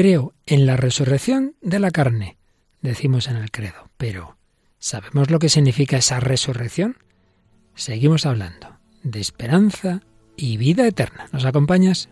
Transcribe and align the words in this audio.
Creo 0.00 0.32
en 0.46 0.64
la 0.64 0.78
resurrección 0.78 1.56
de 1.60 1.78
la 1.78 1.90
carne, 1.90 2.38
decimos 2.80 3.28
en 3.28 3.36
el 3.36 3.50
credo, 3.50 3.90
pero 3.98 4.38
¿sabemos 4.78 5.30
lo 5.30 5.38
que 5.38 5.50
significa 5.50 5.98
esa 5.98 6.20
resurrección? 6.20 6.96
Seguimos 7.74 8.24
hablando 8.24 8.78
de 9.02 9.20
esperanza 9.20 10.00
y 10.38 10.56
vida 10.56 10.86
eterna. 10.86 11.28
¿Nos 11.32 11.44
acompañas? 11.44 12.08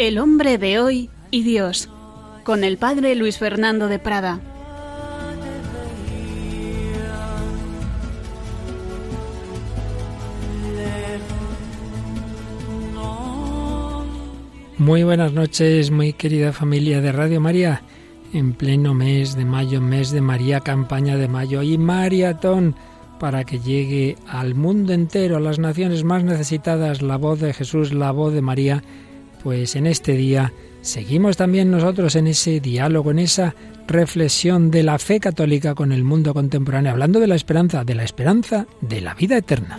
El 0.00 0.18
hombre 0.18 0.56
de 0.56 0.80
hoy 0.80 1.10
y 1.30 1.42
Dios, 1.42 1.90
con 2.42 2.64
el 2.64 2.78
padre 2.78 3.14
Luis 3.14 3.36
Fernando 3.36 3.86
de 3.86 3.98
Prada. 3.98 4.40
Muy 14.78 15.02
buenas 15.02 15.34
noches, 15.34 15.90
muy 15.90 16.14
querida 16.14 16.54
familia 16.54 17.02
de 17.02 17.12
Radio 17.12 17.38
María. 17.42 17.82
En 18.32 18.54
pleno 18.54 18.94
mes 18.94 19.36
de 19.36 19.44
mayo, 19.44 19.82
mes 19.82 20.12
de 20.12 20.22
María, 20.22 20.60
campaña 20.60 21.18
de 21.18 21.28
mayo 21.28 21.60
y 21.60 21.76
maratón 21.76 22.74
para 23.18 23.44
que 23.44 23.58
llegue 23.58 24.16
al 24.26 24.54
mundo 24.54 24.94
entero, 24.94 25.36
a 25.36 25.40
las 25.40 25.58
naciones 25.58 26.04
más 26.04 26.24
necesitadas, 26.24 27.02
la 27.02 27.18
voz 27.18 27.38
de 27.40 27.52
Jesús, 27.52 27.92
la 27.92 28.12
voz 28.12 28.32
de 28.32 28.40
María 28.40 28.82
pues 29.42 29.76
en 29.76 29.86
este 29.86 30.12
día 30.12 30.52
seguimos 30.82 31.36
también 31.36 31.70
nosotros 31.70 32.16
en 32.16 32.26
ese 32.26 32.60
diálogo, 32.60 33.10
en 33.10 33.18
esa 33.18 33.54
reflexión 33.86 34.70
de 34.70 34.82
la 34.82 34.98
fe 34.98 35.20
católica 35.20 35.74
con 35.74 35.92
el 35.92 36.04
mundo 36.04 36.32
contemporáneo, 36.32 36.92
hablando 36.92 37.20
de 37.20 37.26
la 37.26 37.34
esperanza, 37.34 37.84
de 37.84 37.94
la 37.94 38.04
esperanza 38.04 38.66
de 38.80 39.00
la 39.00 39.14
vida 39.14 39.36
eterna. 39.36 39.78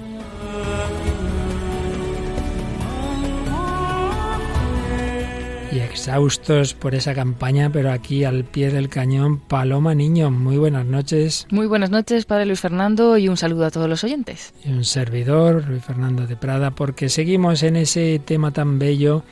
Y 5.72 5.80
exhaustos 5.80 6.73
por 6.73 6.95
esa 6.95 7.16
campaña, 7.16 7.70
pero 7.72 7.94
aquí 7.94 8.26
al 8.26 8.44
pie 8.44 8.72
del 8.72 8.89
cañón, 8.89 9.39
Paloma 9.39 9.95
Niño, 9.95 10.30
muy 10.30 10.58
buenas 10.58 10.86
noches. 10.86 11.48
Muy 11.50 11.66
buenas 11.66 11.89
noches, 11.89 12.26
Padre 12.26 12.45
Luis 12.45 12.59
Fernando, 12.59 13.17
y 13.17 13.30
un 13.30 13.38
saludo 13.38 13.66
a 13.66 13.72
todos 13.72 13.88
los 13.88 14.04
oyentes. 14.04 14.54
Y 14.66 14.72
un 14.73 14.84
servidor, 14.84 15.64
Luis 15.70 15.82
Fernando 15.82 16.28
de 16.28 16.36
Prada, 16.36 16.72
porque 16.72 17.08
seguimos 17.08 17.64
en 17.64 17.78
ese 17.78 18.20
tema 18.20 18.52
tan 18.52 18.80
bello 18.80 19.23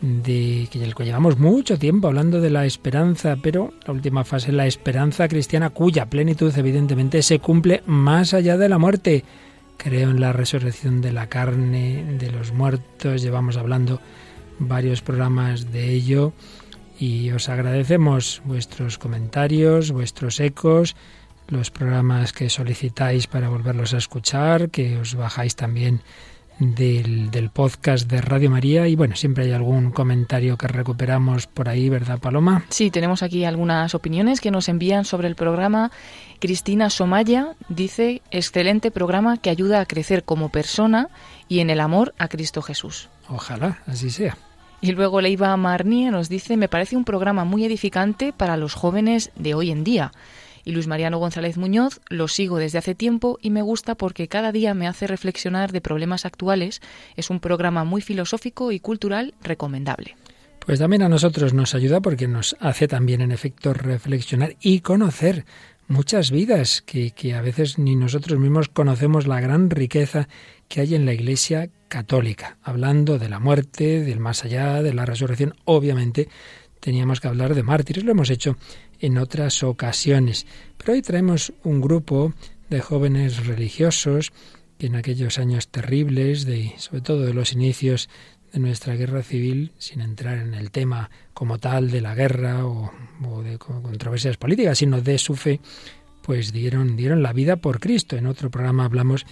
de 0.00 0.68
que 0.70 1.04
llevamos 1.04 1.38
mucho 1.38 1.78
tiempo 1.78 2.08
hablando 2.08 2.40
de 2.40 2.50
la 2.50 2.66
esperanza, 2.66 3.36
pero 3.42 3.72
la 3.86 3.92
última 3.92 4.24
fase 4.24 4.48
es 4.48 4.54
la 4.54 4.66
esperanza 4.66 5.28
cristiana 5.28 5.70
cuya 5.70 6.06
plenitud 6.06 6.52
evidentemente 6.56 7.22
se 7.22 7.38
cumple 7.38 7.82
más 7.86 8.34
allá 8.34 8.56
de 8.56 8.68
la 8.68 8.78
muerte. 8.78 9.24
Creo 9.76 10.10
en 10.10 10.20
la 10.20 10.32
resurrección 10.32 11.00
de 11.00 11.12
la 11.12 11.28
carne, 11.28 12.16
de 12.18 12.30
los 12.30 12.52
muertos, 12.52 13.22
llevamos 13.22 13.56
hablando 13.56 14.00
varios 14.58 15.02
programas 15.02 15.72
de 15.72 15.92
ello 15.92 16.32
y 16.98 17.30
os 17.30 17.48
agradecemos 17.48 18.42
vuestros 18.44 18.98
comentarios, 18.98 19.92
vuestros 19.92 20.40
ecos, 20.40 20.96
los 21.48 21.70
programas 21.70 22.32
que 22.32 22.50
solicitáis 22.50 23.26
para 23.26 23.48
volverlos 23.48 23.94
a 23.94 23.98
escuchar, 23.98 24.70
que 24.70 24.98
os 24.98 25.14
bajáis 25.14 25.56
también 25.56 26.00
del, 26.58 27.30
del, 27.30 27.50
podcast 27.50 28.10
de 28.10 28.20
Radio 28.20 28.50
María 28.50 28.88
y 28.88 28.96
bueno, 28.96 29.16
siempre 29.16 29.44
hay 29.44 29.52
algún 29.52 29.90
comentario 29.90 30.56
que 30.56 30.68
recuperamos 30.68 31.46
por 31.46 31.68
ahí, 31.68 31.88
¿verdad, 31.88 32.18
Paloma? 32.18 32.64
Sí, 32.70 32.90
tenemos 32.90 33.22
aquí 33.22 33.44
algunas 33.44 33.94
opiniones 33.94 34.40
que 34.40 34.50
nos 34.50 34.68
envían 34.68 35.04
sobre 35.04 35.28
el 35.28 35.34
programa. 35.34 35.90
Cristina 36.38 36.90
Somaya 36.90 37.54
dice, 37.68 38.22
excelente 38.30 38.90
programa 38.90 39.36
que 39.36 39.50
ayuda 39.50 39.80
a 39.80 39.86
crecer 39.86 40.24
como 40.24 40.48
persona 40.48 41.08
y 41.48 41.60
en 41.60 41.70
el 41.70 41.80
amor 41.80 42.14
a 42.18 42.28
Cristo 42.28 42.62
Jesús. 42.62 43.08
Ojalá, 43.28 43.78
así 43.86 44.10
sea. 44.10 44.36
Y 44.80 44.92
luego 44.92 45.20
Leiva 45.20 45.56
Marnie 45.56 46.10
nos 46.10 46.28
dice, 46.28 46.56
me 46.56 46.68
parece 46.68 46.96
un 46.96 47.04
programa 47.04 47.44
muy 47.44 47.64
edificante 47.64 48.32
para 48.32 48.56
los 48.56 48.74
jóvenes 48.74 49.30
de 49.36 49.54
hoy 49.54 49.70
en 49.70 49.84
día 49.84 50.12
y 50.66 50.72
Luis 50.72 50.88
Mariano 50.88 51.18
González 51.18 51.56
Muñoz 51.56 52.00
lo 52.10 52.28
sigo 52.28 52.58
desde 52.58 52.78
hace 52.78 52.94
tiempo 52.94 53.38
y 53.40 53.50
me 53.50 53.62
gusta 53.62 53.94
porque 53.94 54.28
cada 54.28 54.52
día 54.52 54.74
me 54.74 54.88
hace 54.88 55.06
reflexionar 55.06 55.72
de 55.72 55.80
problemas 55.80 56.26
actuales. 56.26 56.82
Es 57.14 57.30
un 57.30 57.40
programa 57.40 57.84
muy 57.84 58.02
filosófico 58.02 58.72
y 58.72 58.80
cultural 58.80 59.34
recomendable. 59.42 60.16
Pues 60.66 60.80
también 60.80 61.02
a 61.02 61.08
nosotros 61.08 61.54
nos 61.54 61.76
ayuda 61.76 62.00
porque 62.00 62.26
nos 62.26 62.56
hace 62.58 62.88
también 62.88 63.20
en 63.20 63.30
efecto 63.30 63.72
reflexionar 63.72 64.56
y 64.60 64.80
conocer 64.80 65.46
muchas 65.86 66.32
vidas 66.32 66.82
que, 66.82 67.12
que 67.12 67.34
a 67.34 67.42
veces 67.42 67.78
ni 67.78 67.94
nosotros 67.94 68.40
mismos 68.40 68.68
conocemos 68.68 69.28
la 69.28 69.40
gran 69.40 69.70
riqueza 69.70 70.28
que 70.66 70.80
hay 70.80 70.96
en 70.96 71.06
la 71.06 71.12
Iglesia 71.12 71.70
católica, 71.86 72.58
hablando 72.64 73.20
de 73.20 73.28
la 73.28 73.38
muerte, 73.38 74.00
del 74.00 74.18
más 74.18 74.44
allá, 74.44 74.82
de 74.82 74.92
la 74.92 75.06
resurrección, 75.06 75.54
obviamente 75.64 76.28
teníamos 76.80 77.20
que 77.20 77.28
hablar 77.28 77.54
de 77.54 77.62
mártires, 77.62 78.04
lo 78.04 78.12
hemos 78.12 78.30
hecho 78.30 78.56
en 79.00 79.18
otras 79.18 79.62
ocasiones. 79.62 80.46
Pero 80.76 80.92
hoy 80.92 81.02
traemos 81.02 81.52
un 81.64 81.80
grupo 81.80 82.32
de 82.70 82.80
jóvenes 82.80 83.46
religiosos 83.46 84.32
que 84.78 84.86
en 84.86 84.96
aquellos 84.96 85.38
años 85.38 85.68
terribles, 85.68 86.44
de, 86.44 86.74
sobre 86.78 87.00
todo 87.00 87.22
de 87.22 87.34
los 87.34 87.52
inicios 87.52 88.08
de 88.52 88.60
nuestra 88.60 88.94
guerra 88.94 89.22
civil, 89.22 89.72
sin 89.78 90.00
entrar 90.00 90.38
en 90.38 90.54
el 90.54 90.70
tema 90.70 91.10
como 91.34 91.58
tal 91.58 91.90
de 91.90 92.00
la 92.00 92.14
guerra 92.14 92.66
o, 92.66 92.92
o 93.24 93.42
de 93.42 93.58
controversias 93.58 94.36
políticas, 94.36 94.78
sino 94.78 95.00
de 95.00 95.18
su 95.18 95.34
fe, 95.34 95.60
pues 96.22 96.52
dieron, 96.52 96.96
dieron 96.96 97.22
la 97.22 97.32
vida 97.32 97.56
por 97.56 97.80
Cristo. 97.80 98.16
En 98.16 98.26
otro 98.26 98.50
programa 98.50 98.84
hablamos 98.84 99.26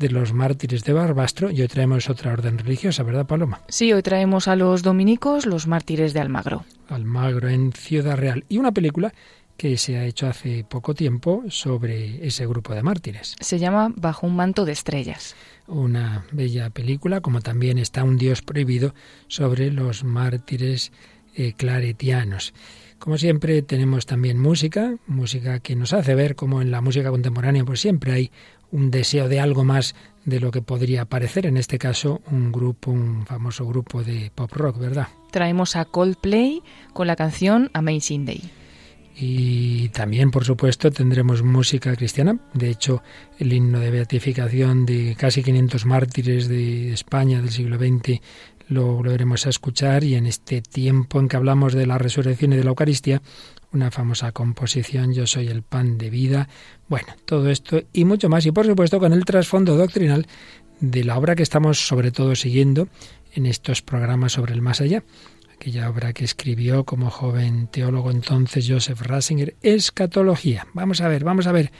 de 0.00 0.08
los 0.08 0.32
mártires 0.32 0.82
de 0.82 0.94
Barbastro 0.94 1.50
y 1.50 1.60
hoy 1.60 1.68
traemos 1.68 2.08
otra 2.08 2.32
orden 2.32 2.58
religiosa, 2.58 3.02
¿verdad, 3.02 3.26
Paloma? 3.26 3.60
Sí, 3.68 3.92
hoy 3.92 4.02
traemos 4.02 4.48
a 4.48 4.56
los 4.56 4.82
dominicos, 4.82 5.44
los 5.44 5.66
mártires 5.66 6.14
de 6.14 6.20
Almagro. 6.20 6.64
Almagro 6.88 7.48
en 7.50 7.70
Ciudad 7.72 8.16
Real. 8.16 8.44
Y 8.48 8.56
una 8.56 8.72
película 8.72 9.12
que 9.58 9.76
se 9.76 9.98
ha 9.98 10.06
hecho 10.06 10.26
hace 10.26 10.64
poco 10.64 10.94
tiempo 10.94 11.44
sobre 11.48 12.26
ese 12.26 12.46
grupo 12.46 12.74
de 12.74 12.82
mártires. 12.82 13.36
Se 13.40 13.58
llama 13.58 13.92
Bajo 13.94 14.26
un 14.26 14.36
manto 14.36 14.64
de 14.64 14.72
estrellas. 14.72 15.36
Una 15.66 16.24
bella 16.32 16.70
película, 16.70 17.20
como 17.20 17.42
también 17.42 17.76
está 17.76 18.02
Un 18.02 18.16
Dios 18.16 18.40
prohibido 18.40 18.94
sobre 19.28 19.70
los 19.70 20.02
mártires 20.02 20.92
eh, 21.34 21.52
claretianos. 21.52 22.54
Como 22.98 23.16
siempre 23.18 23.62
tenemos 23.62 24.04
también 24.04 24.38
música, 24.38 24.94
música 25.06 25.60
que 25.60 25.76
nos 25.76 25.92
hace 25.92 26.14
ver 26.14 26.36
como 26.36 26.60
en 26.60 26.70
la 26.70 26.80
música 26.80 27.10
contemporánea 27.10 27.64
pues 27.64 27.80
siempre 27.80 28.12
hay 28.12 28.30
un 28.72 28.90
deseo 28.90 29.28
de 29.28 29.40
algo 29.40 29.64
más 29.64 29.94
de 30.24 30.40
lo 30.40 30.50
que 30.50 30.62
podría 30.62 31.04
parecer, 31.04 31.46
en 31.46 31.56
este 31.56 31.78
caso 31.78 32.20
un 32.30 32.52
grupo, 32.52 32.90
un 32.90 33.26
famoso 33.26 33.66
grupo 33.66 34.02
de 34.02 34.30
pop 34.34 34.52
rock, 34.52 34.78
¿verdad? 34.78 35.08
Traemos 35.30 35.76
a 35.76 35.84
Coldplay 35.84 36.62
con 36.92 37.06
la 37.06 37.16
canción 37.16 37.70
Amazing 37.72 38.26
Day. 38.26 38.50
Y 39.16 39.88
también, 39.90 40.30
por 40.30 40.44
supuesto, 40.44 40.90
tendremos 40.90 41.42
música 41.42 41.94
cristiana. 41.94 42.38
De 42.54 42.70
hecho, 42.70 43.02
el 43.38 43.52
himno 43.52 43.80
de 43.80 43.90
beatificación 43.90 44.86
de 44.86 45.14
casi 45.18 45.42
500 45.42 45.84
mártires 45.84 46.48
de 46.48 46.92
España 46.92 47.40
del 47.40 47.50
siglo 47.50 47.76
XX 47.76 48.20
lo 48.68 48.94
volveremos 48.94 49.46
a 49.46 49.50
escuchar 49.50 50.04
y 50.04 50.14
en 50.14 50.26
este 50.26 50.62
tiempo 50.62 51.18
en 51.18 51.28
que 51.28 51.36
hablamos 51.36 51.74
de 51.74 51.86
la 51.86 51.98
resurrección 51.98 52.52
y 52.52 52.56
de 52.56 52.64
la 52.64 52.70
Eucaristía, 52.70 53.20
una 53.72 53.90
famosa 53.90 54.32
composición, 54.32 55.12
Yo 55.12 55.26
soy 55.26 55.48
el 55.48 55.62
pan 55.62 55.98
de 55.98 56.10
vida. 56.10 56.48
Bueno, 56.88 57.08
todo 57.24 57.50
esto 57.50 57.82
y 57.92 58.04
mucho 58.04 58.28
más. 58.28 58.44
Y 58.46 58.52
por 58.52 58.66
supuesto 58.66 58.98
con 58.98 59.12
el 59.12 59.24
trasfondo 59.24 59.76
doctrinal 59.76 60.26
de 60.80 61.04
la 61.04 61.16
obra 61.18 61.36
que 61.36 61.42
estamos 61.42 61.86
sobre 61.86 62.10
todo 62.10 62.34
siguiendo 62.34 62.88
en 63.32 63.46
estos 63.46 63.82
programas 63.82 64.32
sobre 64.32 64.54
el 64.54 64.62
más 64.62 64.80
allá. 64.80 65.04
Aquella 65.54 65.90
obra 65.90 66.12
que 66.12 66.24
escribió 66.24 66.84
como 66.84 67.10
joven 67.10 67.68
teólogo 67.68 68.10
entonces 68.10 68.66
Joseph 68.68 69.02
Ratzinger, 69.02 69.54
Escatología. 69.62 70.66
Vamos 70.72 71.00
a 71.00 71.08
ver, 71.08 71.22
vamos 71.22 71.46
a 71.46 71.52
ver 71.52 71.70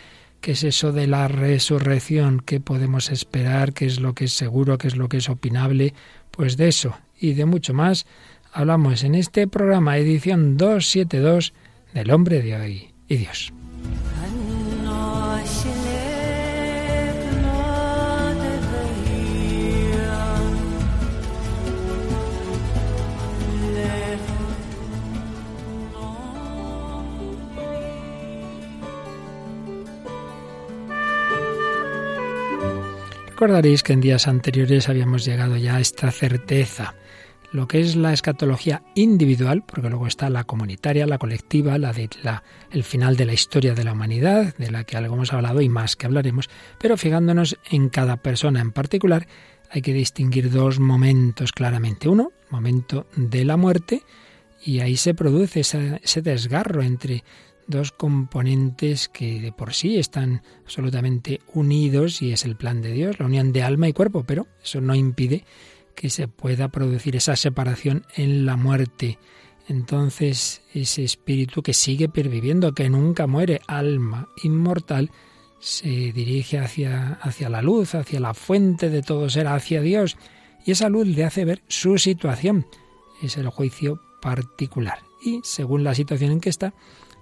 qué 0.41 0.53
es 0.53 0.65
eso 0.65 0.93
de 0.93 1.07
la 1.07 1.29
resurrección, 1.29 2.41
qué 2.45 2.61
podemos 2.61 3.11
esperar, 3.11 3.73
qué 3.73 3.87
es 3.87 4.01
lo 4.01 4.15
que 4.15 4.27
es 4.27 4.33
seguro, 4.33 4.79
qué 4.79 4.89
es 4.89 4.97
lo 4.97 5.09
que 5.09 5.17
es 5.17 5.29
opinable. 5.29 5.95
Pues 6.31 6.57
de 6.57 6.69
eso 6.69 6.99
y 7.19 7.33
de 7.33 7.47
mucho 7.47 7.75
más 7.75 8.07
hablamos 8.53 9.03
en 9.05 9.15
este 9.15 9.47
programa, 9.49 9.97
edición 9.97 10.57
272 10.57 11.55
del 11.93 12.11
hombre 12.11 12.43
de 12.43 12.57
hoy 12.57 12.95
y 13.09 13.17
Dios. 13.17 13.53
Recordaréis 33.41 33.83
que 33.83 33.95
en 33.95 34.03
días 34.03 34.29
anteriores 34.29 34.91
habíamos 34.91 35.25
llegado 35.25 35.57
ya 35.57 35.77
a 35.77 35.81
esta 35.81 36.11
certeza, 36.11 36.95
lo 37.53 37.67
que 37.67 37.81
es 37.81 37.97
la 37.97 38.13
escatología 38.13 38.83
individual, 38.95 39.63
porque 39.65 39.89
luego 39.89 40.07
está 40.07 40.31
la 40.31 40.45
comunitaria, 40.45 41.07
la 41.07 41.19
colectiva, 41.19 41.79
la 41.79 41.93
de 41.93 42.09
la, 42.23 42.43
el 42.71 42.85
final 42.85 43.17
de 43.17 43.27
la 43.27 43.33
historia 43.33 43.75
de 43.75 43.85
la 43.85 43.93
humanidad, 43.93 44.55
de 44.57 44.71
la 44.71 44.85
que 44.85 44.97
algo 44.97 45.15
hemos 45.15 45.33
hablado 45.33 45.61
y 45.61 45.69
más 45.69 45.97
que 45.97 46.07
hablaremos, 46.07 46.49
pero 46.79 46.97
fijándonos 46.97 47.59
en 47.71 47.89
cada 47.89 48.17
persona 48.17 48.61
en 48.61 48.73
particular, 48.73 49.27
hay 49.71 49.83
que 49.83 49.93
distinguir 49.93 50.51
dos 50.51 50.81
momentos 50.81 51.53
claramente. 51.53 52.09
Uno, 52.09 52.33
momento 52.51 53.07
de 53.17 53.45
la 53.45 53.57
muerte, 53.57 54.03
y 54.65 54.81
ahí 54.81 54.97
se 54.97 55.15
produce 55.15 55.61
ese 55.61 56.23
desgarro 56.23 56.83
entre 56.83 57.25
dos 57.67 57.93
componentes 57.93 59.09
que 59.09 59.41
de 59.41 59.53
por 59.53 59.73
sí 59.75 59.99
están 59.99 60.43
absolutamente 60.65 61.41
unidos 61.55 62.21
y 62.21 62.33
es 62.33 62.45
el 62.45 62.57
plan 62.57 62.83
de 62.83 62.93
Dios, 62.93 63.19
la 63.19 63.27
unión 63.27 63.53
de 63.53 63.63
alma 63.63 63.89
y 63.89 63.93
cuerpo, 63.93 64.25
pero 64.25 64.49
eso 64.63 64.81
no 64.81 64.95
impide 64.95 65.45
que 65.95 66.11
se 66.11 66.29
pueda 66.29 66.69
producir 66.69 67.17
esa 67.17 67.37
separación 67.37 68.05
en 68.17 68.47
la 68.47 68.57
muerte. 68.57 69.19
Entonces 69.69 70.63
ese 70.75 71.05
espíritu 71.05 71.63
que 71.63 71.75
sigue 71.75 72.09
perviviendo, 72.09 72.73
que 72.73 72.89
nunca 72.91 73.27
muere, 73.27 73.61
alma 73.67 74.29
inmortal, 74.43 75.11
se 75.61 76.13
dirige 76.13 76.59
hacia, 76.59 77.19
hacia 77.21 77.49
la 77.51 77.63
luz, 77.63 77.95
hacia 77.95 78.19
la 78.19 78.35
fuente 78.35 78.89
de 78.89 79.03
todo 79.03 79.29
ser, 79.29 79.47
hacia 79.47 79.83
Dios. 79.83 80.17
Y 80.65 80.73
esa 80.73 80.89
luz 80.89 81.07
le 81.07 81.25
hace 81.25 81.45
ver 81.45 81.63
su 81.69 81.99
situación. 81.99 82.67
Es 83.23 83.37
el 83.37 83.49
juicio 83.49 84.01
particular. 84.21 84.99
Y 85.23 85.41
según 85.45 85.85
la 85.85 85.95
situación 85.95 86.33
en 86.33 86.41
que 86.41 86.49
está, 86.49 86.75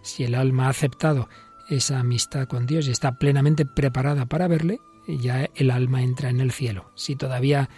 si 0.02 0.24
el 0.24 0.34
alma 0.34 0.66
ha 0.66 0.70
aceptado 0.70 1.28
esa 1.68 1.98
amistad 1.98 2.46
con 2.46 2.66
Dios 2.66 2.88
y 2.88 2.92
está 2.92 3.18
plenamente 3.18 3.66
preparada 3.66 4.26
para 4.26 4.48
verle, 4.48 4.80
ya 5.06 5.48
el 5.54 5.70
alma 5.70 6.02
entra 6.02 6.30
en 6.30 6.40
el 6.40 6.52
cielo. 6.52 6.90
Si 6.94 7.16
todavía 7.16 7.68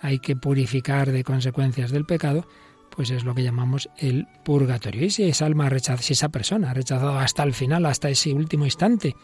hay 0.00 0.18
que 0.18 0.36
purificar 0.36 1.12
de 1.12 1.24
consecuencias 1.24 1.90
del 1.90 2.04
pecado, 2.04 2.46
pues 2.90 3.10
es 3.10 3.24
lo 3.24 3.34
que 3.34 3.42
llamamos 3.42 3.88
el 3.98 4.26
purgatorio. 4.44 5.04
Y 5.04 5.10
si 5.10 5.24
esa 5.24 5.46
alma 5.46 5.68
rechaza, 5.68 6.02
si 6.02 6.14
esa 6.14 6.30
persona 6.30 6.70
ha 6.70 6.74
rechazado 6.74 7.18
hasta 7.18 7.42
el 7.42 7.52
final, 7.52 7.86
hasta 7.86 8.08
ese 8.08 8.32
último 8.32 8.64
instante 8.64 9.16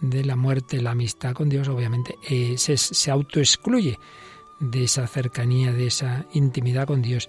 de 0.00 0.24
la 0.24 0.36
muerte, 0.36 0.82
la 0.82 0.90
amistad 0.90 1.32
con 1.32 1.48
Dios, 1.48 1.68
obviamente 1.68 2.16
eh, 2.28 2.54
se, 2.58 2.76
se 2.76 3.10
autoexcluye 3.10 3.98
de 4.60 4.84
esa 4.84 5.06
cercanía, 5.06 5.72
de 5.72 5.86
esa 5.86 6.26
intimidad 6.32 6.86
con 6.86 7.02
Dios, 7.02 7.28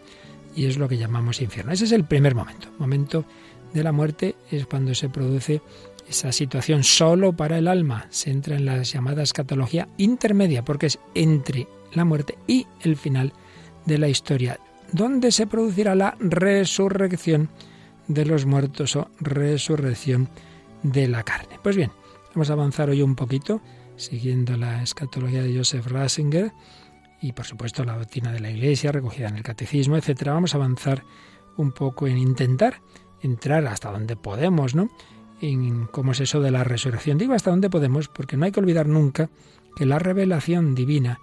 y 0.55 0.65
es 0.65 0.77
lo 0.77 0.87
que 0.87 0.97
llamamos 0.97 1.41
infierno. 1.41 1.71
Ese 1.71 1.85
es 1.85 1.91
el 1.91 2.05
primer 2.05 2.33
momento, 2.33 2.69
momento 2.79 3.25
de 3.73 3.83
la 3.83 3.91
muerte 3.91 4.35
es 4.49 4.65
cuando 4.65 4.95
se 4.95 5.09
produce 5.09 5.61
esa 6.07 6.31
situación 6.31 6.83
solo 6.83 7.33
para 7.33 7.57
el 7.57 7.67
alma. 7.67 8.07
Se 8.09 8.31
entra 8.31 8.55
en 8.55 8.65
la 8.65 8.81
llamada 8.83 9.23
escatología 9.23 9.89
intermedia, 9.97 10.63
porque 10.63 10.87
es 10.87 10.99
entre 11.13 11.67
la 11.95 12.05
muerte 12.05 12.37
y 12.47 12.67
el 12.81 12.95
final 12.95 13.33
de 13.85 13.97
la 13.97 14.07
historia, 14.07 14.59
donde 14.91 15.31
se 15.31 15.47
producirá 15.47 15.95
la 15.95 16.15
resurrección 16.19 17.49
de 18.07 18.25
los 18.25 18.45
muertos 18.45 18.95
o 18.95 19.09
resurrección 19.19 20.29
de 20.83 21.07
la 21.07 21.23
carne. 21.23 21.59
Pues 21.63 21.75
bien, 21.75 21.91
vamos 22.33 22.49
a 22.49 22.53
avanzar 22.53 22.89
hoy 22.89 23.01
un 23.01 23.15
poquito, 23.15 23.61
siguiendo 23.95 24.57
la 24.57 24.83
escatología 24.83 25.41
de 25.41 25.57
Joseph 25.57 25.87
Ratzinger 25.87 26.51
y 27.21 27.31
por 27.31 27.45
supuesto 27.45 27.83
la 27.83 27.97
doctrina 27.97 28.31
de 28.31 28.39
la 28.39 28.51
Iglesia 28.51 28.91
recogida 28.91 29.29
en 29.29 29.37
el 29.37 29.43
catecismo, 29.43 29.97
etcétera. 29.97 30.33
Vamos 30.33 30.53
a 30.53 30.57
avanzar 30.57 31.03
un 31.57 31.71
poco 31.71 32.07
en 32.07 32.17
intentar 32.17 32.81
entrar 33.21 33.65
hasta 33.67 33.91
donde 33.91 34.15
podemos, 34.15 34.75
¿no? 34.75 34.89
En 35.41 35.87
cómo 35.87 36.11
es 36.11 36.19
eso 36.19 36.41
de 36.41 36.51
la 36.51 36.63
resurrección. 36.63 37.17
Digo 37.17 37.33
hasta 37.33 37.49
donde 37.49 37.69
podemos 37.69 38.07
porque 38.07 38.37
no 38.37 38.45
hay 38.45 38.51
que 38.51 38.59
olvidar 38.59 38.87
nunca 38.87 39.29
que 39.75 39.85
la 39.85 39.99
revelación 39.99 40.75
divina 40.75 41.19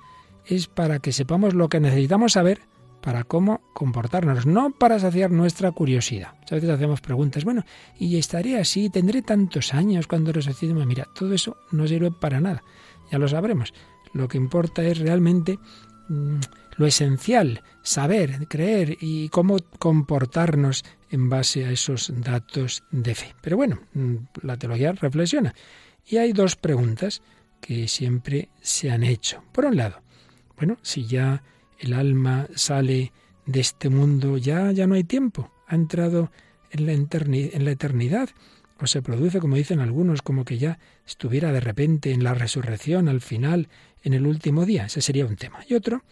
es 0.47 0.67
para 0.67 0.99
que 0.99 1.13
sepamos 1.13 1.55
lo 1.55 1.69
que 1.69 1.81
necesitamos 1.81 2.33
saber 2.33 2.61
para 3.03 3.25
cómo 3.25 3.61
comportarnos, 3.75 4.47
no 4.47 4.71
para 4.71 4.99
saciar 4.99 5.31
nuestra 5.31 5.73
curiosidad. 5.73 6.35
A 6.51 6.55
veces 6.55 6.71
hacemos 6.71 7.01
preguntas, 7.01 7.45
bueno, 7.45 7.65
¿y 7.99 8.17
estaré 8.17 8.59
así? 8.59 8.89
¿Tendré 8.91 9.23
tantos 9.23 9.75
años 9.75 10.07
cuando 10.07 10.33
resucite? 10.33 10.73
Mira, 10.73 11.09
todo 11.15 11.35
eso 11.35 11.57
no 11.73 11.87
sirve 11.87 12.13
para 12.13 12.41
nada, 12.41 12.63
ya 13.11 13.19
lo 13.19 13.29
sabremos. 13.29 13.75
Lo 14.15 14.29
que 14.29 14.39
importa 14.39 14.83
es 14.85 14.99
realmente 14.99 15.59
mm, 16.09 16.39
lo 16.77 16.87
esencial, 16.87 17.63
saber, 17.83 18.47
creer 18.49 18.97
y 19.01 19.29
cómo 19.31 19.57
comportarnos 19.79 20.85
en 21.11 21.29
base 21.29 21.65
a 21.65 21.71
esos 21.71 22.13
datos 22.23 22.85
de 22.93 23.15
fe. 23.15 23.35
Pero 23.41 23.57
bueno, 23.57 23.81
mm, 23.95 24.17
la 24.43 24.57
teología 24.57 24.93
reflexiona. 24.93 25.55
Y 26.07 26.19
hay 26.19 26.33
dos 26.33 26.57
preguntas 26.57 27.23
que 27.61 27.89
siempre 27.89 28.49
se 28.61 28.91
han 28.91 29.03
hecho. 29.03 29.43
Por 29.53 29.65
un 29.65 29.77
lado, 29.77 30.03
bueno, 30.57 30.79
si 30.83 31.07
ya 31.07 31.43
el 31.79 31.93
alma 31.93 32.47
sale 32.55 33.13
de 33.47 33.61
este 33.61 33.89
mundo, 33.89 34.39
ya, 34.39 34.73
ya 34.73 34.87
no 34.87 34.95
hay 34.95 35.05
tiempo, 35.05 35.51
ha 35.67 35.75
entrado 35.75 36.31
en 36.71 36.87
la, 36.87 36.93
en 36.93 37.65
la 37.65 37.71
eternidad, 37.71 38.31
o 38.81 38.87
se 38.87 39.03
produce, 39.03 39.39
como 39.39 39.57
dicen 39.57 39.81
algunos, 39.81 40.23
como 40.23 40.45
que 40.45 40.59
ya 40.59 40.79
estuviera 41.07 41.53
de 41.53 41.61
repente 41.61 42.11
en 42.13 42.25
la 42.25 42.35
resurrección 42.35 43.09
al 43.09 43.21
final, 43.21 43.69
en 44.03 44.13
el 44.15 44.27
último 44.27 44.67
día. 44.67 44.87
Ese 44.87 45.01
sería 45.01 45.25
un 45.25 45.37
tema. 45.37 45.61
Y 45.69 45.75
otro, 45.75 46.03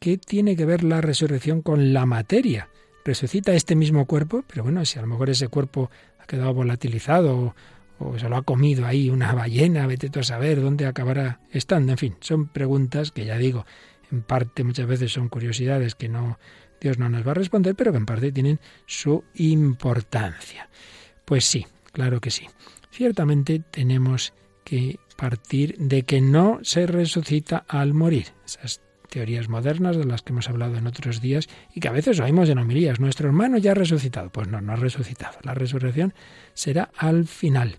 ¿qué 0.00 0.18
tiene 0.18 0.56
que 0.56 0.64
ver 0.64 0.82
la 0.82 1.00
resurrección 1.00 1.62
con 1.62 1.92
la 1.92 2.04
materia? 2.04 2.68
resucita 3.06 3.54
este 3.54 3.76
mismo 3.76 4.04
cuerpo, 4.04 4.44
pero 4.46 4.64
bueno, 4.64 4.84
si 4.84 4.98
a 4.98 5.02
lo 5.02 5.08
mejor 5.08 5.30
ese 5.30 5.48
cuerpo 5.48 5.90
ha 6.18 6.26
quedado 6.26 6.52
volatilizado 6.52 7.38
o, 7.38 7.54
se 8.18 8.28
lo 8.28 8.36
ha 8.36 8.42
comido 8.42 8.86
ahí 8.86 9.10
una 9.10 9.32
ballena, 9.32 9.86
vete 9.86 10.10
tú 10.10 10.20
a 10.20 10.24
saber 10.24 10.60
dónde 10.60 10.86
acabará 10.86 11.40
estando. 11.50 11.92
En 11.92 11.98
fin, 11.98 12.16
son 12.20 12.48
preguntas 12.48 13.10
que 13.10 13.24
ya 13.24 13.36
digo, 13.36 13.66
en 14.10 14.22
parte 14.22 14.64
muchas 14.64 14.86
veces 14.86 15.12
son 15.12 15.28
curiosidades 15.28 15.94
que 15.94 16.08
no 16.08 16.38
Dios 16.80 16.98
no 16.98 17.08
nos 17.08 17.26
va 17.26 17.30
a 17.32 17.34
responder, 17.34 17.74
pero 17.74 17.92
que 17.92 17.98
en 17.98 18.06
parte 18.06 18.32
tienen 18.32 18.60
su 18.86 19.24
importancia. 19.34 20.68
Pues 21.24 21.44
sí, 21.44 21.66
claro 21.92 22.20
que 22.20 22.30
sí. 22.30 22.46
Ciertamente 22.90 23.62
tenemos 23.70 24.32
que 24.64 24.98
partir 25.16 25.76
de 25.78 26.02
que 26.02 26.20
no 26.20 26.60
se 26.62 26.86
resucita 26.86 27.64
al 27.68 27.94
morir. 27.94 28.26
Teorías 29.16 29.48
modernas 29.48 29.96
de 29.96 30.04
las 30.04 30.20
que 30.20 30.34
hemos 30.34 30.50
hablado 30.50 30.76
en 30.76 30.86
otros 30.86 31.22
días 31.22 31.48
y 31.74 31.80
que 31.80 31.88
a 31.88 31.92
veces 31.92 32.20
oímos 32.20 32.50
en 32.50 32.58
homilías. 32.58 33.00
Nuestro 33.00 33.28
hermano 33.28 33.56
ya 33.56 33.70
ha 33.70 33.74
resucitado. 33.74 34.28
Pues 34.28 34.46
no, 34.46 34.60
no 34.60 34.74
ha 34.74 34.76
resucitado. 34.76 35.38
La 35.42 35.54
resurrección 35.54 36.12
será 36.52 36.90
al 36.98 37.26
final. 37.26 37.78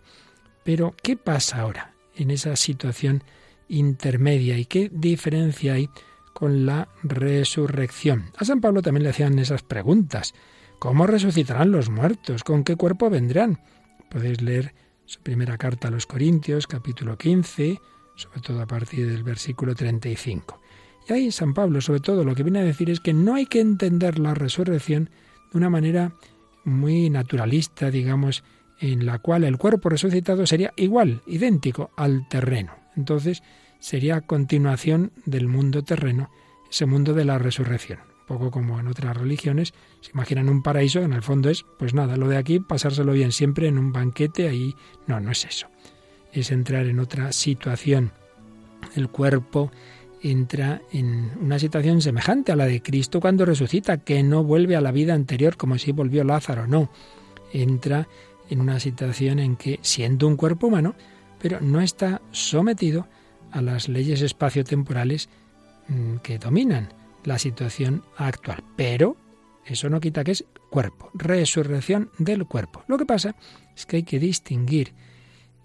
Pero, 0.64 0.96
¿qué 1.04 1.16
pasa 1.16 1.62
ahora 1.62 1.94
en 2.16 2.32
esa 2.32 2.56
situación 2.56 3.22
intermedia 3.70 4.58
y 4.58 4.66
qué 4.66 4.90
diferencia 4.92 5.74
hay 5.74 5.92
con 6.34 6.66
la 6.66 6.88
resurrección? 7.04 8.32
A 8.36 8.44
San 8.44 8.60
Pablo 8.60 8.82
también 8.82 9.04
le 9.04 9.12
hacían 9.12 9.38
esas 9.38 9.62
preguntas. 9.62 10.34
¿Cómo 10.80 11.06
resucitarán 11.06 11.70
los 11.72 11.92
muertos? 11.92 12.44
¿Con 12.44 12.64
qué 12.64 12.76
cuerpo 12.76 13.12
vendrán? 13.12 13.62
Podéis 14.10 14.42
leer 14.42 14.74
su 15.06 15.22
primera 15.22 15.60
carta 15.60 15.90
a 15.90 15.92
los 15.92 16.08
Corintios, 16.08 16.66
capítulo 16.66 17.16
15, 17.16 17.80
sobre 18.16 18.42
todo 18.42 18.60
a 18.60 18.66
partir 18.66 19.08
del 19.08 19.22
versículo 19.22 19.76
35. 19.76 20.62
Y 21.08 21.14
ahí 21.14 21.32
San 21.32 21.54
Pablo, 21.54 21.82
sobre 21.82 22.02
todo, 22.02 22.24
lo 22.24 22.36
que 22.36 22.44
viene 22.44 22.60
a 22.60 22.64
decir 22.64 22.90
es 22.90 23.00
que 23.00 23.14
no 23.14 23.36
hay 23.36 23.46
que 23.46 23.62
entender 23.62 24.20
la 24.20 24.34
resurrección 24.34 25.10
de 25.52 25.58
una 25.58 25.70
manera 25.70 26.12
muy 26.66 27.10
naturalista, 27.10 27.90
digamos, 27.90 28.44
en 28.80 29.06
la 29.06 29.20
cual 29.20 29.44
el 29.44 29.58
cuerpo 29.58 29.90
resucitado 29.90 30.46
sería 30.46 30.74
igual, 30.76 31.22
idéntico 31.26 31.92
al 31.96 32.28
terreno. 32.28 32.74
Entonces, 32.96 33.42
sería 33.80 34.22
continuación 34.22 35.12
del 35.26 35.48
mundo 35.48 35.84
terreno, 35.84 36.30
ese 36.70 36.86
mundo 36.86 37.14
de 37.14 37.26
la 37.26 37.38
resurrección. 37.38 38.00
Un 38.00 38.26
poco 38.28 38.52
como 38.52 38.80
en 38.80 38.88
otras 38.88 39.16
religiones, 39.16 39.74
se 40.02 40.12
imaginan 40.12 40.50
un 40.50 40.62
paraíso, 40.62 41.02
en 41.02 41.14
el 41.14 41.22
fondo 41.24 41.50
es, 41.50 41.66
pues 41.80 41.94
nada, 41.94 42.18
lo 42.18 42.28
de 42.28 42.38
aquí, 42.38 42.60
pasárselo 42.60 43.14
bien 43.14 43.32
siempre 43.32 43.68
en 43.68 43.78
un 43.78 43.94
banquete, 43.94 44.50
ahí 44.50 44.76
no, 45.08 45.20
no 45.22 45.32
es 45.32 45.46
eso. 45.46 45.68
Es 46.34 46.52
entrar 46.52 46.86
en 46.88 47.00
otra 47.00 47.32
situación. 47.32 48.12
El 48.96 49.08
cuerpo 49.08 49.72
entra 50.22 50.82
en 50.92 51.32
una 51.42 51.60
situación 51.60 52.02
semejante 52.02 52.52
a 52.52 52.56
la 52.56 52.66
de 52.66 52.82
Cristo 52.82 53.20
cuando 53.20 53.46
resucita, 53.46 53.98
que 53.98 54.24
no 54.24 54.44
vuelve 54.44 54.76
a 54.76 54.82
la 54.82 54.92
vida 54.92 55.14
anterior 55.14 55.58
como 55.58 55.78
si 55.78 55.92
volvió 55.92 56.24
Lázaro, 56.24 56.68
no. 56.68 56.90
Entra 57.54 58.08
en 58.50 58.62
una 58.62 58.80
situación 58.80 59.40
en 59.40 59.56
que, 59.56 59.80
siendo 59.82 60.28
un 60.28 60.38
cuerpo 60.38 60.68
humano, 60.68 60.96
pero 61.40 61.62
no 61.62 61.82
está 61.82 62.22
sometido 62.32 63.08
a 63.52 63.62
las 63.62 63.88
leyes 63.88 64.22
espaciotemporales 64.22 65.30
mm, 65.88 66.18
que 66.18 66.40
dominan 66.40 66.90
la 67.24 67.38
situación 67.38 68.04
actual. 68.18 68.64
Pero 68.76 69.18
eso 69.66 69.90
no 69.90 70.00
quita 70.00 70.24
que 70.24 70.32
es 70.32 70.46
cuerpo, 70.70 71.10
resurrección 71.14 72.10
del 72.18 72.46
cuerpo. 72.46 72.84
Lo 72.88 72.98
que 72.98 73.06
pasa 73.06 73.36
es 73.76 73.86
que 73.86 73.98
hay 73.98 74.04
que 74.04 74.20
distinguir 74.20 74.94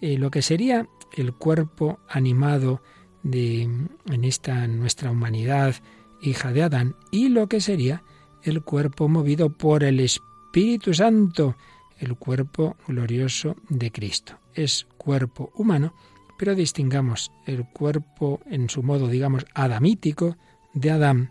eh, 0.00 0.18
lo 0.18 0.30
que 0.30 0.42
sería 0.42 0.88
el 1.16 1.32
cuerpo 1.32 2.00
animado, 2.08 2.82
de, 3.22 3.62
en 3.62 4.24
esta 4.24 4.66
nuestra 4.66 5.10
humanidad, 5.10 5.74
hija 6.20 6.52
de 6.52 6.62
Adán, 6.62 6.96
y 7.10 7.28
lo 7.28 7.48
que 7.48 7.60
sería 7.60 8.02
el 8.42 8.62
cuerpo 8.62 9.08
movido 9.08 9.50
por 9.50 9.84
el 9.84 10.00
Espíritu 10.00 10.94
Santo, 10.94 11.56
el 11.98 12.16
cuerpo 12.16 12.76
glorioso 12.86 13.56
de 13.68 13.90
Cristo. 13.90 14.38
Es 14.54 14.86
cuerpo 14.96 15.52
humano, 15.54 15.94
pero 16.38 16.54
distingamos 16.54 17.30
el 17.46 17.64
cuerpo 17.66 18.40
en 18.50 18.68
su 18.68 18.82
modo, 18.82 19.08
digamos, 19.08 19.46
adamítico 19.54 20.36
de 20.74 20.90
Adán 20.90 21.30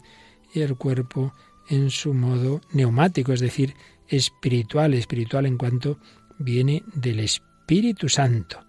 y 0.54 0.62
el 0.62 0.76
cuerpo 0.76 1.34
en 1.70 1.90
su 1.90 2.14
modo 2.14 2.62
neumático, 2.72 3.34
es 3.34 3.40
decir, 3.40 3.76
espiritual, 4.08 4.94
espiritual 4.94 5.46
en 5.46 5.58
cuanto 5.58 5.98
viene 6.38 6.84
del 6.94 7.20
Espíritu 7.20 8.10
Santo. 8.10 8.60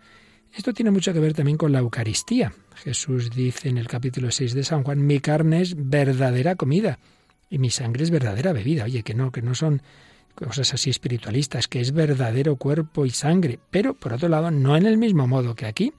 Esto 0.54 0.74
tiene 0.74 0.90
mucho 0.90 1.14
que 1.14 1.18
ver 1.18 1.32
también 1.32 1.56
con 1.56 1.72
la 1.72 1.78
Eucaristía. 1.78 2.52
Jesús 2.74 3.30
dice 3.30 3.70
en 3.70 3.78
el 3.78 3.88
capítulo 3.88 4.30
6 4.30 4.52
de 4.52 4.64
San 4.64 4.82
Juan, 4.82 5.04
mi 5.06 5.18
carne 5.20 5.62
es 5.62 5.74
verdadera 5.76 6.56
comida 6.56 6.98
y 7.48 7.58
mi 7.58 7.70
sangre 7.70 8.04
es 8.04 8.10
verdadera 8.10 8.52
bebida. 8.52 8.84
Oye, 8.84 9.02
que 9.02 9.14
no, 9.14 9.32
que 9.32 9.40
no 9.40 9.54
son 9.54 9.80
cosas 10.34 10.74
así 10.74 10.90
espiritualistas, 10.90 11.68
que 11.68 11.80
es 11.80 11.92
verdadero 11.92 12.56
cuerpo 12.56 13.06
y 13.06 13.10
sangre, 13.10 13.60
pero 13.70 13.94
por 13.94 14.12
otro 14.12 14.28
lado, 14.28 14.50
no 14.50 14.76
en 14.76 14.84
el 14.84 14.98
mismo 14.98 15.26
modo 15.26 15.54
que 15.54 15.66
aquí. 15.66 15.94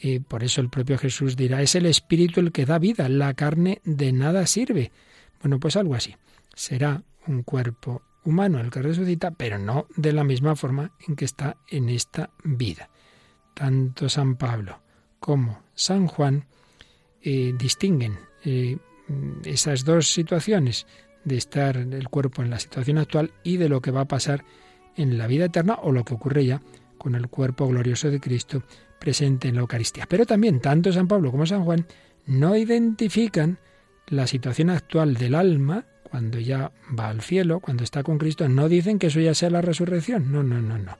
Y 0.00 0.20
por 0.20 0.44
eso 0.44 0.60
el 0.60 0.70
propio 0.70 0.96
Jesús 0.96 1.36
dirá, 1.36 1.60
es 1.60 1.74
el 1.74 1.86
espíritu 1.86 2.40
el 2.40 2.52
que 2.52 2.66
da 2.66 2.78
vida, 2.78 3.08
la 3.08 3.34
carne 3.34 3.80
de 3.84 4.12
nada 4.12 4.46
sirve. 4.46 4.92
Bueno, 5.42 5.58
pues 5.58 5.76
algo 5.76 5.94
así. 5.94 6.14
Será 6.54 7.02
un 7.26 7.42
cuerpo 7.42 8.02
humano 8.24 8.60
el 8.60 8.70
que 8.70 8.82
resucita, 8.82 9.32
pero 9.32 9.58
no 9.58 9.86
de 9.96 10.12
la 10.12 10.22
misma 10.22 10.54
forma 10.54 10.92
en 11.08 11.16
que 11.16 11.24
está 11.24 11.56
en 11.68 11.88
esta 11.88 12.30
vida. 12.44 12.88
Tanto 13.54 14.08
San 14.08 14.36
Pablo 14.36 14.80
como 15.20 15.62
San 15.74 16.06
Juan 16.06 16.44
eh, 17.22 17.54
distinguen 17.56 18.18
eh, 18.44 18.76
esas 19.44 19.84
dos 19.84 20.12
situaciones 20.12 20.86
de 21.24 21.36
estar 21.36 21.76
el 21.76 22.08
cuerpo 22.08 22.42
en 22.42 22.50
la 22.50 22.58
situación 22.58 22.98
actual 22.98 23.32
y 23.42 23.56
de 23.56 23.68
lo 23.68 23.80
que 23.80 23.90
va 23.90 24.02
a 24.02 24.08
pasar 24.08 24.44
en 24.96 25.16
la 25.16 25.26
vida 25.26 25.46
eterna 25.46 25.78
o 25.82 25.92
lo 25.92 26.04
que 26.04 26.14
ocurre 26.14 26.44
ya 26.44 26.60
con 26.98 27.14
el 27.14 27.28
cuerpo 27.28 27.66
glorioso 27.66 28.10
de 28.10 28.20
Cristo 28.20 28.62
presente 28.98 29.48
en 29.48 29.56
la 29.56 29.62
Eucaristía. 29.62 30.06
Pero 30.08 30.26
también 30.26 30.60
tanto 30.60 30.92
San 30.92 31.08
Pablo 31.08 31.30
como 31.30 31.46
San 31.46 31.64
Juan 31.64 31.86
no 32.26 32.56
identifican 32.56 33.58
la 34.08 34.26
situación 34.26 34.70
actual 34.70 35.14
del 35.14 35.34
alma 35.34 35.86
cuando 36.02 36.38
ya 36.38 36.70
va 36.98 37.08
al 37.08 37.22
cielo, 37.22 37.60
cuando 37.60 37.82
está 37.82 38.02
con 38.02 38.18
Cristo, 38.18 38.48
no 38.48 38.68
dicen 38.68 38.98
que 38.98 39.08
eso 39.08 39.20
ya 39.20 39.34
sea 39.34 39.50
la 39.50 39.62
resurrección. 39.62 40.30
No, 40.30 40.42
no, 40.42 40.60
no, 40.62 40.78
no. 40.78 40.96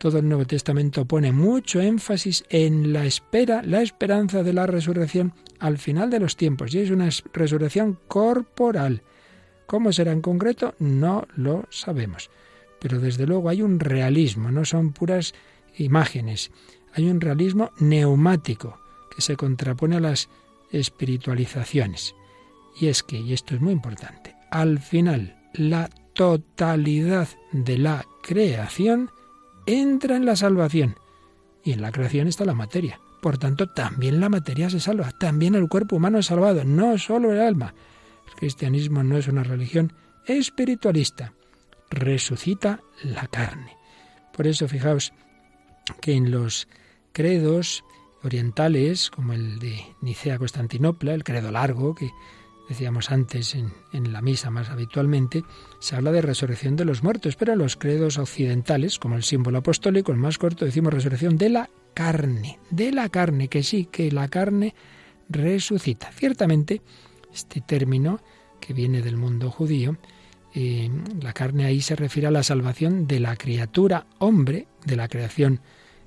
Todo 0.00 0.16
el 0.20 0.26
Nuevo 0.26 0.46
Testamento 0.46 1.04
pone 1.04 1.30
mucho 1.30 1.78
énfasis 1.78 2.44
en 2.48 2.94
la 2.94 3.04
espera, 3.04 3.60
la 3.62 3.82
esperanza 3.82 4.42
de 4.42 4.54
la 4.54 4.66
resurrección 4.66 5.34
al 5.58 5.76
final 5.76 6.08
de 6.08 6.18
los 6.18 6.38
tiempos. 6.38 6.74
Y 6.74 6.78
es 6.78 6.90
una 6.90 7.10
resurrección 7.34 7.98
corporal. 8.08 9.02
¿Cómo 9.66 9.92
será 9.92 10.12
en 10.12 10.22
concreto? 10.22 10.74
No 10.78 11.28
lo 11.36 11.66
sabemos. 11.68 12.30
Pero 12.80 12.98
desde 12.98 13.26
luego 13.26 13.50
hay 13.50 13.60
un 13.60 13.78
realismo, 13.78 14.50
no 14.50 14.64
son 14.64 14.94
puras 14.94 15.34
imágenes. 15.76 16.50
Hay 16.94 17.10
un 17.10 17.20
realismo 17.20 17.70
neumático 17.78 18.80
que 19.14 19.20
se 19.20 19.36
contrapone 19.36 19.96
a 19.96 20.00
las 20.00 20.30
espiritualizaciones. 20.72 22.14
Y 22.80 22.86
es 22.86 23.02
que, 23.02 23.18
y 23.18 23.34
esto 23.34 23.54
es 23.54 23.60
muy 23.60 23.74
importante, 23.74 24.34
al 24.50 24.78
final 24.78 25.36
la 25.52 25.90
totalidad 26.14 27.28
de 27.52 27.76
la 27.76 28.06
creación 28.22 29.10
entra 29.78 30.16
en 30.16 30.26
la 30.26 30.36
salvación. 30.36 30.96
Y 31.62 31.72
en 31.72 31.82
la 31.82 31.92
creación 31.92 32.28
está 32.28 32.44
la 32.44 32.54
materia. 32.54 33.00
Por 33.20 33.38
tanto, 33.38 33.68
también 33.68 34.20
la 34.20 34.28
materia 34.28 34.70
se 34.70 34.80
salva, 34.80 35.10
también 35.10 35.54
el 35.54 35.68
cuerpo 35.68 35.96
humano 35.96 36.18
es 36.18 36.26
salvado, 36.26 36.64
no 36.64 36.96
solo 36.96 37.32
el 37.32 37.40
alma. 37.40 37.74
El 38.28 38.34
cristianismo 38.34 39.02
no 39.02 39.18
es 39.18 39.28
una 39.28 39.42
religión 39.42 39.92
espiritualista, 40.26 41.34
resucita 41.90 42.80
la 43.02 43.26
carne. 43.26 43.76
Por 44.34 44.46
eso, 44.46 44.68
fijaos 44.68 45.12
que 46.00 46.14
en 46.14 46.30
los 46.30 46.66
credos 47.12 47.84
orientales, 48.22 49.10
como 49.10 49.34
el 49.34 49.58
de 49.58 49.84
Nicea-Constantinopla, 50.00 51.12
el 51.12 51.24
credo 51.24 51.50
largo, 51.50 51.94
que 51.94 52.10
decíamos 52.70 53.10
antes 53.10 53.56
en, 53.56 53.72
en, 53.92 54.12
la 54.12 54.22
misa 54.22 54.48
más 54.48 54.70
habitualmente, 54.70 55.42
se 55.80 55.96
habla 55.96 56.12
de 56.12 56.22
resurrección 56.22 56.76
de 56.76 56.84
los 56.84 57.02
muertos, 57.02 57.34
pero 57.34 57.52
en 57.52 57.58
los 57.58 57.76
credos 57.76 58.16
occidentales, 58.16 59.00
como 59.00 59.16
el 59.16 59.24
símbolo 59.24 59.58
apostólico, 59.58 60.12
el 60.12 60.18
más 60.18 60.38
corto, 60.38 60.64
decimos 60.64 60.94
resurrección 60.94 61.36
de 61.36 61.48
la 61.48 61.70
carne, 61.94 62.60
de 62.70 62.92
la 62.92 63.08
carne, 63.08 63.48
que 63.48 63.64
sí, 63.64 63.86
que 63.86 64.12
la 64.12 64.28
carne 64.28 64.76
resucita. 65.28 66.12
Ciertamente, 66.12 66.80
este 67.34 67.60
término 67.60 68.20
que 68.60 68.72
viene 68.72 69.02
del 69.02 69.16
mundo 69.16 69.50
judío, 69.50 69.96
eh, 70.54 70.88
la 71.20 71.32
carne 71.32 71.64
ahí 71.64 71.80
se 71.80 71.96
refiere 71.96 72.28
a 72.28 72.30
la 72.30 72.44
salvación 72.44 73.08
de 73.08 73.18
la 73.18 73.34
criatura 73.34 74.06
hombre, 74.18 74.68
de 74.86 74.94
la 74.94 75.08
creación 75.08 75.60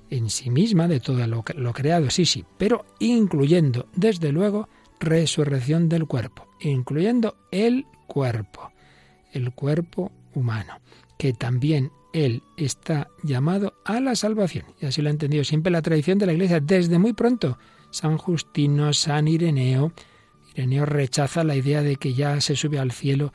en 0.08 0.30
sí 0.30 0.48
misma, 0.48 0.88
de 0.88 1.00
todo 1.00 1.26
lo, 1.26 1.44
lo 1.56 1.72
creado, 1.74 2.08
sí, 2.08 2.24
sí, 2.24 2.42
pero 2.56 2.86
incluyendo, 3.00 3.86
desde 3.94 4.32
luego, 4.32 4.70
resurrección 5.04 5.88
del 5.88 6.06
cuerpo, 6.06 6.48
incluyendo 6.70 7.36
el 7.50 7.86
cuerpo, 8.06 8.72
el 9.32 9.52
cuerpo 9.52 10.12
humano, 10.34 10.80
que 11.18 11.32
también 11.32 11.90
él 12.12 12.42
está 12.56 13.08
llamado 13.22 13.74
a 13.84 14.00
la 14.00 14.14
salvación. 14.14 14.66
Y 14.80 14.86
así 14.86 15.02
lo 15.02 15.08
ha 15.08 15.12
entendido 15.12 15.44
siempre 15.44 15.72
la 15.72 15.82
tradición 15.82 16.18
de 16.18 16.26
la 16.26 16.32
Iglesia 16.32 16.60
desde 16.60 16.98
muy 16.98 17.12
pronto. 17.12 17.58
San 17.90 18.18
Justino, 18.18 18.92
San 18.92 19.28
Ireneo. 19.28 19.92
Ireneo 20.54 20.86
rechaza 20.86 21.42
la 21.44 21.56
idea 21.56 21.82
de 21.82 21.96
que 21.96 22.14
ya 22.14 22.40
se 22.40 22.56
sube 22.56 22.78
al 22.78 22.92
cielo 22.92 23.32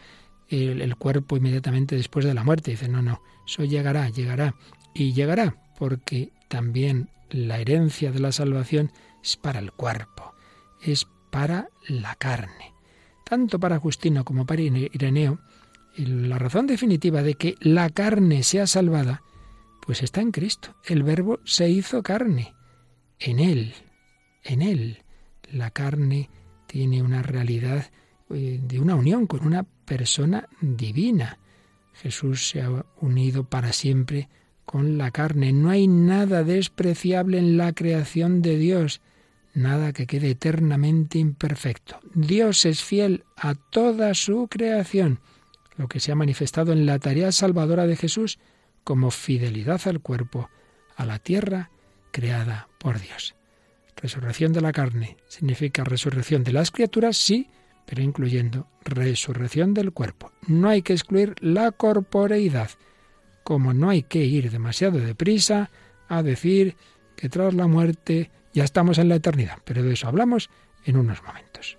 el, 0.47 0.81
el 0.81 0.95
cuerpo 0.95 1.37
inmediatamente 1.37 1.95
después 1.95 2.25
de 2.25 2.33
la 2.33 2.43
muerte. 2.43 2.71
Dice, 2.71 2.87
no, 2.87 3.01
no, 3.01 3.21
eso 3.45 3.65
llegará, 3.65 4.09
llegará. 4.09 4.55
Y 4.93 5.13
llegará 5.13 5.55
porque 5.77 6.31
también 6.47 7.09
la 7.29 7.59
herencia 7.59 8.11
de 8.11 8.19
la 8.19 8.31
salvación 8.31 8.91
es 9.23 9.37
para 9.37 9.59
el 9.59 9.71
cuerpo, 9.71 10.33
es 10.81 11.07
para 11.29 11.69
la 11.87 12.15
carne. 12.15 12.73
Tanto 13.29 13.59
para 13.59 13.79
Justino 13.79 14.25
como 14.25 14.45
para 14.45 14.61
Ireneo, 14.61 15.39
la 15.97 16.39
razón 16.39 16.65
definitiva 16.65 17.21
de 17.21 17.35
que 17.35 17.55
la 17.59 17.89
carne 17.89 18.41
sea 18.41 18.65
salvada, 18.65 19.21
pues 19.85 20.01
está 20.01 20.21
en 20.21 20.31
Cristo. 20.31 20.75
El 20.83 21.03
verbo 21.03 21.39
se 21.43 21.69
hizo 21.69 22.01
carne. 22.01 22.55
En 23.19 23.39
Él, 23.39 23.73
en 24.43 24.61
Él, 24.61 25.03
la 25.51 25.71
carne 25.71 26.29
tiene 26.67 27.03
una 27.03 27.21
realidad 27.21 27.91
eh, 28.29 28.59
de 28.61 28.79
una 28.79 28.95
unión 28.95 29.27
con 29.27 29.45
una 29.45 29.63
persona 29.63 30.47
divina. 30.61 31.39
Jesús 31.93 32.49
se 32.49 32.61
ha 32.61 32.85
unido 33.01 33.43
para 33.43 33.73
siempre 33.73 34.29
con 34.65 34.97
la 34.97 35.11
carne. 35.11 35.51
No 35.53 35.69
hay 35.69 35.87
nada 35.87 36.43
despreciable 36.43 37.37
en 37.39 37.57
la 37.57 37.73
creación 37.73 38.41
de 38.41 38.57
Dios, 38.57 39.01
nada 39.53 39.93
que 39.93 40.07
quede 40.07 40.31
eternamente 40.31 41.19
imperfecto. 41.19 41.99
Dios 42.13 42.65
es 42.65 42.83
fiel 42.83 43.23
a 43.35 43.55
toda 43.55 44.13
su 44.13 44.47
creación 44.47 45.19
lo 45.79 45.87
que 45.87 46.01
se 46.01 46.11
ha 46.11 46.15
manifestado 46.15 46.73
en 46.73 46.85
la 46.85 46.99
tarea 46.99 47.31
salvadora 47.31 47.87
de 47.87 47.95
Jesús 47.95 48.37
como 48.83 49.11
fidelidad 49.11 49.79
al 49.85 50.01
cuerpo, 50.01 50.49
a 50.97 51.05
la 51.05 51.19
tierra 51.19 51.71
creada 52.11 52.67
por 52.79 52.99
Dios. 52.99 53.35
Resurrección 53.95 54.51
de 54.51 54.59
la 54.59 54.73
carne 54.73 55.15
significa 55.27 55.85
resurrección 55.85 56.43
de 56.43 56.51
las 56.51 56.71
criaturas, 56.71 57.15
sí, 57.15 57.49
pero 57.85 58.01
incluyendo 58.01 58.67
resurrección 58.83 59.73
del 59.73 59.93
cuerpo. 59.93 60.33
No 60.47 60.67
hay 60.67 60.81
que 60.81 60.93
excluir 60.93 61.35
la 61.39 61.71
corporeidad, 61.71 62.71
como 63.45 63.73
no 63.73 63.89
hay 63.89 64.03
que 64.03 64.25
ir 64.25 64.51
demasiado 64.51 64.99
deprisa 64.99 65.71
a 66.09 66.23
decir 66.23 66.75
que 67.15 67.29
tras 67.29 67.53
la 67.53 67.67
muerte 67.67 68.31
ya 68.53 68.63
estamos 68.63 68.97
en 68.97 69.09
la 69.09 69.15
eternidad, 69.15 69.57
pero 69.63 69.83
de 69.83 69.93
eso 69.93 70.07
hablamos 70.07 70.49
en 70.85 70.97
unos 70.97 71.21
momentos. 71.23 71.77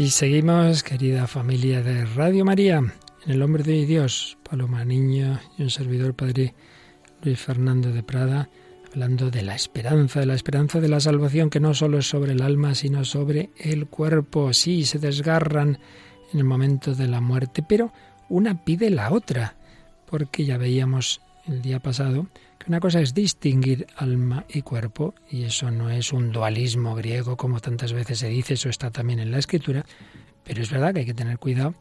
Aquí 0.00 0.08
seguimos, 0.08 0.82
querida 0.82 1.26
familia 1.26 1.82
de 1.82 2.06
Radio 2.06 2.42
María, 2.42 2.78
en 2.78 3.30
el 3.30 3.38
nombre 3.38 3.62
de 3.62 3.84
Dios, 3.84 4.38
Paloma 4.48 4.82
Niño 4.82 5.38
y 5.58 5.62
un 5.64 5.68
servidor 5.68 6.14
Padre 6.14 6.54
Luis 7.22 7.38
Fernando 7.38 7.92
de 7.92 8.02
Prada, 8.02 8.48
hablando 8.88 9.30
de 9.30 9.42
la 9.42 9.54
esperanza, 9.54 10.20
de 10.20 10.24
la 10.24 10.32
esperanza 10.32 10.80
de 10.80 10.88
la 10.88 11.00
salvación 11.00 11.50
que 11.50 11.60
no 11.60 11.74
solo 11.74 11.98
es 11.98 12.08
sobre 12.08 12.32
el 12.32 12.40
alma, 12.40 12.74
sino 12.74 13.04
sobre 13.04 13.50
el 13.58 13.88
cuerpo. 13.88 14.54
Sí, 14.54 14.86
se 14.86 14.98
desgarran 14.98 15.78
en 16.32 16.38
el 16.38 16.44
momento 16.44 16.94
de 16.94 17.06
la 17.06 17.20
muerte, 17.20 17.62
pero 17.62 17.92
una 18.30 18.64
pide 18.64 18.88
la 18.88 19.12
otra, 19.12 19.56
porque 20.06 20.46
ya 20.46 20.56
veíamos 20.56 21.20
el 21.50 21.62
día 21.62 21.80
pasado 21.80 22.26
que 22.58 22.66
una 22.68 22.80
cosa 22.80 23.00
es 23.00 23.14
distinguir 23.14 23.86
alma 23.96 24.44
y 24.48 24.62
cuerpo, 24.62 25.14
y 25.30 25.44
eso 25.44 25.70
no 25.70 25.90
es 25.90 26.12
un 26.12 26.30
dualismo 26.30 26.94
griego 26.94 27.36
como 27.36 27.60
tantas 27.60 27.92
veces 27.92 28.18
se 28.18 28.28
dice, 28.28 28.54
eso 28.54 28.68
está 28.68 28.90
también 28.90 29.18
en 29.18 29.30
la 29.30 29.38
escritura, 29.38 29.84
pero 30.44 30.62
es 30.62 30.70
verdad 30.70 30.92
que 30.92 31.00
hay 31.00 31.06
que 31.06 31.14
tener 31.14 31.38
cuidado 31.38 31.74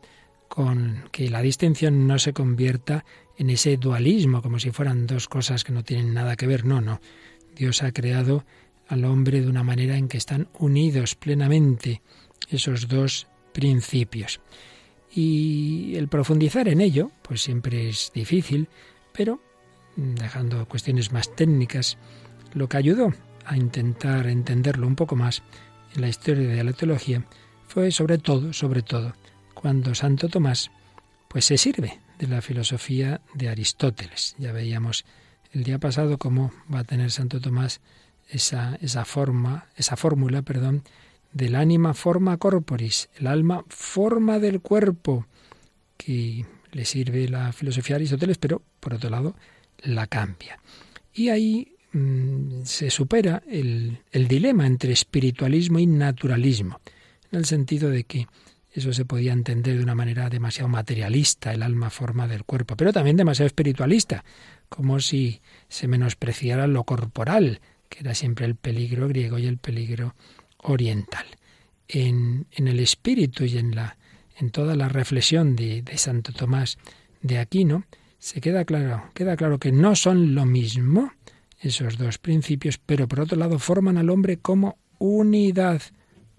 con 0.48 1.04
que 1.12 1.30
la 1.30 1.42
distinción 1.42 2.08
no 2.08 2.18
se 2.18 2.34
convierta 2.34 3.06
en 3.38 3.50
ese 3.50 3.78
dualismo, 3.78 4.42
como 4.42 4.60
si 4.60 4.72
fueran 4.72 5.08
dos 5.08 5.28
cosas 5.28 5.64
que 5.64 5.72
no 5.72 5.84
tienen 5.84 6.14
nada 6.14 6.36
que 6.36 6.48
ver. 6.48 6.66
No, 6.66 6.82
no. 6.82 7.00
Dios 7.56 7.84
ha 7.84 7.92
creado 7.92 8.44
al 8.88 9.06
hombre 9.06 9.42
de 9.42 9.48
una 9.48 9.64
manera 9.64 9.96
en 9.96 10.08
que 10.08 10.18
están 10.18 10.50
unidos 10.58 11.16
plenamente 11.16 12.02
esos 12.50 12.88
dos 12.88 13.28
principios. 13.54 14.42
Y 15.12 15.96
el 15.96 16.08
profundizar 16.08 16.68
en 16.68 16.82
ello, 16.82 17.12
pues 17.22 17.42
siempre 17.42 17.90
es 17.90 18.12
difícil, 18.14 18.68
pero 19.14 19.42
dejando 20.00 20.66
cuestiones 20.68 21.12
más 21.12 21.36
técnicas, 21.36 21.98
lo 22.54 22.68
que 22.68 22.78
ayudó 22.78 23.14
a 23.46 23.58
intentar 23.58 24.28
entenderlo 24.28 24.88
un 24.88 24.96
poco 24.96 25.16
más 25.16 25.44
en 25.96 26.02
la 26.02 26.10
historia 26.10 26.48
de 26.48 26.64
la 26.64 26.74
teología 26.74 27.26
fue 27.68 27.92
sobre 27.92 28.18
todo, 28.18 28.54
sobre 28.54 28.82
todo, 28.82 29.14
cuando 29.54 29.94
Santo 29.94 30.30
Tomás 30.30 30.72
pues 31.28 31.46
se 31.46 31.58
sirve 31.58 32.00
de 32.18 32.28
la 32.28 32.42
filosofía 32.42 33.22
de 33.34 33.50
Aristóteles. 33.50 34.36
Ya 34.40 34.52
veíamos 34.52 35.06
el 35.52 35.64
día 35.64 35.80
pasado 35.80 36.18
cómo 36.18 36.52
va 36.74 36.80
a 36.80 36.84
tener 36.84 37.12
Santo 37.12 37.40
Tomás 37.40 37.82
esa, 38.28 38.78
esa 38.82 39.06
forma, 39.06 39.68
esa 39.76 39.96
fórmula, 39.96 40.42
perdón, 40.42 40.84
del 41.32 41.56
ánima 41.56 41.94
forma 41.94 42.38
corporis, 42.38 43.10
el 43.18 43.28
alma 43.28 43.64
forma 43.70 44.40
del 44.40 44.62
cuerpo, 44.62 45.28
que 45.98 46.46
le 46.72 46.86
sirve 46.86 47.28
la 47.28 47.52
filosofía 47.52 47.96
de 47.96 48.02
Aristóteles, 48.02 48.38
pero 48.38 48.62
por 48.80 48.94
otro 48.94 49.10
lado 49.10 49.36
la 49.84 50.08
cambia. 50.08 50.60
Y 51.14 51.30
ahí 51.30 51.76
mm, 51.92 52.64
se 52.64 52.90
supera 52.90 53.44
el, 53.48 54.00
dilema 54.28 54.66
entre 54.66 54.94
espiritualismo 54.94 55.80
y 55.80 55.88
naturalismo, 55.88 56.80
en 57.32 57.40
el 57.40 57.46
sentido 57.46 57.90
de 57.90 58.04
que 58.04 58.28
eso 58.72 58.94
se 58.94 59.06
podía 59.06 59.34
entender 59.34 59.78
de 59.78 59.84
una 59.84 59.96
manera 59.96 60.30
demasiado 60.30 60.70
materialista, 60.70 61.52
el 61.54 61.64
alma 61.64 61.90
forma 61.90 62.28
del 62.28 62.46
cuerpo, 62.46 62.76
pero 62.76 62.94
también 62.94 63.18
demasiado 63.18 63.48
espiritualista, 63.48 64.24
como 64.70 65.00
si 65.00 65.42
se 65.68 65.88
menospreciara 65.88 66.68
lo 66.68 66.84
corporal, 66.84 67.62
que 67.90 68.00
era 68.02 68.14
siempre 68.14 68.46
el 68.46 68.56
peligro 68.56 69.08
griego 69.08 69.40
y 69.40 69.48
el 69.48 69.58
peligro 69.58 70.16
oriental. 70.58 71.26
En, 71.88 72.46
en 72.52 72.68
el 72.68 72.80
espíritu 72.80 73.46
y 73.46 73.58
en, 73.58 73.74
la, 73.74 73.98
en 74.38 74.52
toda 74.52 74.76
la 74.76 74.88
reflexión 74.88 75.56
de, 75.56 75.82
de 75.82 75.98
Santo 75.98 76.32
Tomás 76.32 76.78
de 77.22 77.40
Aquino, 77.40 77.84
se 78.20 78.42
queda 78.42 78.66
claro, 78.66 79.10
queda 79.14 79.36
claro 79.36 79.60
que 79.60 79.72
no 79.72 79.96
son 79.96 80.36
lo 80.36 80.46
mismo 80.46 81.14
esos 81.60 81.98
dos 81.98 82.18
principios, 82.18 82.78
pero 82.78 83.08
por 83.08 83.22
otro 83.22 83.38
lado 83.38 83.60
forman 83.60 83.98
al 83.98 84.10
hombre 84.10 84.38
como 84.38 84.78
unidad, 84.98 85.82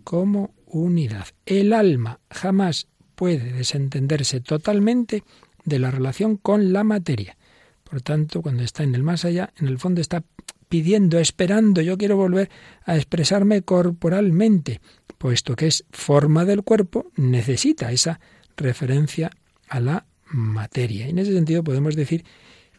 como 0.05 0.55
unidad. 0.67 1.27
El 1.45 1.73
alma 1.73 2.21
jamás 2.31 2.87
puede 3.15 3.53
desentenderse 3.53 4.41
totalmente 4.41 5.25
de 5.65 5.79
la 5.79 5.91
relación 5.91 6.37
con 6.37 6.73
la 6.73 6.85
materia. 6.85 7.37
Por 7.85 8.03
tanto, 8.03 8.41
cuando 8.41 8.63
está 8.63 8.83
en 8.83 8.95
el 8.95 9.03
más 9.03 9.25
allá, 9.25 9.53
en 9.59 9.69
el 9.69 9.79
fondo 9.79 10.01
está 10.01 10.23
pidiendo, 10.69 11.19
esperando, 11.19 11.83
yo 11.83 11.99
quiero 11.99 12.17
volver 12.17 12.49
a 12.85 12.97
expresarme 12.97 13.63
corporalmente, 13.63 14.81
puesto 15.19 15.57
que 15.57 15.67
es 15.67 15.85
forma 15.91 16.45
del 16.45 16.63
cuerpo, 16.63 17.11
necesita 17.17 17.91
esa 17.91 18.21
referencia 18.57 19.31
a 19.69 19.81
la 19.81 20.07
materia. 20.31 21.07
En 21.09 21.19
ese 21.19 21.33
sentido 21.33 21.63
podemos 21.63 21.97
decir 21.97 22.25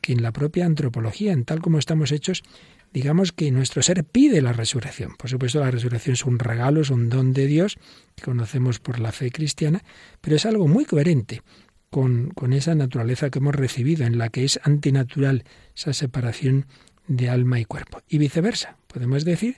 que 0.02 0.14
en 0.14 0.24
la 0.24 0.32
propia 0.32 0.66
antropología, 0.66 1.32
en 1.32 1.46
tal 1.46 1.62
como 1.62 1.78
estamos 1.78 2.12
hechos, 2.12 2.44
digamos 2.94 3.32
que 3.32 3.52
nuestro 3.52 3.82
ser 3.82 4.04
pide 4.04 4.42
la 4.42 4.54
resurrección. 4.54 5.16
Por 5.16 5.30
supuesto, 5.30 5.60
la 5.60 5.72
resurrección 5.72 6.14
es 6.14 6.26
un 6.26 6.40
regalo, 6.40 6.82
es 6.82 6.90
un 6.90 7.10
don 7.10 7.34
de 7.34 7.48
Dios 7.48 7.78
que 8.16 8.24
conocemos 8.24 8.80
por 8.80 9.00
la 9.00 9.12
fe 9.12 9.32
cristiana, 9.32 9.84
pero 10.20 10.36
es 10.36 10.46
algo 10.46 10.68
muy 10.68 10.86
coherente 10.86 11.42
con, 11.90 12.32
con 12.32 12.54
esa 12.54 12.76
naturaleza 12.76 13.30
que 13.30 13.40
hemos 13.40 13.56
recibido, 13.56 14.06
en 14.06 14.18
la 14.18 14.30
que 14.30 14.44
es 14.44 14.60
antinatural 14.64 15.44
esa 15.76 15.94
separación 15.94 16.66
de 17.08 17.30
alma 17.30 17.60
y 17.60 17.66
cuerpo. 17.66 18.02
Y 18.08 18.18
viceversa, 18.18 18.78
podemos 18.88 19.26
decir 19.26 19.58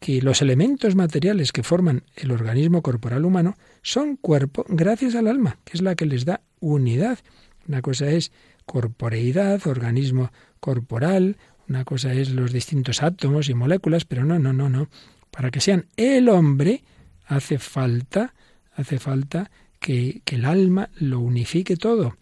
que 0.00 0.20
los 0.20 0.42
elementos 0.42 0.94
materiales 0.96 1.52
que 1.52 1.62
forman 1.62 2.02
el 2.16 2.30
organismo 2.30 2.82
corporal 2.82 3.24
humano 3.24 3.56
son 3.82 4.16
cuerpo 4.16 4.64
gracias 4.68 5.14
al 5.14 5.28
alma, 5.28 5.58
que 5.64 5.76
es 5.76 5.82
la 5.82 5.94
que 5.94 6.06
les 6.06 6.24
da 6.24 6.42
Una 6.72 7.82
cosa 7.82 8.08
es 8.08 8.32
corporeidad, 8.66 9.66
organismo 9.66 10.32
corporal, 10.60 11.36
una 11.68 11.84
cosa 11.84 12.12
es 12.12 12.30
los 12.30 12.52
distintos 12.52 13.02
átomos 13.02 13.48
y 13.48 13.54
moléculas, 13.54 14.04
pero 14.04 14.24
no, 14.24 14.38
no, 14.38 14.52
no, 14.52 14.68
no. 14.68 14.88
Para 15.30 15.50
que 15.50 15.60
sean 15.60 15.86
el 15.96 16.28
hombre 16.28 16.84
hace 17.26 17.58
falta, 17.58 18.34
hace 18.74 18.98
falta 18.98 19.50
que, 19.80 20.22
que 20.24 20.36
el 20.36 20.44
alma 20.44 20.90
lo 20.96 21.20
unifique 21.20 21.76
todo 21.76 22.16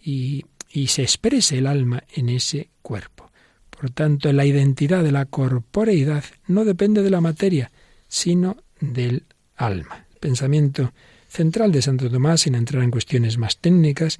y, 0.00 0.44
y 0.70 0.88
se 0.88 1.02
exprese 1.02 1.58
el 1.58 1.66
alma 1.66 2.02
en 2.14 2.28
ese 2.28 2.70
cuerpo. 2.82 3.30
Por 3.70 3.90
tanto, 3.90 4.32
la 4.32 4.44
identidad 4.44 5.04
de 5.04 5.12
la 5.12 5.26
corporeidad 5.26 6.24
no 6.46 6.64
depende 6.64 7.02
de 7.02 7.10
la 7.10 7.20
materia, 7.20 7.70
sino 8.08 8.56
del 8.80 9.24
alma. 9.56 10.06
El 10.12 10.18
pensamiento 10.18 10.92
central 11.38 11.70
de 11.70 11.82
Santo 11.82 12.10
Tomás, 12.10 12.40
sin 12.40 12.56
entrar 12.56 12.82
en 12.82 12.90
cuestiones 12.90 13.38
más 13.38 13.58
técnicas 13.58 14.18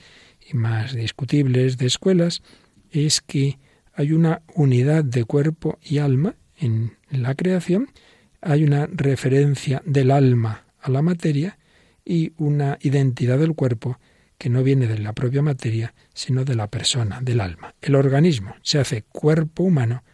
y 0.49 0.55
más 0.57 0.95
discutibles 0.95 1.77
de 1.77 1.87
escuelas, 1.87 2.43
es 2.93 3.21
que 3.21 3.59
hay 3.93 4.13
una 4.13 4.43
unidad 4.55 5.03
de 5.03 5.25
cuerpo 5.25 5.81
y 5.83 5.99
alma 5.99 6.37
en 6.61 6.97
la 7.11 7.35
creación, 7.35 7.89
hay 8.41 8.63
una 8.63 8.87
referencia 8.87 9.83
del 9.85 10.13
alma 10.13 10.63
a 10.81 10.91
la 10.91 11.03
materia 11.03 11.59
y 12.05 12.35
una 12.37 12.79
identidad 12.83 13.41
del 13.41 13.57
cuerpo 13.57 13.99
que 14.39 14.49
no 14.49 14.63
viene 14.63 14.87
de 14.87 14.99
la 14.99 15.13
propia 15.13 15.43
materia, 15.43 15.95
sino 16.15 16.45
de 16.45 16.55
la 16.55 16.69
persona, 16.69 17.21
del 17.21 17.41
alma. 17.41 17.75
El 17.81 17.97
organismo 17.97 18.55
se 18.63 18.79
hace 18.79 19.03
cuerpo 19.03 19.65
humano 19.65 20.05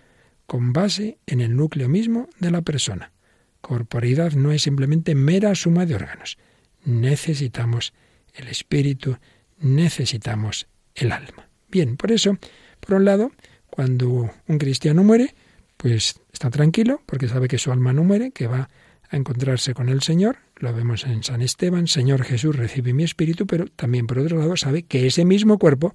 con 0.46 0.72
base 0.72 1.18
en 1.26 1.42
el 1.42 1.54
núcleo 1.54 1.90
mismo 1.90 2.30
de 2.40 2.50
la 2.50 2.62
persona. 2.62 3.12
Corporeidad 3.60 4.32
no 4.32 4.52
es 4.52 4.62
simplemente 4.62 5.14
mera 5.14 5.54
suma 5.54 5.84
de 5.84 5.96
órganos. 5.96 6.38
Necesitamos 6.84 7.92
el 8.34 8.48
espíritu, 8.48 9.18
necesitamos 9.58 10.66
el 10.94 11.12
alma. 11.12 11.48
Bien, 11.68 11.96
por 11.96 12.12
eso, 12.12 12.38
por 12.80 12.94
un 12.94 13.04
lado, 13.04 13.32
cuando 13.68 14.30
un 14.46 14.58
cristiano 14.58 15.02
muere, 15.02 15.34
pues 15.76 16.20
está 16.32 16.50
tranquilo 16.50 17.02
porque 17.06 17.28
sabe 17.28 17.48
que 17.48 17.58
su 17.58 17.72
alma 17.72 17.92
no 17.92 18.04
muere, 18.04 18.30
que 18.30 18.46
va 18.46 18.68
a 19.10 19.16
encontrarse 19.16 19.74
con 19.74 19.88
el 19.88 20.02
Señor. 20.02 20.38
Lo 20.56 20.72
vemos 20.72 21.04
en 21.04 21.22
San 21.22 21.42
Esteban, 21.42 21.86
Señor 21.86 22.24
Jesús 22.24 22.56
recibe 22.56 22.92
mi 22.92 23.04
espíritu, 23.04 23.46
pero 23.46 23.66
también 23.66 24.06
por 24.06 24.18
otro 24.18 24.38
lado 24.38 24.56
sabe 24.56 24.84
que 24.84 25.06
ese 25.06 25.24
mismo 25.24 25.58
cuerpo 25.58 25.94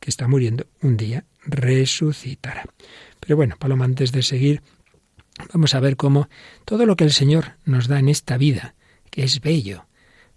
que 0.00 0.10
está 0.10 0.28
muriendo 0.28 0.66
un 0.82 0.96
día 0.96 1.24
resucitará. 1.44 2.64
Pero 3.20 3.36
bueno, 3.36 3.56
Paloma, 3.58 3.84
antes 3.84 4.12
de 4.12 4.22
seguir, 4.22 4.62
vamos 5.52 5.74
a 5.74 5.80
ver 5.80 5.96
cómo 5.96 6.28
todo 6.64 6.86
lo 6.86 6.96
que 6.96 7.04
el 7.04 7.12
Señor 7.12 7.56
nos 7.64 7.88
da 7.88 7.98
en 7.98 8.08
esta 8.08 8.36
vida, 8.36 8.74
que 9.10 9.24
es 9.24 9.40
bello, 9.40 9.85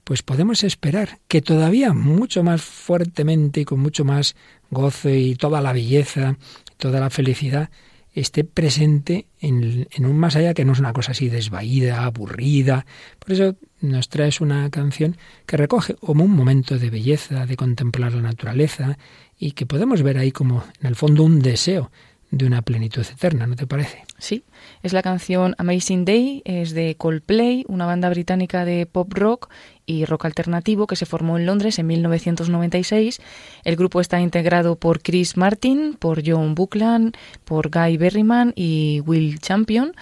pues 0.10 0.24
podemos 0.24 0.64
esperar 0.64 1.20
que 1.28 1.40
todavía 1.40 1.94
mucho 1.94 2.42
más 2.42 2.64
fuertemente 2.64 3.62
y 3.62 3.66
con 3.66 3.80
mucho 3.80 4.04
más 4.04 4.36
gozo 4.72 5.12
y 5.12 5.36
toda 5.36 5.62
la 5.62 5.72
belleza 5.72 6.36
toda 6.78 7.00
la 7.00 7.12
felicidad 7.12 7.70
esté 8.16 8.44
presente 8.44 9.28
en, 9.40 9.88
un 10.00 10.18
más 10.18 10.36
allá 10.36 10.56
que 10.56 10.66
no 10.66 10.74
es 10.74 10.80
una 10.80 10.94
cosa 10.94 11.12
así 11.12 11.30
desvaída, 11.30 12.06
aburrida. 12.06 12.88
Por 13.20 13.34
eso 13.34 13.56
nos 13.82 14.10
traes 14.10 14.42
una 14.42 14.72
canción 14.72 15.16
que 15.46 15.58
recoge 15.58 15.94
como 15.94 16.24
un 16.24 16.32
momento 16.32 16.80
de 16.80 16.90
belleza, 16.90 17.46
de 17.46 17.56
contemplar 17.56 18.12
la 18.14 18.24
naturaleza 18.24 18.98
y 19.38 19.52
que 19.52 19.68
podemos 19.68 20.02
ver 20.02 20.18
ahí 20.18 20.32
como 20.32 20.64
en 20.82 20.88
el 20.88 20.96
fondo 20.96 21.24
un 21.24 21.40
deseo 21.40 21.92
de 22.32 22.46
una 22.46 22.62
plenitud 22.62 23.06
eterna, 23.12 23.48
¿no 23.48 23.56
te 23.56 23.66
parece? 23.66 24.04
Sí, 24.18 24.44
es 24.84 24.94
la 24.94 25.02
canción 25.02 25.56
Amazing 25.58 26.06
Day, 26.06 26.42
es 26.46 26.72
de 26.72 26.96
Coldplay, 26.96 27.66
una 27.68 27.86
banda 27.86 28.10
británica 28.10 28.66
de 28.66 28.86
pop 28.86 29.12
rock 29.14 29.50
y 29.90 30.06
rock 30.06 30.26
alternativo 30.26 30.86
que 30.86 30.96
se 30.96 31.08
formó 31.08 31.40
en 31.40 31.48
Londres 31.48 31.80
en 31.80 31.88
1996. 31.88 33.20
El 33.64 33.76
grupo 33.76 34.02
está 34.02 34.22
integrado 34.22 34.76
por 34.76 35.02
Chris 35.02 35.36
Martin, 35.36 35.96
por 35.98 36.22
John 36.24 36.54
Buckland, 36.54 37.18
por 37.44 37.72
Guy 37.72 37.98
Berryman 37.98 38.54
y 38.56 39.02
Will 39.04 39.40
Champion 39.40 39.94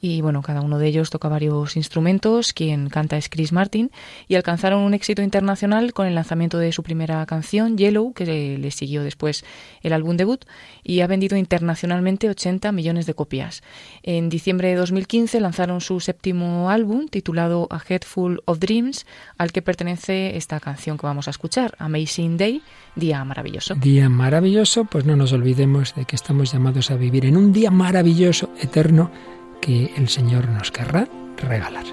y 0.00 0.20
bueno, 0.20 0.42
cada 0.42 0.60
uno 0.60 0.78
de 0.78 0.86
ellos 0.86 1.10
toca 1.10 1.28
varios 1.28 1.76
instrumentos, 1.76 2.52
quien 2.52 2.88
canta 2.90 3.16
es 3.16 3.28
Chris 3.28 3.52
Martin 3.52 3.90
y 4.28 4.34
alcanzaron 4.34 4.82
un 4.82 4.94
éxito 4.94 5.22
internacional 5.22 5.92
con 5.92 6.06
el 6.06 6.14
lanzamiento 6.14 6.58
de 6.58 6.72
su 6.72 6.82
primera 6.82 7.24
canción, 7.26 7.76
Yellow, 7.76 8.12
que 8.12 8.58
le 8.58 8.70
siguió 8.70 9.02
después 9.02 9.44
el 9.82 9.92
álbum 9.92 10.16
debut 10.16 10.44
y 10.84 11.00
ha 11.00 11.06
vendido 11.06 11.36
internacionalmente 11.36 12.28
80 12.28 12.70
millones 12.72 13.06
de 13.06 13.14
copias. 13.14 13.62
En 14.02 14.28
diciembre 14.28 14.68
de 14.68 14.74
2015 14.76 15.40
lanzaron 15.40 15.80
su 15.80 16.00
séptimo 16.00 16.70
álbum 16.70 17.08
titulado 17.08 17.66
A 17.70 17.80
Head 17.88 18.02
Full 18.02 18.38
of 18.44 18.58
Dreams, 18.58 19.06
al 19.38 19.52
que 19.52 19.62
pertenece 19.62 20.36
esta 20.36 20.60
canción 20.60 20.98
que 20.98 21.06
vamos 21.06 21.28
a 21.28 21.30
escuchar, 21.30 21.74
Amazing 21.78 22.36
Day, 22.36 22.62
Día 22.94 23.24
Maravilloso. 23.24 23.74
Día 23.74 24.08
maravilloso, 24.08 24.84
pues 24.84 25.04
no 25.04 25.16
nos 25.16 25.32
olvidemos 25.32 25.94
de 25.94 26.04
que 26.04 26.16
estamos 26.16 26.52
llamados 26.52 26.90
a 26.90 26.96
vivir 26.96 27.26
en 27.26 27.36
un 27.36 27.52
día 27.52 27.70
maravilloso, 27.70 28.50
eterno, 28.60 29.10
que 29.60 29.92
el 29.96 30.08
Señor 30.08 30.48
nos 30.48 30.70
querrá 30.70 31.08
regalar. 31.36 31.84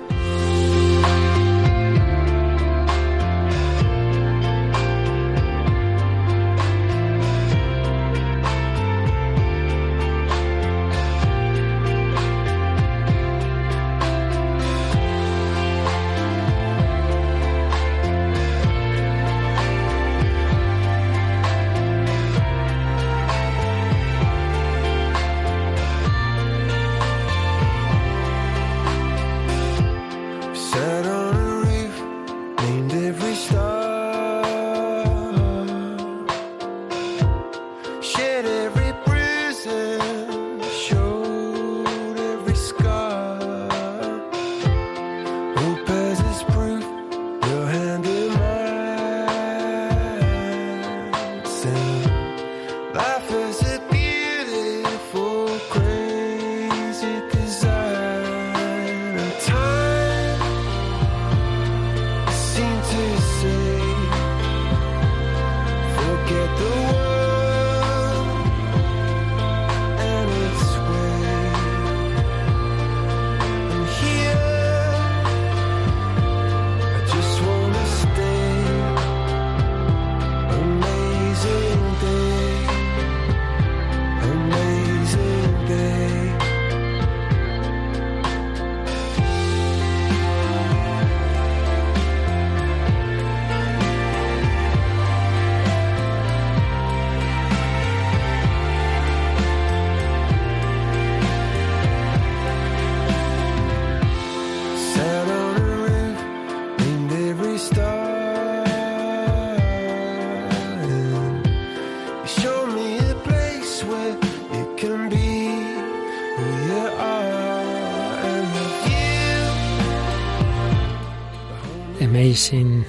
Amazing 122.34 122.84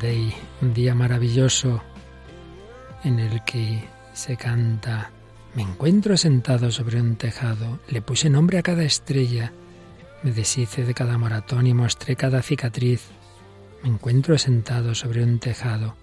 Day, 0.00 0.32
un 0.62 0.72
día 0.72 0.94
maravilloso 0.94 1.82
en 3.02 3.18
el 3.18 3.42
que 3.42 3.82
se 4.12 4.36
canta 4.36 5.10
Me 5.56 5.62
encuentro 5.62 6.16
sentado 6.16 6.70
sobre 6.70 7.00
un 7.00 7.16
tejado, 7.16 7.80
le 7.88 8.02
puse 8.02 8.30
nombre 8.30 8.58
a 8.58 8.62
cada 8.62 8.84
estrella, 8.84 9.52
me 10.22 10.30
deshice 10.30 10.84
de 10.84 10.94
cada 10.94 11.18
maratón 11.18 11.66
y 11.66 11.74
mostré 11.74 12.14
cada 12.14 12.40
cicatriz. 12.40 13.08
Me 13.82 13.88
encuentro 13.88 14.38
sentado 14.38 14.94
sobre 14.94 15.24
un 15.24 15.40
tejado 15.40 15.96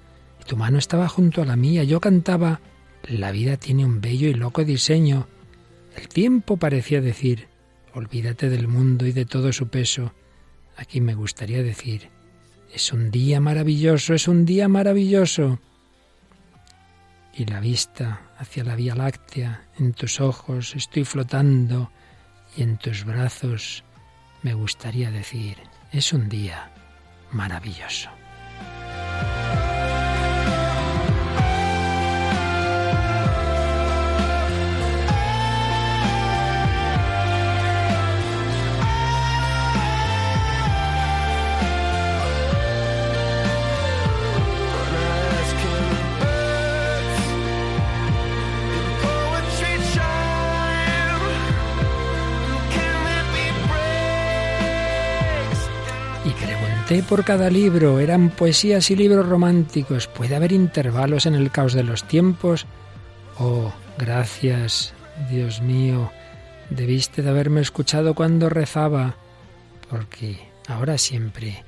tu 0.45 0.58
mano 0.58 0.77
estaba 0.77 1.08
junto 1.08 1.41
a 1.41 1.45
la 1.45 1.56
mía. 1.56 1.86
Yo 1.86 2.01
cantaba 2.01 2.60
La 3.08 3.32
vida 3.32 3.56
tiene 3.56 3.86
un 3.86 4.01
bello 4.01 4.27
y 4.27 4.34
loco 4.34 4.65
diseño. 4.65 5.30
El 5.95 6.10
tiempo 6.10 6.58
parecía 6.58 6.99
decir 6.99 7.47
Olvídate 7.93 8.49
del 8.49 8.67
mundo 8.67 9.06
y 9.06 9.13
de 9.13 9.23
todo 9.23 9.54
su 9.54 9.69
peso. 9.69 10.12
Aquí 10.75 10.99
me 10.99 11.15
gustaría 11.15 11.63
decir 11.63 12.10
es 12.74 12.94
un 12.94 13.12
día 13.12 13.40
maravilloso, 13.40 14.14
es 14.14 14.28
un 14.28 14.46
día 14.46 14.68
maravilloso. 14.68 15.60
Y 17.34 17.46
la 17.46 17.60
vista 17.60 18.22
hacia 18.38 18.64
la 18.64 18.76
Vía 18.76 18.96
Láctea, 18.96 19.64
en 19.80 19.94
tus 19.94 20.20
ojos 20.20 20.76
estoy 20.76 21.06
flotando 21.06 21.92
y 22.56 22.64
en 22.64 22.78
tus 22.78 23.06
brazos 23.06 23.84
me 24.42 24.54
gustaría 24.54 25.12
decir, 25.12 25.58
es 25.92 26.14
un 26.14 26.30
día 26.30 26.72
maravilloso. 27.32 28.10
Por 56.99 57.23
cada 57.23 57.49
libro, 57.49 58.01
eran 58.01 58.30
poesías 58.30 58.91
y 58.91 58.97
libros 58.97 59.25
románticos. 59.25 60.08
¿Puede 60.08 60.36
haber 60.36 60.51
intervalos 60.51 61.25
en 61.25 61.36
el 61.36 61.49
caos 61.49 61.71
de 61.71 61.84
los 61.84 62.04
tiempos? 62.04 62.65
Oh, 63.39 63.71
gracias, 63.97 64.93
Dios 65.30 65.62
mío, 65.62 66.12
debiste 66.69 67.21
de 67.21 67.30
haberme 67.30 67.62
escuchado 67.62 68.13
cuando 68.13 68.49
rezaba, 68.49 69.15
porque 69.89 70.38
ahora 70.67 70.97
siempre 70.97 71.63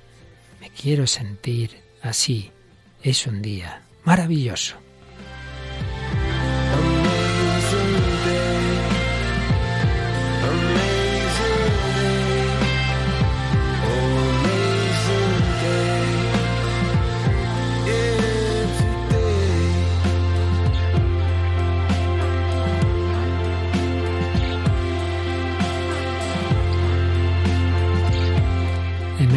me 0.60 0.70
quiero 0.70 1.08
sentir 1.08 1.72
así. 2.02 2.52
Es 3.02 3.26
un 3.26 3.42
día 3.42 3.84
maravilloso. 4.04 4.83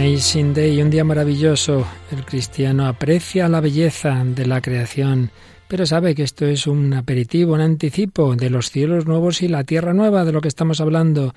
Amazing 0.06 0.54
Day, 0.54 0.80
un 0.80 0.88
día 0.88 1.02
maravilloso. 1.02 1.84
El 2.12 2.24
cristiano 2.24 2.86
aprecia 2.86 3.48
la 3.48 3.60
belleza 3.60 4.22
de 4.24 4.46
la 4.46 4.60
creación, 4.60 5.32
pero 5.66 5.84
sabe 5.84 6.14
que 6.14 6.22
esto 6.22 6.46
es 6.46 6.68
un 6.68 6.94
aperitivo, 6.94 7.54
un 7.54 7.60
anticipo 7.60 8.36
de 8.36 8.48
los 8.48 8.70
cielos 8.70 9.06
nuevos 9.06 9.42
y 9.42 9.48
la 9.48 9.64
tierra 9.64 9.94
nueva, 9.94 10.24
de 10.24 10.30
lo 10.30 10.40
que 10.40 10.46
estamos 10.46 10.80
hablando, 10.80 11.34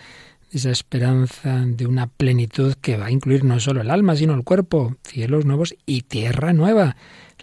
esa 0.51 0.69
esperanza 0.69 1.65
de 1.65 1.87
una 1.87 2.05
plenitud 2.05 2.75
que 2.79 2.95
va 2.95 3.07
a 3.07 3.11
incluir 3.11 3.43
no 3.43 3.59
solo 3.59 3.81
el 3.81 3.89
alma, 3.89 4.15
sino 4.15 4.35
el 4.35 4.43
cuerpo, 4.43 4.97
cielos 5.01 5.45
nuevos 5.45 5.73
y 5.87 6.01
tierra 6.01 6.53
nueva. 6.53 6.95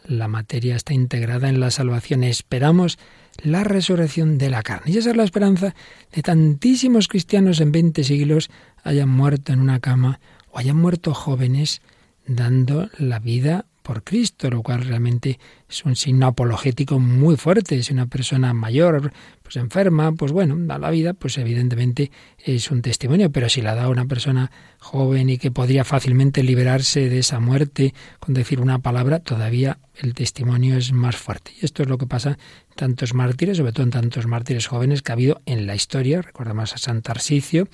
La 0.07 0.29
materia 0.29 0.77
está 0.77 0.95
integrada 0.95 1.49
en 1.49 1.59
la 1.59 1.73
salvación. 1.73 2.23
Esperamos 2.23 3.01
la 3.43 3.65
resurrección 3.65 4.39
de 4.39 4.49
la 4.49 4.63
carne. 4.63 4.93
Y 4.93 4.99
esa 4.99 5.11
es 5.11 5.17
la 5.17 5.25
esperanza 5.25 5.75
de 6.13 6.23
tantísimos 6.23 7.09
cristianos 7.09 7.61
en 7.61 7.73
20 7.73 8.05
siglos 8.05 8.49
hayan 8.85 9.09
muerto 9.09 9.53
en 9.53 9.59
una 9.59 9.81
cama 9.81 10.21
hayan 10.59 10.77
muerto 10.77 11.15
jóvenes 11.15 11.83
dando 12.27 12.89
la 12.99 13.19
vida 13.19 13.67
por 13.87 14.03
Cristo, 14.03 14.51
lo 14.51 14.63
cual 14.63 14.83
realmente 14.83 15.39
es 15.71 15.85
un 15.85 15.95
signo 15.95 16.27
apologético 16.27 16.99
muy 16.99 17.37
fuerte. 17.37 17.81
Si 17.85 17.93
una 17.93 18.07
persona 18.07 18.53
mayor, 18.53 19.13
pues 19.45 19.55
enferma, 19.55 20.11
pues 20.11 20.33
bueno, 20.33 20.57
da 20.59 20.77
la 20.77 20.91
vida, 20.91 21.15
pues 21.15 21.39
evidentemente 21.39 22.11
es 22.45 22.73
un 22.73 22.83
testimonio, 22.83 23.31
pero 23.31 23.49
si 23.49 23.63
la 23.63 23.77
da 23.77 23.89
una 23.89 24.05
persona 24.07 24.51
joven 24.81 25.31
y 25.31 25.39
que 25.39 25.53
podría 25.53 25.85
fácilmente 25.85 26.43
liberarse 26.43 27.09
de 27.09 27.21
esa 27.21 27.39
muerte 27.39 27.95
con 28.19 28.35
decir 28.35 28.61
una 28.61 28.81
palabra, 28.81 29.21
todavía 29.21 29.79
el 29.95 30.15
testimonio 30.15 30.77
es 30.77 30.93
más 30.93 31.15
fuerte. 31.15 31.53
Y 31.63 31.65
esto 31.65 31.85
es 31.85 31.89
lo 31.89 31.97
que 31.97 32.09
pasa 32.09 32.31
en 32.31 32.75
tantos 32.75 33.15
mártires, 33.15 33.59
sobre 33.59 33.73
todo 33.73 33.85
en 33.85 33.91
tantos 33.91 34.27
mártires 34.27 34.67
jóvenes 34.67 35.03
que 35.03 35.13
ha 35.13 35.15
habido 35.15 35.41
en 35.47 35.69
la 35.69 35.77
historia. 35.77 36.23
Recordamos 36.23 36.75
a 36.75 36.79
San 36.79 37.03
Tarsicio, 37.03 37.69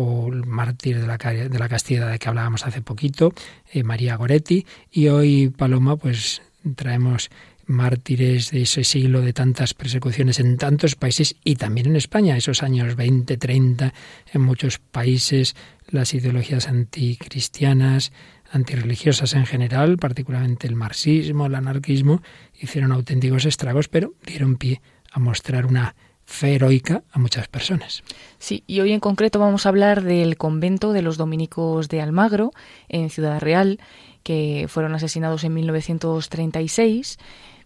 o 0.00 0.28
el 0.32 0.46
mártir 0.46 1.00
de 1.00 1.08
la, 1.08 1.16
de 1.16 1.58
la 1.58 1.68
Castilla 1.68 2.06
de 2.06 2.20
que 2.20 2.28
hablábamos 2.28 2.64
hace 2.64 2.82
poquito, 2.82 3.32
eh, 3.72 3.82
María 3.82 4.14
Goretti, 4.14 4.64
y 4.92 5.08
hoy, 5.08 5.48
Paloma, 5.48 5.96
pues 5.96 6.40
traemos 6.76 7.30
mártires 7.66 8.52
de 8.52 8.62
ese 8.62 8.84
siglo 8.84 9.22
de 9.22 9.32
tantas 9.32 9.74
persecuciones 9.74 10.38
en 10.38 10.56
tantos 10.56 10.94
países 10.94 11.34
y 11.42 11.56
también 11.56 11.88
en 11.88 11.96
España, 11.96 12.36
esos 12.36 12.62
años 12.62 12.94
20, 12.94 13.36
30, 13.38 13.92
en 14.32 14.40
muchos 14.40 14.78
países 14.78 15.56
las 15.88 16.14
ideologías 16.14 16.68
anticristianas, 16.68 18.12
antirreligiosas 18.52 19.34
en 19.34 19.46
general, 19.46 19.98
particularmente 19.98 20.68
el 20.68 20.76
marxismo, 20.76 21.46
el 21.46 21.56
anarquismo, 21.56 22.22
hicieron 22.54 22.92
auténticos 22.92 23.46
estragos, 23.46 23.88
pero 23.88 24.14
dieron 24.24 24.58
pie 24.58 24.80
a 25.10 25.18
mostrar 25.18 25.66
una 25.66 25.96
fe 26.28 26.56
heroica 26.56 27.02
a 27.10 27.18
muchas 27.18 27.48
personas. 27.48 28.04
Sí, 28.38 28.62
y 28.66 28.80
hoy 28.80 28.92
en 28.92 29.00
concreto 29.00 29.38
vamos 29.38 29.64
a 29.64 29.70
hablar 29.70 30.02
del 30.02 30.36
convento 30.36 30.92
de 30.92 31.00
los 31.00 31.16
dominicos 31.16 31.88
de 31.88 32.02
Almagro, 32.02 32.52
en 32.90 33.08
Ciudad 33.08 33.40
Real, 33.40 33.80
que 34.22 34.66
fueron 34.68 34.94
asesinados 34.94 35.42
en 35.44 35.54
1936 35.54 37.18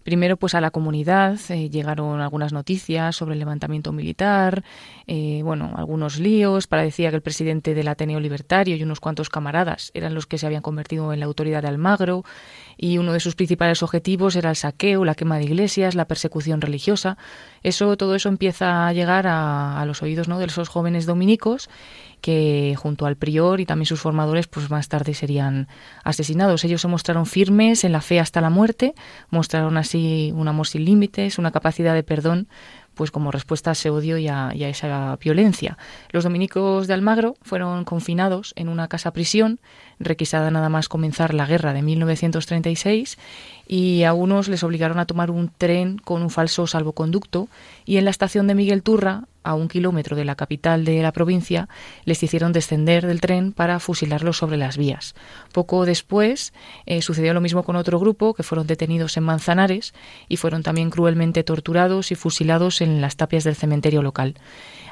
Primero, 0.03 0.37
pues 0.37 0.55
a 0.55 0.61
la 0.61 0.71
comunidad 0.71 1.39
eh, 1.49 1.71
llegaron 1.71 2.21
algunas 2.21 2.53
noticias 2.53 3.15
sobre 3.15 3.35
el 3.35 3.39
levantamiento 3.39 3.93
militar, 3.93 4.65
eh, 5.07 5.43
bueno, 5.45 5.73
algunos 5.77 6.19
líos. 6.19 6.67
Parecía 6.67 7.11
que 7.11 7.17
el 7.17 7.23
presidente 7.23 7.75
del 7.75 7.89
Ateneo 7.89 8.19
Libertario 8.19 8.77
y 8.77 8.83
unos 8.83 8.99
cuantos 8.99 9.29
camaradas 9.29 9.93
eran 9.95 10.15
los 10.15 10.27
que 10.27 10.39
se 10.39 10.47
habían 10.47 10.63
convertido 10.63 11.13
en 11.13 11.21
la 11.21 11.27
autoridad 11.27 11.63
de 11.63 11.69
Almagro 11.69 12.25
y 12.77 12.99
uno 12.99 13.13
de 13.13 13.21
sus 13.21 13.35
principales 13.35 13.83
objetivos 13.83 14.37
era 14.37 14.51
el 14.51 14.57
saqueo, 14.57 15.05
la 15.05 15.15
quema 15.15 15.39
de 15.39 15.45
iglesias, 15.45 15.95
la 15.95 16.07
persecución 16.07 16.61
religiosa. 16.61 17.17
Eso, 17.63 17.97
todo 17.97 18.15
eso 18.15 18.29
empieza 18.29 18.87
a 18.87 18.93
llegar 18.93 19.27
a, 19.27 19.81
a 19.81 19.87
los 19.87 20.03
oídos 20.03 20.29
¿no? 20.29 20.39
de 20.39 20.47
esos 20.47 20.69
jóvenes 20.69 21.07
dominicos 21.07 21.69
que 22.23 22.75
junto 22.79 23.05
al 23.05 23.17
prior 23.17 23.61
y 23.61 23.67
también 23.67 23.85
sus 23.85 24.01
formadores 24.01 24.47
pues 24.47 24.71
más 24.71 24.89
tarde 24.89 25.13
serían 25.13 25.69
asesinados. 26.05 26.65
Ellos 26.65 26.81
se 26.81 26.89
mostraron 26.89 27.27
firmes 27.27 27.85
en 27.85 27.93
la 27.93 28.01
fe 28.01 28.21
hasta 28.21 28.41
la 28.41 28.49
muerte, 28.49 28.95
mostraron 29.29 29.77
así 29.77 30.33
un 30.35 30.49
amor 30.49 30.69
sin 30.69 30.85
límites, 30.85 31.39
una 31.39 31.51
capacidad 31.51 31.95
de 31.95 32.05
perdón 32.05 32.49
pues 32.95 33.11
como 33.11 33.31
respuesta 33.31 33.71
a 33.71 33.73
ese 33.73 33.91
odio 33.91 34.19
y 34.19 34.29
a, 34.29 34.51
esa 34.53 35.17
violencia. 35.17 35.79
Los 36.11 36.25
dominicos 36.25 36.87
de 36.87 36.95
Almagro 36.95 37.37
fueron 37.43 37.85
confinados 37.85 38.53
en 38.57 38.69
una 38.69 38.89
casa 38.89 39.13
prisión, 39.13 39.61
requisada 39.99 40.51
nada 40.51 40.69
más 40.69 40.89
comenzar 40.89 41.35
la 41.35 41.47
guerra 41.47 41.73
de 41.73 41.83
1936, 41.83 43.19
y 43.67 44.03
a 44.05 44.13
unos 44.13 44.49
les 44.49 44.63
obligaron 44.63 44.99
a 44.99 45.07
tomar 45.07 45.31
un 45.31 45.51
tren 45.57 45.99
con 45.99 46.23
un 46.23 46.31
falso 46.31 46.67
salvoconducto, 46.67 47.49
y 47.85 47.97
en 47.97 48.05
la 48.05 48.11
estación 48.11 48.47
de 48.47 48.55
Miguel 48.55 48.83
Turra, 48.83 49.25
a 49.43 49.55
un 49.55 49.69
kilómetro 49.69 50.17
de 50.17 50.25
la 50.25 50.35
capital 50.35 50.85
de 50.85 51.03
la 51.03 51.13
provincia, 51.13 51.69
les 52.05 52.23
hicieron 52.23 52.53
descender 52.53 53.07
del 53.07 53.21
tren 53.21 53.53
para 53.53 53.81
fusilarlos 53.81 54.39
sobre 54.39 54.57
las 54.57 54.77
vías. 54.77 55.15
Poco 55.53 55.85
después 55.85 56.53
eh, 56.87 57.03
sucedió 57.03 57.35
lo 57.35 57.41
mismo 57.41 57.63
con 57.63 57.77
otro 57.77 57.99
grupo 57.99 58.35
que 58.35 58.43
fueron 58.43 58.67
detenidos 58.67 59.17
en 59.17 59.25
Manzanares 59.25 59.95
y 60.29 60.37
fueron 60.37 60.63
también 60.63 60.91
cruelmente 60.91 61.45
torturados 61.45 62.13
y 62.13 62.15
fusilados 62.15 62.81
en 62.81 63.01
las 63.01 63.17
tapias 63.17 63.45
del 63.45 63.57
cementerio 63.57 64.03
local. 64.03 64.35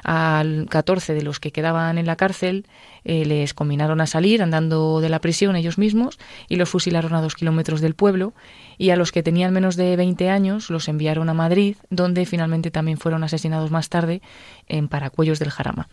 Al 0.03 0.67
14 0.69 1.13
de 1.13 1.21
los 1.21 1.39
que 1.39 1.51
quedaban 1.51 1.97
en 1.97 2.05
la 2.05 2.15
cárcel 2.15 2.65
eh, 3.03 3.25
les 3.25 3.53
combinaron 3.53 4.01
a 4.01 4.05
salir 4.05 4.41
andando 4.41 5.01
de 5.01 5.09
la 5.09 5.19
prisión 5.19 5.55
ellos 5.55 5.77
mismos 5.77 6.19
y 6.47 6.55
los 6.55 6.69
fusilaron 6.69 7.13
a 7.13 7.21
dos 7.21 7.35
kilómetros 7.35 7.81
del 7.81 7.95
pueblo 7.95 8.33
y 8.77 8.89
a 8.89 8.95
los 8.95 9.11
que 9.11 9.23
tenían 9.23 9.53
menos 9.53 9.75
de 9.75 9.95
20 9.95 10.29
años 10.29 10.69
los 10.69 10.87
enviaron 10.87 11.29
a 11.29 11.33
Madrid, 11.33 11.75
donde 11.89 12.25
finalmente 12.25 12.71
también 12.71 12.97
fueron 12.97 13.23
asesinados 13.23 13.69
más 13.69 13.89
tarde 13.89 14.21
en 14.67 14.87
Paracuellos 14.87 15.39
del 15.39 15.51
Jarama. 15.51 15.87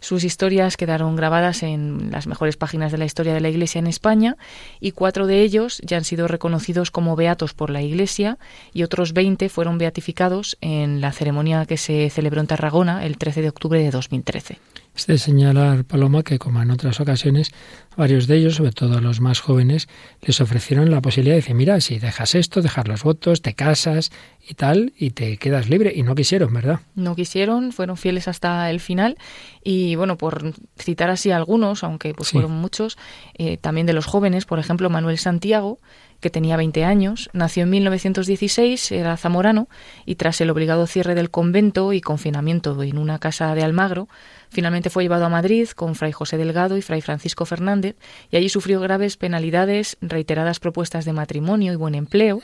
Sus 0.00 0.24
historias 0.24 0.76
quedaron 0.76 1.16
grabadas 1.16 1.62
en 1.62 2.10
las 2.10 2.26
mejores 2.26 2.56
páginas 2.56 2.92
de 2.92 2.98
la 2.98 3.04
historia 3.04 3.34
de 3.34 3.40
la 3.40 3.48
Iglesia 3.48 3.78
en 3.78 3.86
España 3.86 4.36
y 4.80 4.92
cuatro 4.92 5.26
de 5.26 5.42
ellos 5.42 5.82
ya 5.84 5.96
han 5.96 6.04
sido 6.04 6.28
reconocidos 6.28 6.90
como 6.90 7.16
beatos 7.16 7.52
por 7.52 7.70
la 7.70 7.82
Iglesia 7.82 8.38
y 8.72 8.82
otros 8.84 9.12
20 9.12 9.48
fueron 9.48 9.78
beatificados 9.78 10.56
en 10.60 11.00
la 11.00 11.12
ceremonia 11.12 11.66
que 11.66 11.76
se 11.76 12.08
celebró 12.10 12.40
en 12.40 12.46
Tarragona 12.46 13.04
el 13.04 13.18
13 13.18 13.42
de 13.42 13.48
octubre 13.48 13.82
de 13.82 13.90
2013. 13.90 14.58
Es 14.94 15.06
de 15.06 15.18
señalar, 15.18 15.84
Paloma, 15.84 16.22
que 16.22 16.38
como 16.38 16.60
en 16.60 16.70
otras 16.70 17.00
ocasiones, 17.00 17.52
varios 17.96 18.26
de 18.26 18.36
ellos, 18.36 18.56
sobre 18.56 18.72
todo 18.72 19.00
los 19.00 19.20
más 19.20 19.40
jóvenes, 19.40 19.88
les 20.20 20.40
ofrecieron 20.40 20.90
la 20.90 21.00
posibilidad 21.00 21.34
de 21.34 21.40
decir, 21.40 21.54
mira, 21.54 21.80
si 21.80 21.98
dejas 21.98 22.34
esto, 22.34 22.60
dejar 22.60 22.88
los 22.88 23.02
votos, 23.02 23.40
te 23.40 23.54
casas 23.54 24.10
y 24.46 24.54
tal, 24.54 24.92
y 24.98 25.10
te 25.10 25.36
quedas 25.36 25.68
libre. 25.70 25.92
Y 25.94 26.02
no 26.02 26.14
quisieron, 26.14 26.52
¿verdad? 26.52 26.80
No 26.94 27.14
quisieron, 27.14 27.72
fueron 27.72 27.96
fieles 27.96 28.28
hasta 28.28 28.68
el 28.70 28.80
final. 28.80 29.16
Y 29.62 29.94
bueno, 29.94 30.18
por 30.18 30.54
citar 30.76 31.08
así 31.08 31.30
algunos, 31.30 31.84
aunque 31.84 32.12
pues 32.12 32.30
fueron 32.30 32.52
muchos, 32.52 32.98
eh, 33.34 33.56
también 33.56 33.86
de 33.86 33.92
los 33.92 34.06
jóvenes, 34.06 34.44
por 34.44 34.58
ejemplo, 34.58 34.90
Manuel 34.90 35.18
Santiago, 35.18 35.78
que 36.20 36.30
tenía 36.30 36.56
20 36.56 36.84
años, 36.84 37.30
nació 37.32 37.64
en 37.64 37.70
1916, 37.70 38.92
era 38.92 39.16
zamorano, 39.16 39.68
y 40.04 40.16
tras 40.16 40.40
el 40.40 40.50
obligado 40.50 40.86
cierre 40.86 41.14
del 41.14 41.30
convento 41.30 41.92
y 41.92 42.00
confinamiento 42.00 42.80
en 42.82 42.98
una 42.98 43.18
casa 43.18 43.54
de 43.54 43.62
Almagro, 43.62 44.08
finalmente 44.50 44.90
fue 44.90 45.02
llevado 45.02 45.24
a 45.24 45.28
Madrid 45.28 45.68
con 45.68 45.94
Fray 45.94 46.12
José 46.12 46.36
Delgado 46.36 46.76
y 46.76 46.82
Fray 46.82 47.00
Francisco 47.00 47.46
Fernández, 47.46 47.96
y 48.30 48.36
allí 48.36 48.48
sufrió 48.48 48.80
graves 48.80 49.16
penalidades, 49.16 49.96
reiteradas 50.00 50.60
propuestas 50.60 51.04
de 51.04 51.12
matrimonio 51.12 51.72
y 51.72 51.76
buen 51.76 51.94
empleo, 51.94 52.40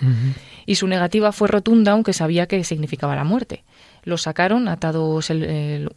y 0.64 0.76
su 0.76 0.86
negativa 0.86 1.32
fue 1.32 1.48
rotunda, 1.48 1.92
aunque 1.92 2.12
sabía 2.12 2.46
que 2.46 2.64
significaba 2.64 3.14
la 3.14 3.24
muerte. 3.24 3.64
Los 4.06 4.22
sacaron 4.22 4.68
atados 4.68 5.30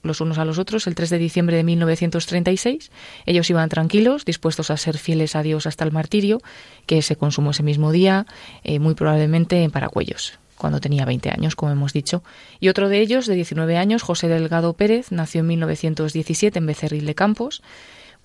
los 0.02 0.22
unos 0.22 0.40
a 0.40 0.46
los 0.46 0.58
otros 0.58 0.88
el 0.88 0.96
3 0.96 1.12
de 1.12 1.18
diciembre 1.20 1.58
de 1.58 1.64
1936. 1.64 2.90
Ellos 3.28 3.48
iban 3.52 3.70
tranquilos, 3.70 4.26
dispuestos 4.26 4.72
a 4.72 4.78
ser 4.78 4.98
fieles 4.98 5.36
a 5.36 5.44
Dios 5.44 5.68
hasta 5.68 5.84
el 5.84 5.92
martirio, 5.92 6.42
que 6.88 7.04
se 7.04 7.16
consumó 7.16 7.52
ese 7.52 7.62
mismo 7.62 7.92
día, 7.92 8.26
eh, 8.64 8.80
muy 8.80 8.96
probablemente 8.96 9.62
en 9.62 9.70
Paracuellos 9.70 10.40
cuando 10.58 10.82
tenía 10.82 11.06
20 11.06 11.30
años, 11.30 11.56
como 11.56 11.72
hemos 11.72 11.94
dicho. 11.94 12.24
Y 12.60 12.70
otro 12.70 12.90
de 12.90 13.00
ellos, 13.00 13.28
de 13.28 13.36
19 13.36 13.78
años, 13.78 14.02
José 14.02 14.28
Delgado 14.28 14.74
Pérez, 14.74 15.12
nació 15.12 15.42
en 15.42 15.48
1917 15.48 16.58
en 16.58 16.66
Becerril 16.66 17.06
de 17.06 17.16
Campos. 17.16 17.62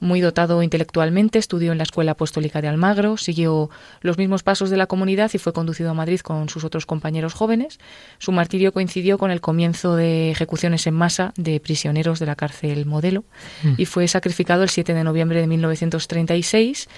Muy 0.01 0.21
dotado 0.21 0.63
intelectualmente, 0.63 1.39
estudió 1.39 1.73
en 1.73 1.79
la 1.79 1.85
Escuela 1.85 2.13
Apostólica 2.13 2.61
de 2.61 2.69
Almagro, 2.69 3.17
siguió 3.17 3.71
los 4.01 4.19
mismos 4.19 4.43
pasos 4.43 4.69
de 4.69 4.77
la 4.77 4.87
comunidad 4.87 5.31
y 5.33 5.39
fue 5.39 5.53
conducido 5.53 5.91
a 5.91 5.95
Madrid 5.95 6.21
con 6.21 6.49
sus 6.49 6.65
otros 6.65 6.85
compañeros 6.85 7.33
jóvenes. 7.33 7.79
Su 8.19 8.33
martirio 8.33 8.73
coincidió 8.73 9.19
con 9.19 9.31
el 9.31 9.41
comienzo 9.41 9.97
de 9.97 10.31
ejecuciones 10.31 10.87
en 10.87 10.95
masa 10.95 11.33
de 11.37 11.61
prisioneros 11.61 12.19
de 12.19 12.27
la 12.27 12.35
cárcel 12.35 12.87
Modelo 12.87 13.25
mm. 13.63 13.75
y 13.79 13.87
fue 13.87 14.09
sacrificado 14.09 14.63
el 14.63 14.69
7 14.69 14.95
de 14.95 15.05
noviembre 15.05 15.41
de 15.41 15.47
1936 15.47 16.89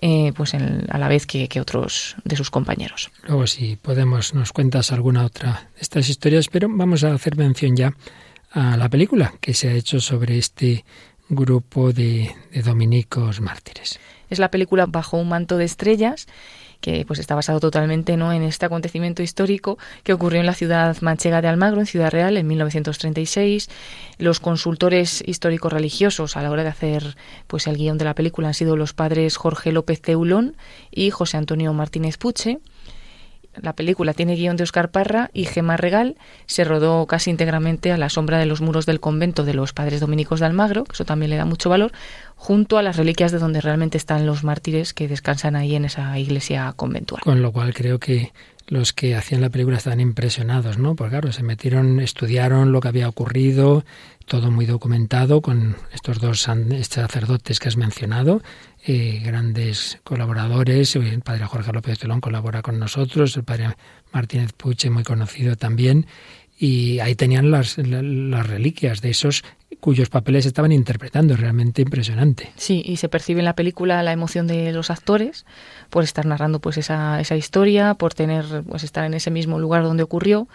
eh, 0.00 0.32
pues 0.36 0.54
a 0.54 0.98
la 0.98 1.08
vez 1.08 1.26
que, 1.26 1.48
que, 1.48 1.60
otros 1.60 2.14
de 2.22 2.36
sus 2.36 2.50
compañeros. 2.50 3.10
Luego, 3.26 3.48
si 3.48 3.74
podemos, 3.74 4.32
nos 4.32 4.52
cuentas 4.52 4.92
alguna 4.92 5.24
otra 5.24 5.68
de 5.74 5.80
estas 5.80 6.08
historias, 6.08 6.46
pero 6.46 6.68
vamos 6.70 7.02
a 7.02 7.12
hacer 7.12 7.36
mención 7.36 7.74
ya 7.74 7.92
a 8.52 8.76
la 8.76 8.88
película 8.88 9.34
que 9.40 9.54
se 9.54 9.68
ha 9.68 9.72
hecho 9.72 10.00
sobre 10.00 10.38
este 10.38 10.84
grupo 11.28 11.92
de, 11.92 12.34
dominicos 12.64 13.40
mártires. 13.40 13.98
Es 14.30 14.38
la 14.38 14.50
película 14.50 14.86
Bajo 14.86 15.16
un 15.16 15.28
manto 15.28 15.56
de 15.56 15.64
estrellas 15.64 16.26
que 16.80 17.04
pues 17.06 17.18
está 17.18 17.34
basado 17.34 17.58
totalmente 17.58 18.16
¿no? 18.16 18.32
en 18.32 18.42
este 18.42 18.66
acontecimiento 18.66 19.22
histórico 19.22 19.78
que 20.04 20.12
ocurrió 20.12 20.38
en 20.38 20.46
la 20.46 20.54
ciudad 20.54 20.96
manchega 21.00 21.42
de 21.42 21.48
Almagro, 21.48 21.80
en 21.80 21.86
Ciudad 21.86 22.10
Real, 22.10 22.36
en 22.36 22.46
1936. 22.46 23.68
Los 24.18 24.38
consultores 24.38 25.22
históricos 25.26 25.72
religiosos 25.72 26.36
a 26.36 26.42
la 26.42 26.50
hora 26.50 26.62
de 26.62 26.68
hacer 26.68 27.16
pues 27.48 27.66
el 27.66 27.76
guion 27.76 27.98
de 27.98 28.04
la 28.04 28.14
película 28.14 28.48
han 28.48 28.54
sido 28.54 28.76
los 28.76 28.92
padres 28.92 29.36
Jorge 29.36 29.72
López 29.72 30.00
Teulón 30.00 30.56
y 30.90 31.10
José 31.10 31.36
Antonio 31.36 31.72
Martínez 31.72 32.16
Puche 32.16 32.60
la 33.62 33.74
película 33.74 34.14
tiene 34.14 34.36
guion 34.36 34.56
de 34.56 34.64
Oscar 34.64 34.90
Parra 34.90 35.30
y 35.32 35.44
Gemma 35.44 35.76
Regal. 35.76 36.16
Se 36.46 36.64
rodó 36.64 37.06
casi 37.06 37.30
íntegramente 37.30 37.92
a 37.92 37.96
la 37.96 38.08
sombra 38.08 38.38
de 38.38 38.46
los 38.46 38.60
muros 38.60 38.86
del 38.86 39.00
convento 39.00 39.44
de 39.44 39.54
los 39.54 39.72
padres 39.72 40.00
dominicos 40.00 40.40
de 40.40 40.46
Almagro, 40.46 40.84
que 40.84 40.92
eso 40.92 41.04
también 41.04 41.30
le 41.30 41.36
da 41.36 41.44
mucho 41.44 41.70
valor, 41.70 41.92
junto 42.36 42.78
a 42.78 42.82
las 42.82 42.96
reliquias 42.96 43.32
de 43.32 43.38
donde 43.38 43.60
realmente 43.60 43.98
están 43.98 44.26
los 44.26 44.44
mártires 44.44 44.94
que 44.94 45.08
descansan 45.08 45.56
ahí 45.56 45.74
en 45.74 45.84
esa 45.84 46.18
iglesia 46.18 46.72
conventual. 46.76 47.22
Con 47.22 47.42
lo 47.42 47.52
cual 47.52 47.74
creo 47.74 47.98
que 47.98 48.32
los 48.68 48.92
que 48.92 49.16
hacían 49.16 49.40
la 49.40 49.50
película 49.50 49.78
estaban 49.78 50.00
impresionados, 50.00 50.78
¿no? 50.78 50.94
Porque 50.94 51.10
claro, 51.10 51.32
se 51.32 51.42
metieron, 51.42 52.00
estudiaron 52.00 52.72
lo 52.72 52.80
que 52.80 52.88
había 52.88 53.08
ocurrido, 53.08 53.84
todo 54.26 54.50
muy 54.50 54.66
documentado 54.66 55.40
con 55.40 55.76
estos 55.92 56.20
dos 56.20 56.42
sacerdotes 56.42 57.60
que 57.60 57.68
has 57.68 57.76
mencionado, 57.76 58.42
eh, 58.86 59.20
grandes 59.24 59.98
colaboradores. 60.04 60.94
El 60.96 61.20
padre 61.22 61.46
Jorge 61.46 61.72
López 61.72 61.98
Telón 61.98 62.20
colabora 62.20 62.62
con 62.62 62.78
nosotros, 62.78 63.36
el 63.36 63.44
padre 63.44 63.76
Martínez 64.12 64.52
Puche, 64.52 64.90
muy 64.90 65.02
conocido 65.02 65.56
también. 65.56 66.06
Y 66.58 66.98
ahí 66.98 67.14
tenían 67.14 67.50
las, 67.50 67.78
las 67.78 68.46
reliquias 68.46 69.00
de 69.00 69.10
esos 69.10 69.44
cuyos 69.80 70.08
papeles 70.08 70.46
estaban 70.46 70.72
interpretando, 70.72 71.36
realmente 71.36 71.82
impresionante. 71.82 72.50
Sí, 72.56 72.82
y 72.84 72.96
se 72.96 73.08
percibe 73.08 73.40
en 73.40 73.44
la 73.44 73.54
película 73.54 74.02
la 74.02 74.12
emoción 74.12 74.46
de 74.46 74.72
los 74.72 74.90
actores 74.90 75.46
por 75.90 76.04
estar 76.04 76.26
narrando 76.26 76.60
pues 76.60 76.78
esa, 76.78 77.20
esa 77.20 77.36
historia, 77.36 77.94
por 77.94 78.14
tener 78.14 78.64
pues 78.68 78.84
estar 78.84 79.04
en 79.04 79.14
ese 79.14 79.30
mismo 79.30 79.58
lugar 79.58 79.82
donde 79.82 80.02
ocurrió 80.02 80.48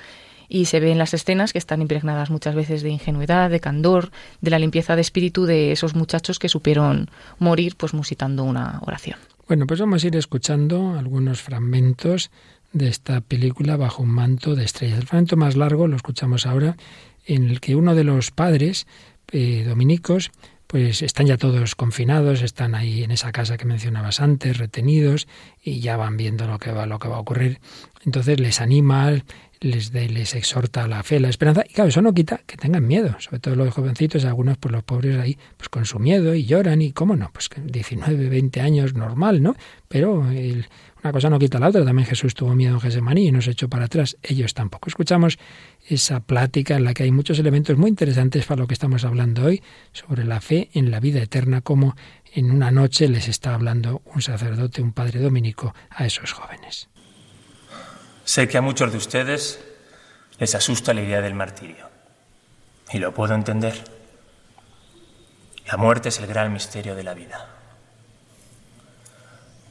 y 0.50 0.66
se 0.66 0.80
ve 0.80 0.92
en 0.92 0.98
las 0.98 1.14
escenas 1.14 1.54
que 1.54 1.58
están 1.58 1.82
impregnadas 1.82 2.30
muchas 2.30 2.54
veces 2.54 2.84
de 2.84 2.90
ingenuidad, 2.90 3.50
de 3.50 3.60
candor, 3.60 4.12
de 4.42 4.52
la 4.52 4.60
limpieza 4.60 4.96
de 4.96 5.02
espíritu 5.02 5.46
de 5.46 5.72
esos 5.72 5.96
muchachos 5.96 6.38
que 6.38 6.50
supieron 6.50 7.10
morir 7.40 7.76
pues 7.76 7.94
musitando 7.94 8.44
una 8.44 8.80
oración. 8.86 9.18
Bueno, 9.48 9.66
pues 9.68 9.80
vamos 9.80 10.04
a 10.04 10.08
ir 10.08 10.16
escuchando 10.16 10.96
algunos 10.98 11.42
fragmentos 11.42 12.32
de 12.72 12.88
esta 12.88 13.22
película 13.22 13.78
bajo 13.78 14.04
un 14.04 14.10
manto 14.10 14.56
de 14.56 14.64
estrellas. 14.64 15.00
El 15.00 15.08
fragmento 15.08 15.38
más 15.38 15.56
largo 15.56 15.88
lo 15.88 15.96
escuchamos 15.96 16.46
ahora 16.46 16.76
en 17.26 17.50
el 17.50 17.60
que 17.60 17.76
uno 17.76 17.96
de 17.96 18.04
los 18.04 18.32
padres 18.32 18.88
eh, 19.32 19.64
dominicos 19.68 20.32
pues 20.74 21.04
están 21.04 21.28
ya 21.28 21.38
todos 21.38 21.76
confinados, 21.76 22.42
están 22.42 22.74
ahí 22.74 23.04
en 23.04 23.12
esa 23.12 23.32
casa 23.32 23.58
que 23.58 23.66
mencionabas 23.66 24.20
antes, 24.20 24.58
retenidos, 24.58 25.28
y 25.62 25.82
ya 25.82 25.98
van 25.98 26.18
viendo 26.18 26.48
lo 26.48 26.58
que 26.58 26.72
va, 26.72 26.88
lo 26.88 26.98
que 26.98 27.08
va 27.08 27.18
a 27.18 27.20
ocurrir. 27.20 27.60
Entonces 28.04 28.40
les 28.40 28.60
anima, 28.60 29.12
les, 29.64 29.94
les 29.94 30.36
exhorta 30.36 30.84
a 30.84 30.88
la 30.88 31.04
fe, 31.04 31.20
la 31.20 31.30
esperanza, 31.30 31.64
y 31.68 31.74
claro, 31.74 31.90
eso 31.90 32.02
no 32.02 32.14
quita 32.14 32.42
que 32.46 32.58
tengan 32.58 32.86
miedo, 32.86 33.16
sobre 33.20 33.40
todo 33.40 33.56
los 33.56 33.74
jovencitos, 33.74 34.26
algunos, 34.26 34.58
pues 34.58 34.72
los 34.72 34.84
pobres 34.84 35.18
ahí, 35.18 35.38
pues 35.58 35.70
con 35.70 35.86
su 35.86 36.00
miedo 36.00 36.36
y 36.36 36.46
lloran, 36.46 36.82
y 36.82 36.92
cómo 36.92 37.16
no, 37.16 37.32
pues 37.32 37.50
19, 37.64 38.30
20 38.30 38.62
años, 38.62 38.94
normal, 38.94 39.42
¿no? 39.42 39.56
Pero 39.88 40.24
una 41.04 41.12
cosa 41.12 41.30
no 41.30 41.38
quita 41.38 41.60
la 41.60 41.68
otra. 41.68 41.84
También 41.84 42.08
Jesús 42.08 42.34
tuvo 42.34 42.56
miedo 42.56 42.76
en 42.76 42.80
Gesemaní 42.80 43.28
y 43.28 43.32
nos 43.32 43.48
echó 43.48 43.68
para 43.68 43.86
atrás. 43.86 44.18
Ellos 44.24 44.54
tampoco. 44.54 44.88
Escuchamos 44.88 45.38
esa 45.88 46.22
plática 46.22 46.78
en 46.78 46.86
la 46.86 46.94
que 46.94 47.04
hay 47.04 47.12
muchos 47.12 47.40
elementos 47.40 47.78
muy 47.78 47.90
interesantes 47.90 48.46
para 48.46 48.62
lo 48.62 48.68
que 48.68 48.74
estamos 48.74 49.04
hablando 49.04 49.46
hoy, 49.46 49.62
sobre 49.92 50.24
la 50.24 50.40
fe 50.40 50.70
en 50.74 50.92
la 50.92 51.02
vida 51.02 51.22
eterna, 51.22 51.62
como 51.62 51.96
en 52.34 52.52
una 52.52 52.72
noche 52.72 53.10
les 53.10 53.28
está 53.28 53.54
hablando 53.54 54.02
un 54.06 54.22
sacerdote, 54.22 54.82
un 54.82 54.94
padre 54.94 55.20
dominico, 55.20 55.76
a 55.90 56.06
esos 56.06 56.32
jóvenes. 56.32 56.90
Sé 58.26 58.48
que 58.48 58.58
a 58.58 58.62
muchos 58.62 58.92
de 58.92 58.98
ustedes 58.98 59.60
les 60.40 60.56
asusta 60.56 60.94
la 60.94 61.02
idea 61.02 61.22
del 61.22 61.34
martirio. 61.34 61.90
Y 62.92 63.00
lo 63.00 63.14
puedo 63.14 63.34
entender. 63.34 63.84
La 65.66 65.78
muerte 65.78 66.10
es 66.10 66.20
el 66.20 66.28
gran 66.28 66.52
misterio 66.52 66.96
de 66.96 67.04
la 67.04 67.14
vida. 67.14 67.50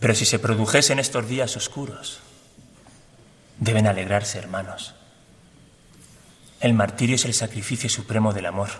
Pero 0.01 0.15
si 0.15 0.25
se 0.25 0.39
produjesen 0.39 0.99
estos 0.99 1.29
días 1.29 1.57
oscuros, 1.57 2.21
deben 3.59 3.87
alegrarse, 3.87 4.39
hermanos. 4.39 4.95
El 6.61 6.75
martirio 6.75 7.17
es 7.17 7.25
el 7.25 7.35
sacrificio 7.35 7.89
supremo 7.89 8.33
del 8.33 8.47
amor, 8.47 8.71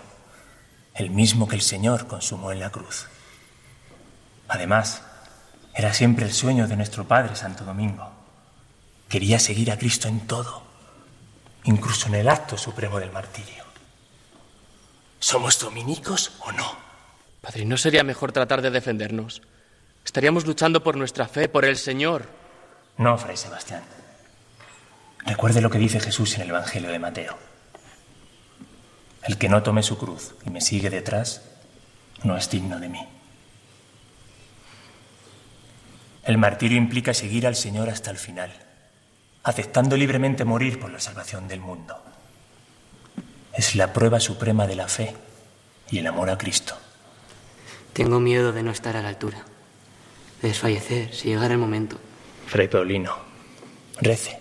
el 0.95 1.09
mismo 1.09 1.47
que 1.47 1.55
el 1.55 1.61
Señor 1.61 2.07
consumó 2.07 2.51
en 2.51 2.59
la 2.59 2.69
cruz. 2.69 3.07
Además, 4.47 5.01
era 5.73 5.93
siempre 5.93 6.25
el 6.25 6.33
sueño 6.33 6.67
de 6.67 6.75
nuestro 6.75 7.07
Padre 7.07 7.35
Santo 7.35 7.63
Domingo. 7.63 8.22
Quería 9.13 9.37
seguir 9.37 9.69
a 9.69 9.77
Cristo 9.77 10.07
en 10.07 10.21
todo, 10.21 10.63
incluso 11.65 12.07
en 12.07 12.15
el 12.15 12.27
acto 12.27 12.57
supremo 12.57 12.99
del 12.99 13.11
martirio. 13.11 13.63
¿Somos 15.19 15.59
dominicos 15.59 16.31
o 16.39 16.51
no? 16.51 16.75
Padre, 17.39 17.63
¿no 17.63 17.77
sería 17.77 18.03
mejor 18.03 18.31
tratar 18.31 18.63
de 18.63 18.71
defendernos? 18.71 19.43
Estaríamos 20.03 20.47
luchando 20.47 20.81
por 20.81 20.97
nuestra 20.97 21.27
fe, 21.27 21.47
por 21.47 21.63
el 21.63 21.77
Señor. 21.77 22.27
No, 22.97 23.15
Fray 23.19 23.37
Sebastián. 23.37 23.83
Recuerde 25.27 25.61
lo 25.61 25.69
que 25.69 25.77
dice 25.77 25.99
Jesús 25.99 26.33
en 26.33 26.41
el 26.41 26.49
Evangelio 26.49 26.89
de 26.89 26.97
Mateo. 26.97 27.37
El 29.21 29.37
que 29.37 29.47
no 29.47 29.61
tome 29.61 29.83
su 29.83 29.95
cruz 29.95 30.33
y 30.43 30.49
me 30.49 30.59
sigue 30.59 30.89
detrás, 30.89 31.43
no 32.23 32.35
es 32.35 32.49
digno 32.49 32.79
de 32.79 32.89
mí. 32.89 33.07
El 36.23 36.39
martirio 36.39 36.79
implica 36.79 37.13
seguir 37.13 37.45
al 37.45 37.55
Señor 37.55 37.89
hasta 37.89 38.09
el 38.09 38.17
final, 38.17 38.51
aceptando 39.43 39.97
libremente 39.97 40.45
morir 40.45 40.79
por 40.79 40.91
la 40.91 40.99
salvación 40.99 41.47
del 41.47 41.59
mundo. 41.59 41.95
Es 43.53 43.75
la 43.75 43.93
prueba 43.93 44.19
suprema 44.19 44.67
de 44.67 44.75
la 44.75 44.87
fe 44.87 45.15
y 45.91 45.99
el 45.99 46.07
amor 46.07 46.29
a 46.29 46.37
Cristo. 46.37 46.75
Tengo 47.93 48.19
miedo 48.19 48.51
de 48.51 48.63
no 48.63 48.71
estar 48.71 48.97
a 48.97 49.01
la 49.01 49.09
altura 49.09 49.45
desfallecer 50.47 51.13
si 51.13 51.29
llegara 51.29 51.53
el 51.53 51.59
momento. 51.59 51.97
Fray 52.47 52.67
Paulino, 52.67 53.15
rece. 54.01 54.39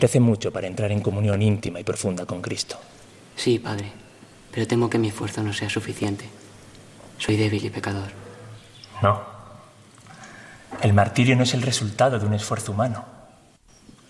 Rece 0.00 0.20
mucho 0.20 0.52
para 0.52 0.66
entrar 0.66 0.90
en 0.90 1.00
comunión 1.00 1.40
íntima 1.40 1.78
y 1.78 1.84
profunda 1.84 2.26
con 2.26 2.42
Cristo. 2.42 2.78
Sí, 3.36 3.58
Padre, 3.58 3.92
pero 4.50 4.66
temo 4.66 4.90
que 4.90 4.98
mi 4.98 5.08
esfuerzo 5.08 5.42
no 5.42 5.52
sea 5.52 5.70
suficiente. 5.70 6.28
Soy 7.18 7.36
débil 7.36 7.64
y 7.64 7.70
pecador. 7.70 8.10
No. 9.02 9.22
El 10.82 10.92
martirio 10.92 11.36
no 11.36 11.44
es 11.44 11.54
el 11.54 11.62
resultado 11.62 12.18
de 12.18 12.26
un 12.26 12.34
esfuerzo 12.34 12.72
humano, 12.72 13.04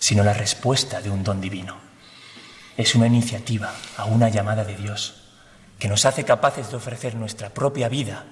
sino 0.05 0.23
la 0.23 0.35
respuesta 0.35 1.01
de 1.01 1.09
un 1.09 1.25
don 1.25 1.41
divino. 1.41 1.79
Es 2.77 2.95
una 2.95 3.07
iniciativa 3.07 3.75
a 3.97 4.05
una 4.05 4.29
llamada 4.29 4.63
de 4.63 4.77
Dios 4.77 5.15
que 5.79 5.89
nos 5.89 6.05
hace 6.05 6.25
capaces 6.25 6.69
de 6.69 6.77
ofrecer 6.77 7.15
nuestra 7.15 7.49
propia 7.49 7.89
vida 7.89 8.23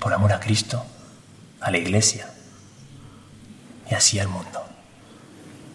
por 0.00 0.12
amor 0.12 0.32
a 0.32 0.40
Cristo, 0.40 0.84
a 1.60 1.70
la 1.70 1.78
Iglesia 1.78 2.28
y 3.88 3.94
así 3.94 4.18
al 4.18 4.26
mundo. 4.26 4.60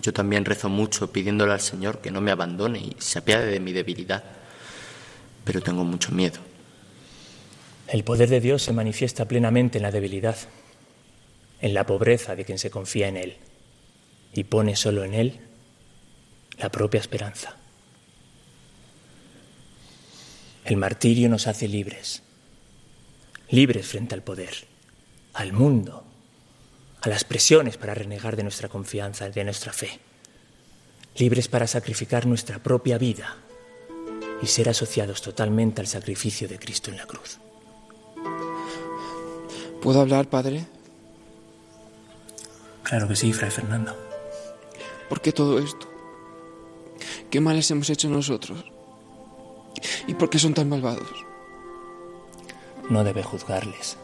Yo 0.01 0.11
también 0.11 0.43
rezo 0.43 0.67
mucho 0.67 1.09
pidiéndole 1.09 1.53
al 1.53 1.61
Señor 1.61 1.99
que 1.99 2.11
no 2.11 2.19
me 2.19 2.31
abandone 2.31 2.79
y 2.79 2.95
se 2.99 3.19
apiade 3.19 3.45
de 3.45 3.61
mi 3.61 3.71
debilidad, 3.71 4.25
pero 5.45 5.61
tengo 5.61 5.85
mucho 5.85 6.11
miedo. 6.11 6.41
El 7.87 8.03
poder 8.03 8.27
de 8.27 8.41
Dios 8.41 8.63
se 8.63 8.73
manifiesta 8.73 9.23
plenamente 9.23 9.77
en 9.77 9.83
la 9.83 9.91
debilidad, 9.91 10.35
en 11.61 11.73
la 11.73 11.85
pobreza 11.85 12.35
de 12.35 12.43
quien 12.43 12.59
se 12.59 12.69
confía 12.69 13.07
en 13.07 13.15
Él 13.15 13.37
y 14.33 14.43
pone 14.43 14.75
solo 14.75 15.03
en 15.03 15.13
Él 15.13 15.39
la 16.57 16.69
propia 16.69 16.99
esperanza. 16.99 17.55
El 20.65 20.77
martirio 20.77 21.29
nos 21.29 21.47
hace 21.47 21.67
libres 21.67 22.23
libres 23.49 23.87
frente 23.87 24.15
al 24.15 24.23
poder, 24.23 24.53
al 25.33 25.53
mundo, 25.53 26.03
a 27.01 27.09
las 27.09 27.23
presiones 27.23 27.77
para 27.77 27.93
renegar 27.93 28.35
de 28.35 28.43
nuestra 28.43 28.69
confianza 28.69 29.27
y 29.27 29.31
de 29.31 29.43
nuestra 29.43 29.73
fe, 29.73 29.99
libres 31.15 31.47
para 31.47 31.67
sacrificar 31.67 32.25
nuestra 32.25 32.59
propia 32.59 32.97
vida 32.97 33.37
y 34.41 34.47
ser 34.47 34.69
asociados 34.69 35.21
totalmente 35.21 35.81
al 35.81 35.87
sacrificio 35.87 36.47
de 36.47 36.59
Cristo 36.59 36.91
en 36.91 36.97
la 36.97 37.05
cruz. 37.05 37.39
¿Puedo 39.81 40.01
hablar, 40.01 40.29
Padre? 40.29 40.65
Claro 42.83 43.07
que 43.07 43.15
sí, 43.15 43.33
Fray 43.33 43.51
Fernando. 43.51 44.08
¿Por 45.09 45.21
qué 45.21 45.31
todo 45.31 45.59
esto? 45.59 45.87
¿Qué 47.29 47.41
males 47.41 47.69
hemos 47.71 47.89
hecho 47.89 48.09
nosotros? 48.09 48.63
¿Y 50.07 50.13
por 50.13 50.29
qué 50.29 50.39
son 50.39 50.53
tan 50.53 50.69
malvados? 50.69 51.25
no 52.89 53.03
debe 53.03 53.23
juzgarles, 53.23 53.97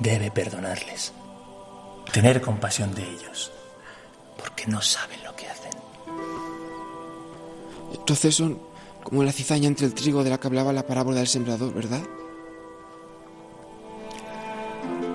debe 0.00 0.30
perdonarles, 0.30 1.12
tener 2.12 2.40
compasión 2.40 2.94
de 2.94 3.02
ellos, 3.02 3.52
porque 4.36 4.66
no 4.66 4.82
saben 4.82 5.22
lo 5.24 5.34
que 5.36 5.46
hacen. 5.48 5.72
Entonces 7.94 8.34
son 8.34 8.60
como 9.04 9.22
la 9.22 9.32
cizaña 9.32 9.68
entre 9.68 9.86
el 9.86 9.94
trigo 9.94 10.24
de 10.24 10.30
la 10.30 10.38
que 10.38 10.48
hablaba 10.48 10.72
la 10.72 10.86
parábola 10.86 11.18
del 11.18 11.28
sembrador, 11.28 11.72
¿verdad? 11.72 12.02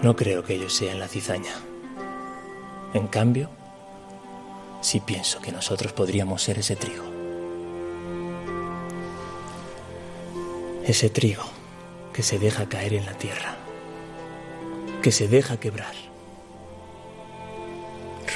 No 0.02 0.16
creo 0.16 0.44
que 0.44 0.56
ellos 0.56 0.74
sean 0.74 1.00
la 1.00 1.08
cizaña. 1.08 1.54
En 2.94 3.08
cambio, 3.08 3.50
sí 4.86 5.00
pienso 5.00 5.42
que 5.42 5.52
nosotros 5.52 5.94
podríamos 5.94 6.44
ser 6.44 6.60
ese 6.60 6.76
trigo. 6.76 7.04
Ese 10.86 11.10
trigo 11.10 11.44
que 12.14 12.22
se 12.22 12.38
deja 12.38 12.70
caer 12.70 12.94
en 12.94 13.06
la 13.08 13.18
tierra, 13.18 13.56
que 15.02 15.12
se 15.12 15.28
deja 15.28 15.60
quebrar, 15.60 15.96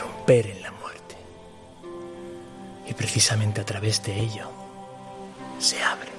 romper 0.02 0.48
en 0.48 0.64
la 0.64 0.72
muerte. 0.72 1.16
Y 2.88 2.94
precisamente 2.94 3.62
a 3.62 3.66
través 3.66 4.02
de 4.02 4.20
ello 4.20 4.50
se 5.60 5.84
abre 5.84 6.10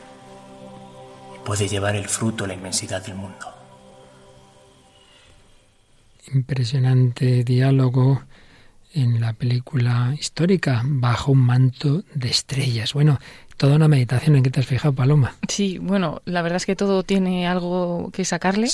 y 1.34 1.44
puede 1.44 1.66
llevar 1.66 1.96
el 1.96 2.06
fruto 2.06 2.44
a 2.44 2.46
la 2.46 2.54
inmensidad 2.54 3.04
del 3.04 3.16
mundo. 3.16 3.52
Impresionante 6.32 7.42
diálogo 7.42 8.22
en 8.92 9.20
la 9.20 9.32
película 9.32 10.14
histórica 10.18 10.82
Bajo 10.84 11.32
un 11.32 11.40
manto 11.40 12.02
de 12.14 12.28
estrellas. 12.28 12.92
Bueno, 12.92 13.18
toda 13.60 13.76
una 13.76 13.88
meditación 13.88 14.36
en 14.36 14.42
que 14.42 14.48
te 14.48 14.60
has 14.60 14.64
fijado, 14.64 14.94
Paloma. 14.94 15.34
Sí, 15.46 15.76
bueno, 15.76 16.22
la 16.24 16.40
verdad 16.40 16.56
es 16.56 16.64
que 16.64 16.76
todo 16.76 17.02
tiene 17.02 17.46
algo 17.46 18.10
que 18.10 18.24
sacarle, 18.24 18.68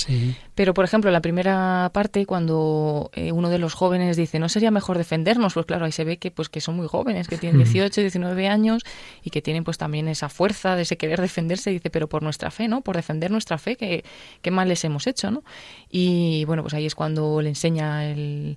pero 0.55 0.75
por 0.75 0.85
ejemplo, 0.85 1.11
la 1.11 1.21
primera 1.21 1.91
parte, 1.93 2.25
cuando 2.25 3.11
eh, 3.15 3.33
uno 3.33 3.51
de 3.51 3.59
los 3.59 3.75
jóvenes 3.75 4.17
dice, 4.17 4.39
¿no 4.39 4.49
sería 4.49 4.71
mejor 4.71 4.97
defendernos? 4.97 5.55
Pues 5.55 5.67
claro, 5.67 5.87
ahí 5.87 5.93
se 5.93 6.05
ve 6.05 6.19
que, 6.19 6.31
pues, 6.31 6.49
que 6.49 6.61
son 6.61 6.77
muy 6.77 6.87
jóvenes, 6.87 7.27
que 7.27 7.37
tienen 7.37 7.59
18, 7.59 8.01
19 8.01 8.47
años 8.47 8.85
y 9.25 9.31
que 9.31 9.43
tienen 9.43 9.65
pues 9.65 9.77
también 9.77 10.07
esa 10.07 10.29
fuerza 10.29 10.77
de 10.77 10.83
ese 10.83 10.97
querer 10.97 11.21
defenderse, 11.21 11.71
dice, 11.71 11.91
pero 11.91 12.09
por 12.09 12.23
nuestra 12.23 12.53
fe, 12.53 12.69
¿no? 12.69 12.83
Por 12.83 12.95
defender 12.95 13.33
nuestra 13.33 13.59
fe, 13.59 13.75
que 13.75 14.05
qué 14.41 14.53
mal 14.53 14.69
les 14.69 14.85
hemos 14.85 15.09
hecho, 15.09 15.33
¿no? 15.33 15.43
Y 15.91 16.45
bueno, 16.45 16.63
pues 16.63 16.75
ahí 16.75 16.87
es 16.87 16.95
cuando 16.95 17.43
le 17.43 17.49
enseña 17.49 18.07
el 18.07 18.57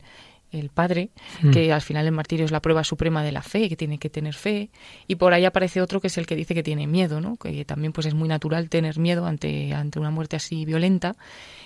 el 0.52 0.70
padre, 0.70 1.10
hmm. 1.42 1.52
que 1.52 1.72
al 1.72 1.82
final 1.82 2.06
el 2.06 2.12
martirio 2.12 2.46
es 2.46 2.52
la 2.52 2.62
prueba 2.62 2.84
suprema 2.84 3.24
de 3.24 3.32
la 3.32 3.42
fe, 3.42 3.70
que 3.70 3.76
tiene 3.76 3.98
que 3.98 4.10
tener 4.10 4.34
fe, 4.34 4.70
y 5.08 5.16
por 5.16 5.34
ahí 5.34 5.46
aparece 5.46 5.82
otro 5.82 6.02
que 6.02 6.08
es 6.08 6.18
el 6.18 6.26
que 6.26 6.36
dice 6.36 6.54
que 6.54 6.64
tiene 6.64 6.88
miedo, 6.88 7.22
¿no? 7.22 7.38
que 7.38 7.66
también 7.66 7.94
pues 7.94 8.08
es 8.08 8.14
muy 8.14 8.28
natural 8.28 8.70
tener 8.70 8.98
miedo 9.00 9.26
ante, 9.26 9.74
ante 9.74 10.00
una 10.00 10.12
muerte 10.12 10.36
así 10.36 10.66
violenta, 10.66 11.16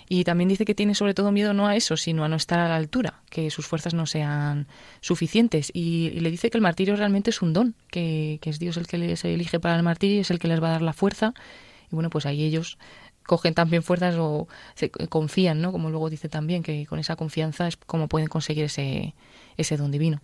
y 0.09 0.23
también 0.23 0.49
dice 0.49 0.65
que 0.65 0.75
tiene 0.75 0.95
sobre 0.95 1.13
todo 1.13 1.31
miedo 1.31 1.53
no 1.53 1.67
a 1.67 1.75
eso, 1.75 1.97
sino 1.97 2.23
a 2.23 2.27
no 2.27 2.35
estar 2.35 2.59
a 2.59 2.67
la 2.67 2.75
altura, 2.75 3.21
que 3.29 3.49
sus 3.49 3.65
fuerzas 3.65 3.93
no 3.93 4.05
sean 4.05 4.67
suficientes, 5.01 5.71
y, 5.73 6.11
le 6.23 6.31
dice 6.31 6.49
que 6.49 6.57
el 6.57 6.61
martirio 6.61 6.95
realmente 6.95 7.29
es 7.29 7.41
un 7.41 7.53
don, 7.53 7.75
que, 7.89 8.39
que 8.41 8.49
es 8.49 8.59
Dios 8.59 8.77
el 8.77 8.87
que 8.87 8.97
les 8.97 9.23
elige 9.25 9.59
para 9.59 9.75
el 9.75 9.83
martirio, 9.83 10.21
es 10.21 10.31
el 10.31 10.39
que 10.39 10.47
les 10.47 10.61
va 10.61 10.69
a 10.69 10.71
dar 10.71 10.81
la 10.81 10.93
fuerza, 10.93 11.33
y 11.91 11.95
bueno, 11.95 12.09
pues 12.09 12.25
ahí 12.25 12.43
ellos 12.43 12.77
cogen 13.25 13.53
también 13.53 13.83
fuerzas 13.83 14.15
o 14.17 14.47
se 14.75 14.89
confían, 14.89 15.61
¿no? 15.61 15.71
Como 15.71 15.89
luego 15.89 16.09
dice 16.09 16.29
también, 16.29 16.63
que 16.63 16.85
con 16.85 16.99
esa 16.99 17.15
confianza 17.15 17.67
es 17.67 17.77
como 17.77 18.07
pueden 18.07 18.27
conseguir 18.27 18.65
ese, 18.65 19.15
ese 19.57 19.77
don 19.77 19.91
divino. 19.91 20.21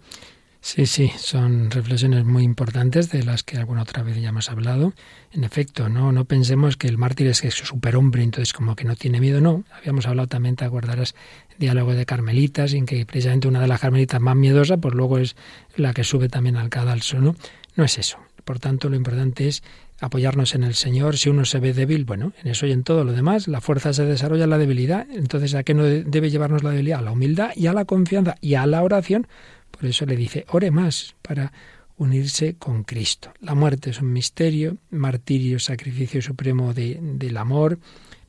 Sí, 0.62 0.86
sí, 0.88 1.10
son 1.18 1.72
reflexiones 1.72 2.26
muy 2.26 2.44
importantes 2.44 3.10
de 3.10 3.24
las 3.24 3.44
que 3.44 3.58
alguna 3.58 3.84
otra 3.84 4.04
vez 4.04 4.22
ya 4.22 4.30
hemos 4.30 4.50
hablado. 4.50 4.94
En 5.32 5.46
efecto, 5.46 5.88
no, 5.88 6.12
no 6.12 6.26
pensemos 6.26 6.76
que 6.76 6.88
el 6.90 6.98
mártir 6.98 7.28
es 7.28 7.42
que 7.42 7.48
es 7.48 7.56
superhombre, 7.56 8.24
entonces 8.24 8.52
como 8.52 8.76
que 8.76 8.84
no 8.84 8.98
tiene 8.98 9.22
miedo, 9.22 9.40
no. 9.40 9.64
Habíamos 9.72 10.06
hablado 10.06 10.28
también, 10.28 10.58
te 10.58 10.66
acordarás, 10.66 11.16
diálogo 11.58 11.94
de 11.94 12.06
carmelitas, 12.06 12.74
en 12.74 12.86
que 12.86 13.06
precisamente 13.06 13.48
una 13.48 13.62
de 13.62 13.68
las 13.68 13.80
carmelitas 13.80 14.20
más 14.20 14.36
miedosas, 14.36 14.80
pues 14.82 14.94
luego 14.94 15.18
es 15.18 15.38
la 15.78 15.94
que 15.94 16.04
sube 16.04 16.28
también 16.28 16.58
al 16.58 16.70
cadalso, 16.70 17.20
¿no? 17.20 17.36
No 17.76 17.86
es 17.86 17.98
eso. 17.98 18.18
Por 18.44 18.60
tanto, 18.60 18.90
lo 18.90 18.98
importante 18.98 19.48
es 19.48 19.64
apoyarnos 20.02 20.56
en 20.56 20.64
el 20.64 20.76
Señor. 20.76 21.18
Si 21.18 21.30
uno 21.30 21.46
se 21.46 21.60
ve 21.60 21.74
débil, 21.74 22.06
bueno, 22.06 22.34
en 22.44 22.52
eso 22.52 22.66
y 22.66 22.72
en 22.72 22.84
todo 22.84 23.04
lo 23.04 23.14
demás, 23.14 23.48
la 23.48 23.62
fuerza 23.62 23.94
se 23.94 24.06
desarrolla 24.06 24.46
en 24.46 24.50
la 24.50 24.58
debilidad. 24.58 25.08
Entonces, 25.12 25.56
¿a 25.56 25.64
qué 25.64 25.74
no 25.74 25.84
debe 25.84 26.30
llevarnos 26.30 26.64
la 26.64 26.72
debilidad? 26.72 27.00
A 27.00 27.04
la 27.04 27.12
humildad 27.12 27.52
y 27.56 27.68
a 27.68 27.74
la 27.74 27.86
confianza 27.86 28.36
y 28.42 28.56
a 28.56 28.66
la 28.66 28.84
oración. 28.84 29.28
Por 29.72 29.86
eso 29.86 30.06
le 30.06 30.16
dice, 30.16 30.46
ore 30.50 30.72
más 30.72 31.16
para 31.22 31.52
unirse 31.98 32.56
con 32.56 32.84
Cristo. 32.84 33.34
La 33.42 33.56
muerte 33.56 33.90
es 33.90 34.02
un 34.02 34.12
misterio, 34.14 34.78
martirio, 34.90 35.60
sacrificio 35.60 36.22
supremo 36.22 36.74
del 36.74 37.38
amor, 37.38 37.78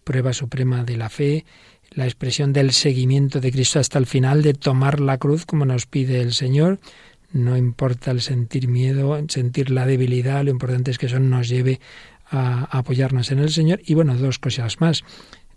prueba 0.04 0.32
suprema 0.32 0.84
de 0.84 0.96
la 0.96 1.08
fe, 1.08 1.44
la 1.90 2.04
expresión 2.04 2.52
del 2.52 2.72
seguimiento 2.72 3.40
de 3.40 3.52
Cristo 3.52 3.78
hasta 3.78 3.98
el 3.98 4.06
final, 4.06 4.42
de 4.42 4.54
tomar 4.54 5.00
la 5.00 5.18
cruz 5.18 5.46
como 5.46 5.64
nos 5.64 5.86
pide 5.86 6.20
el 6.20 6.32
Señor, 6.32 6.80
no 7.32 7.56
importa 7.56 8.10
el 8.10 8.20
sentir 8.20 8.68
miedo, 8.68 9.18
sentir 9.28 9.70
la 9.70 9.86
debilidad, 9.86 10.44
lo 10.44 10.50
importante 10.50 10.90
es 10.90 10.98
que 10.98 11.06
eso 11.06 11.20
nos 11.20 11.48
lleve 11.48 11.80
a 12.30 12.64
apoyarnos 12.76 13.30
en 13.30 13.38
el 13.40 13.50
Señor. 13.50 13.80
Y 13.84 13.94
bueno, 13.94 14.16
dos 14.16 14.38
cosas 14.38 14.80
más. 14.80 15.04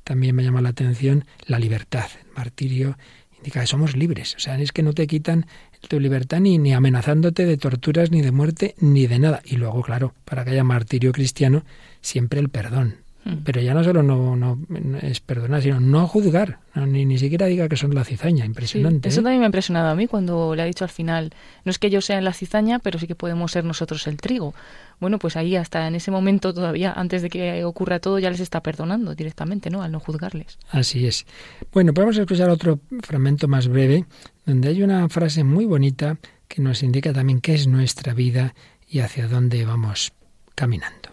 También 0.04 0.36
me 0.36 0.44
llama 0.44 0.62
la 0.62 0.70
atención 0.70 1.26
la 1.46 1.60
libertad. 1.60 2.06
El 2.22 2.36
martirio 2.36 2.98
indica 3.38 3.62
que 3.62 3.68
somos 3.68 3.96
libres. 3.96 4.36
O 4.36 4.40
sea, 4.40 4.60
es 4.60 4.72
que 4.72 4.84
no 4.84 4.94
te 4.94 5.08
quitan 5.08 5.46
tu 5.88 6.00
libertad 6.00 6.40
ni, 6.40 6.58
ni 6.58 6.74
amenazándote 6.74 7.46
de 7.46 7.58
torturas, 7.58 8.12
ni 8.12 8.22
de 8.22 8.32
muerte, 8.32 8.76
ni 8.80 9.08
de 9.08 9.20
nada. 9.20 9.42
Y 9.44 9.58
luego, 9.58 9.82
claro, 9.82 10.14
para 10.26 10.44
que 10.44 10.52
haya 10.52 10.64
martirio 10.64 11.12
cristiano, 11.12 11.64
siempre 12.02 12.40
el 12.40 12.50
perdón. 12.50 13.03
Mm. 13.26 13.36
Pero 13.46 13.62
ya 13.62 13.74
no 13.74 13.84
solo 13.84 14.04
no, 14.04 14.36
no, 14.36 14.58
es 15.02 15.22
perdonar, 15.22 15.62
sino 15.62 15.80
no 15.80 16.08
juzgar, 16.08 16.60
ni, 16.76 17.06
ni 17.06 17.18
siquiera 17.18 17.46
diga 17.46 17.70
que 17.70 17.78
son 17.78 17.96
la 17.96 18.04
cizaña, 18.04 18.46
impresionante. 18.46 19.10
eso 19.10 19.22
¿eh? 19.22 19.24
también 19.24 19.40
me 19.40 19.46
ha 19.46 19.48
impresionado 19.48 19.90
a 19.90 19.96
mí 19.96 20.08
cuando 20.08 20.56
le 20.56 20.62
ha 20.62 20.66
dicho 20.66 20.84
al 20.84 20.90
final, 20.90 21.34
no 21.64 21.70
es 21.70 21.80
que 21.80 21.90
yo 21.90 22.02
sea 22.02 22.20
la 22.22 22.34
cizaña, 22.34 22.80
pero 22.80 23.00
sí 23.00 23.08
que 23.08 23.16
podemos 23.16 23.52
ser 23.52 23.64
nosotros 23.64 24.08
el 24.08 24.18
trigo. 24.18 24.54
Bueno, 25.00 25.20
pues 25.20 25.36
ahí 25.36 25.56
hasta 25.56 25.88
en 25.88 25.96
ese 25.96 26.12
momento 26.12 26.54
todavía, 26.54 26.94
antes 26.94 27.22
de 27.22 27.30
que 27.30 27.64
ocurra 27.66 28.00
todo, 28.00 28.20
ya 28.20 28.30
les 28.30 28.40
está 28.40 28.62
perdonando 28.62 29.16
directamente, 29.16 29.70
¿no? 29.70 29.82
Al 29.84 29.92
no 29.92 30.00
juzgarles. 30.00 30.58
Así 30.70 31.06
es. 31.06 31.26
Bueno, 31.72 31.94
podemos 31.94 32.18
escuchar 32.18 32.50
otro 32.50 32.80
fragmento 33.02 33.48
más 33.48 33.68
breve, 33.68 34.06
donde 34.46 34.70
hay 34.70 34.84
una 34.84 35.08
frase 35.10 35.44
muy 35.44 35.66
bonita 35.66 36.18
que 36.48 36.62
nos 36.62 36.84
indica 36.84 37.14
también 37.14 37.42
qué 37.42 37.54
es 37.54 37.68
nuestra 37.68 38.14
vida 38.14 38.54
y 38.88 39.00
hacia 39.00 39.28
dónde 39.28 39.66
vamos 39.66 40.14
caminando. 40.56 41.10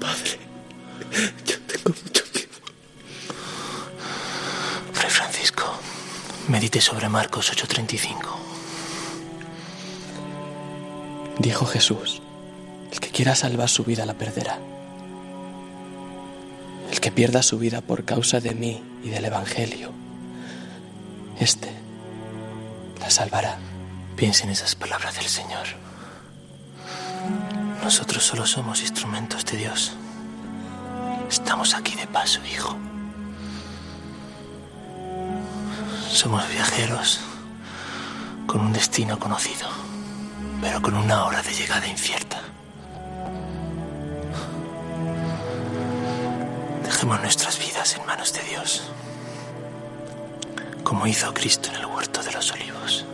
Padre 0.00 0.35
yo 1.46 1.60
tengo 1.62 1.90
mucho 1.90 2.24
miedo. 2.34 2.48
Fray 4.92 5.10
Francisco, 5.10 5.78
medite 6.48 6.80
sobre 6.80 7.08
Marcos 7.08 7.50
8:35. 7.52 8.36
Dijo 11.38 11.66
Jesús, 11.66 12.22
el 12.92 13.00
que 13.00 13.10
quiera 13.10 13.34
salvar 13.34 13.68
su 13.68 13.84
vida 13.84 14.06
la 14.06 14.14
perderá. 14.14 14.58
El 16.90 17.00
que 17.00 17.10
pierda 17.10 17.42
su 17.42 17.58
vida 17.58 17.80
por 17.80 18.04
causa 18.04 18.40
de 18.40 18.54
mí 18.54 18.82
y 19.02 19.10
del 19.10 19.24
Evangelio, 19.24 19.92
este 21.38 21.70
la 23.00 23.10
salvará. 23.10 23.58
Piense 24.16 24.44
en 24.44 24.50
esas 24.50 24.74
palabras 24.74 25.14
del 25.16 25.26
Señor. 25.26 25.66
Nosotros 27.82 28.24
solo 28.24 28.46
somos 28.46 28.80
instrumentos 28.80 29.44
de 29.44 29.58
Dios. 29.58 29.92
Estamos 31.30 31.74
aquí 31.74 31.94
de 31.96 32.06
paso, 32.06 32.40
hijo. 32.50 32.76
Somos 36.08 36.48
viajeros 36.48 37.20
con 38.46 38.60
un 38.60 38.72
destino 38.72 39.18
conocido, 39.18 39.68
pero 40.60 40.80
con 40.80 40.94
una 40.94 41.24
hora 41.24 41.42
de 41.42 41.52
llegada 41.52 41.86
incierta. 41.86 42.40
Dejemos 46.84 47.20
nuestras 47.20 47.58
vidas 47.58 47.96
en 47.96 48.06
manos 48.06 48.32
de 48.32 48.42
Dios, 48.42 48.82
como 50.82 51.06
hizo 51.06 51.34
Cristo 51.34 51.70
en 51.70 51.76
el 51.76 51.86
huerto 51.86 52.22
de 52.22 52.32
los 52.32 52.52
olivos. 52.52 53.04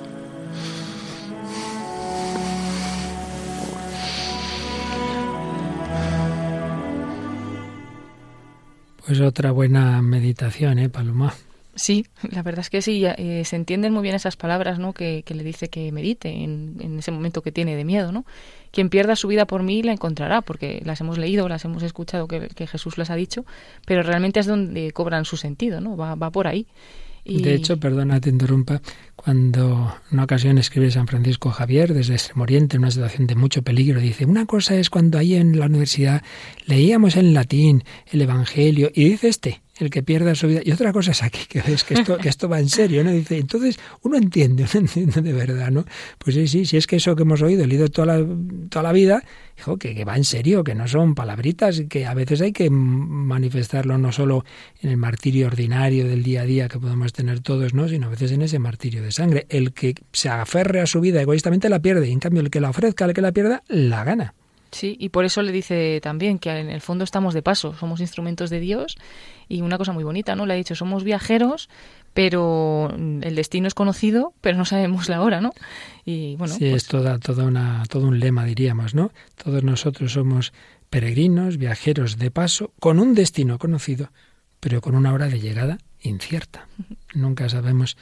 Pues 9.07 9.21
otra 9.21 9.51
buena 9.51 10.01
meditación, 10.01 10.79
¿eh, 10.79 10.89
Paloma? 10.89 11.35
Sí, 11.75 12.07
la 12.31 12.43
verdad 12.43 12.61
es 12.61 12.71
que 12.71 12.83
sí, 12.83 13.03
eh, 13.05 13.43
se 13.45 13.57
entienden 13.57 13.95
muy 13.95 14.03
bien 14.03 14.15
esas 14.15 14.37
palabras, 14.37 14.79
¿no? 14.79 14.93
Que, 14.93 15.25
le 15.27 15.43
dice 15.43 15.69
que 15.69 15.91
medite 15.91 16.29
en, 16.29 16.99
ese 16.99 17.11
momento 17.11 17.41
que 17.41 17.51
tiene 17.51 17.77
de 17.77 17.85
miedo, 17.85 18.13
¿no? 18.13 18.27
Quien 18.71 18.91
pierda 18.91 19.17
su 19.17 19.27
vida 19.27 19.47
por 19.47 19.63
mí 19.63 19.83
la 19.83 19.93
encontrará, 19.93 20.43
porque 20.43 20.83
las 20.85 21.01
hemos 21.01 21.17
leído, 21.17 21.49
las 21.49 21.65
hemos 21.65 21.83
escuchado 21.83 22.29
que, 22.29 22.67
Jesús 22.67 22.99
las 22.99 23.09
ha 23.11 23.17
dicho, 23.17 23.47
pero 23.87 24.03
realmente 24.03 24.39
es 24.39 24.47
donde 24.47 24.93
cobran 24.93 25.25
su 25.25 25.39
sentido, 25.39 25.81
¿no? 25.81 25.97
Va, 25.97 26.15
va 26.15 26.31
por 26.31 26.47
ahí. 26.47 26.67
De 27.25 27.55
hecho, 27.55 27.79
perdona, 27.79 28.21
te 28.21 28.31
interrumpa, 28.31 28.83
cuando 29.15 29.95
en 30.11 30.15
una 30.15 30.25
ocasión 30.25 30.59
escribe 30.59 30.91
San 30.91 31.07
Francisco 31.07 31.51
Javier 31.51 31.95
desde 31.95 32.15
Extremo 32.15 32.43
Oriente, 32.43 32.77
en 32.77 32.83
una 32.83 32.91
situación 32.91 33.29
de 33.29 33.37
mucho 33.37 33.63
peligro, 33.63 34.01
dice, 34.01 34.25
una 34.25 34.47
cosa 34.47 34.75
es 34.75 34.91
cuando 34.91 35.19
ahí 35.19 35.37
en 35.37 35.59
la 35.59 35.67
universidad 35.67 36.23
leíamos 36.67 37.17
en 37.17 37.33
latín 37.33 37.85
el 38.11 38.23
Evangelio, 38.23 38.91
y 38.93 39.05
dice 39.05 39.29
este, 39.29 39.63
el 39.83 39.91
que 39.91 40.03
pierda 40.03 40.35
su 40.35 40.49
vida. 40.49 40.61
Y 40.65 40.73
otra 40.73 40.93
cosa 40.93 41.11
es 41.11 41.23
aquí, 41.23 41.41
que 41.49 41.59
es 41.73 41.85
que 41.85 41.95
esto, 41.95 42.17
que 42.19 42.29
esto 42.29 42.49
va 42.49 42.61
en 42.61 42.69
serio, 42.69 43.05
¿no? 43.05 43.11
Dice, 43.11 43.39
entonces 43.39 43.79
uno 44.03 44.17
entiende, 44.17 44.65
uno 44.75 44.81
entiende 44.81 45.23
de 45.23 45.33
verdad, 45.33 45.71
¿no? 45.71 45.85
Pues 46.19 46.37
sí, 46.37 46.49
sí, 46.49 46.65
si 46.65 46.77
es 46.77 46.87
que 46.87 46.97
eso 46.97 47.17
que 47.17 47.23
hemos 47.23 47.43
oído, 47.43 47.67
leído 47.67 47.89
toda 47.89 48.19
la, 48.19 48.27
toda 48.69 48.83
la 48.83 48.93
vida, 48.93 49.23
dijo 49.57 49.77
que, 49.77 49.95
que 49.95 50.05
va 50.05 50.17
en 50.17 50.25
serio, 50.25 50.65
que 50.65 50.75
no 50.75 50.89
son 50.89 51.15
palabritas, 51.15 51.83
que 51.89 52.07
a 52.07 52.15
veces 52.15 52.41
hay 52.41 52.53
que 52.53 52.71
manifestarlo 52.71 53.99
no 53.99 54.13
solo 54.13 54.45
en 54.81 54.91
el 54.91 54.97
martirio 54.97 55.49
ordinario 55.49 56.07
del 56.07 56.23
día 56.23 56.43
a 56.43 56.45
día 56.45 56.69
que 56.69 56.79
podemos 56.79 57.13
tener 57.13 57.41
todos, 57.41 57.75
¿no? 57.75 57.89
Sino 57.89 58.07
a 58.07 58.11
veces 58.11 58.33
en 58.33 58.43
ese 58.43 58.59
martirio 58.59 59.03
de 59.03 59.13
sangre. 59.13 59.47
El 59.49 59.73
que 59.73 59.95
se 60.13 60.29
aferre 60.29 60.81
a 60.81 60.87
su 60.87 61.01
vida 61.01 61.21
egoístamente 61.21 61.69
la 61.69 61.81
pierde, 61.81 62.09
y 62.09 62.13
en 62.13 62.21
cambio 62.21 62.41
el 62.41 62.51
que 62.51 62.61
la 62.61 62.71
ofrezca, 62.71 63.05
el 63.05 63.15
que 63.15 63.21
la 63.21 63.33
pierda, 63.33 63.63
la 63.69 64.05
gana. 64.05 64.35
Sí, 64.73 64.97
y 64.99 65.11
por 65.11 65.27
eso 65.27 65.43
le 65.43 65.53
dice 65.53 66.01
también 66.03 66.39
que 66.39 66.51
en 66.51 66.71
el 66.71 66.81
fondo 66.81 67.05
estamos 67.05 67.35
de 67.35 67.43
paso, 67.43 67.75
somos 67.75 68.01
instrumentos 68.01 68.49
de 68.49 68.59
Dios 68.59 68.97
y 69.47 69.61
una 69.61 69.77
cosa 69.77 69.93
muy 69.93 70.03
bonita, 70.03 70.35
¿no? 70.35 70.47
Le 70.47 70.55
ha 70.55 70.57
dicho, 70.57 70.75
somos 70.75 71.05
viajeros, 71.05 71.69
pero 72.15 72.91
el 72.91 73.35
destino 73.35 73.69
es 73.69 73.75
conocido, 73.75 74.33
pero 74.41 74.57
no 74.57 74.65
sabemos 74.65 75.11
la 75.11 75.21
hora, 75.21 75.43
¿no? 75.43 75.53
Y 76.07 76.37
bueno, 76.37 76.55
sí, 76.55 76.65
es 76.65 76.71
pues 76.71 76.87
toda, 76.87 77.19
toda 77.19 77.45
una, 77.45 77.83
todo 77.91 78.07
un 78.07 78.19
lema, 78.19 78.47
diríamos, 78.47 78.95
¿no? 78.95 79.13
Todos 79.43 79.63
nosotros 79.63 80.13
somos 80.13 80.55
peregrinos, 80.89 81.59
viajeros 81.59 82.17
de 82.17 82.31
paso, 82.31 82.73
con 82.81 82.99
un 82.99 83.15
destino 83.15 83.59
conocido, 83.59 84.11
pero 84.59 84.81
con 84.81 84.95
una 84.95 85.13
hora 85.13 85.29
de 85.29 85.39
llegada 85.39 85.79
incierta. 86.01 86.67
Nunca 87.15 87.51
sabemos 87.51 87.99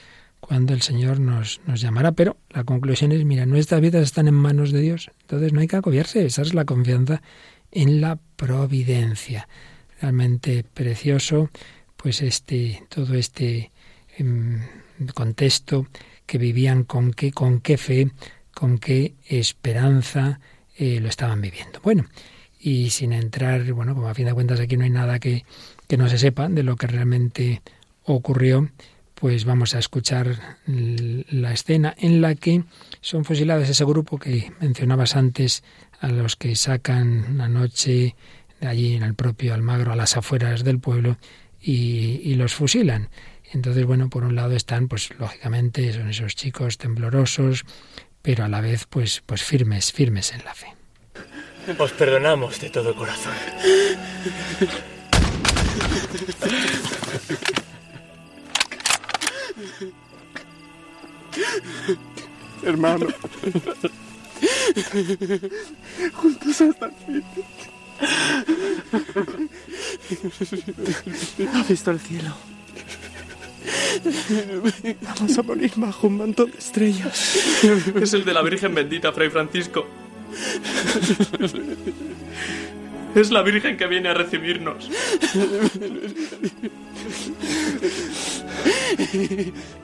cuando 0.50 0.74
el 0.74 0.82
Señor 0.82 1.20
nos, 1.20 1.60
nos 1.64 1.80
llamará. 1.80 2.10
Pero 2.10 2.36
la 2.50 2.64
conclusión 2.64 3.12
es, 3.12 3.24
mira, 3.24 3.46
nuestras 3.46 3.80
vidas 3.80 4.02
están 4.02 4.26
en 4.26 4.34
manos 4.34 4.72
de 4.72 4.80
Dios, 4.80 5.12
entonces 5.20 5.52
no 5.52 5.60
hay 5.60 5.68
que 5.68 5.76
agobiarse, 5.76 6.26
esa 6.26 6.42
es 6.42 6.54
la 6.54 6.64
confianza 6.64 7.22
en 7.70 8.00
la 8.00 8.18
providencia. 8.34 9.46
Realmente 10.00 10.64
precioso, 10.64 11.50
pues 11.96 12.20
este, 12.20 12.82
todo 12.88 13.14
este 13.14 13.70
em, 14.18 14.58
contexto 15.14 15.86
que 16.26 16.36
vivían 16.36 16.82
con 16.82 17.12
qué, 17.12 17.30
con 17.30 17.60
qué 17.60 17.76
fe, 17.76 18.10
con 18.52 18.78
qué 18.78 19.14
esperanza 19.28 20.40
eh, 20.76 20.98
lo 20.98 21.08
estaban 21.08 21.40
viviendo. 21.40 21.78
Bueno, 21.80 22.06
y 22.58 22.90
sin 22.90 23.12
entrar, 23.12 23.72
bueno, 23.72 23.94
como 23.94 24.08
a 24.08 24.14
fin 24.14 24.26
de 24.26 24.34
cuentas 24.34 24.58
aquí 24.58 24.76
no 24.76 24.82
hay 24.82 24.90
nada 24.90 25.20
que, 25.20 25.44
que 25.86 25.96
no 25.96 26.08
se 26.08 26.18
sepa 26.18 26.48
de 26.48 26.64
lo 26.64 26.74
que 26.74 26.88
realmente 26.88 27.62
ocurrió, 28.02 28.68
pues 29.20 29.44
vamos 29.44 29.74
a 29.74 29.78
escuchar 29.78 30.58
la 30.66 31.52
escena 31.52 31.94
en 31.98 32.22
la 32.22 32.34
que 32.34 32.64
son 33.02 33.26
fusilados 33.26 33.68
ese 33.68 33.84
grupo 33.84 34.18
que 34.18 34.50
mencionabas 34.60 35.14
antes, 35.14 35.62
a 36.00 36.08
los 36.08 36.36
que 36.36 36.56
sacan 36.56 37.36
la 37.36 37.46
noche 37.48 38.16
de 38.60 38.66
allí 38.66 38.94
en 38.94 39.02
el 39.02 39.14
propio 39.14 39.52
Almagro, 39.52 39.92
a 39.92 39.96
las 39.96 40.16
afueras 40.16 40.64
del 40.64 40.80
pueblo, 40.80 41.18
y, 41.60 42.34
los 42.36 42.54
fusilan. 42.54 43.10
Entonces, 43.52 43.84
bueno, 43.84 44.08
por 44.08 44.24
un 44.24 44.34
lado 44.34 44.56
están, 44.56 44.88
pues 44.88 45.10
lógicamente, 45.18 45.92
son 45.92 46.08
esos 46.08 46.34
chicos 46.34 46.78
temblorosos, 46.78 47.66
pero 48.22 48.44
a 48.44 48.48
la 48.48 48.62
vez, 48.62 48.86
pues, 48.88 49.22
pues 49.26 49.42
firmes, 49.42 49.92
firmes 49.92 50.32
en 50.32 50.44
la 50.44 50.54
fe. 50.54 50.68
Os 51.78 51.92
perdonamos 51.92 52.58
de 52.58 52.70
todo 52.70 52.94
corazón. 52.96 53.34
Hermano. 62.62 63.06
Juntos 66.12 66.60
hasta 66.60 66.86
el 66.86 66.92
fin. 66.92 67.24
¿Ha 71.54 71.62
visto 71.64 71.90
el 71.90 72.00
cielo? 72.00 72.34
Vamos 75.02 75.38
a 75.38 75.42
morir 75.42 75.72
bajo 75.76 76.06
un 76.06 76.16
manto 76.18 76.46
de 76.46 76.58
estrellas. 76.58 77.36
Es 77.94 78.14
el 78.14 78.24
de 78.24 78.32
la 78.32 78.42
Virgen 78.42 78.74
bendita, 78.74 79.12
Fray 79.12 79.28
Francisco. 79.30 79.86
Es 83.14 83.30
la 83.30 83.42
Virgen 83.42 83.76
que 83.76 83.86
viene 83.86 84.08
a 84.08 84.14
recibirnos. 84.14 84.90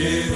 Y 0.00 0.30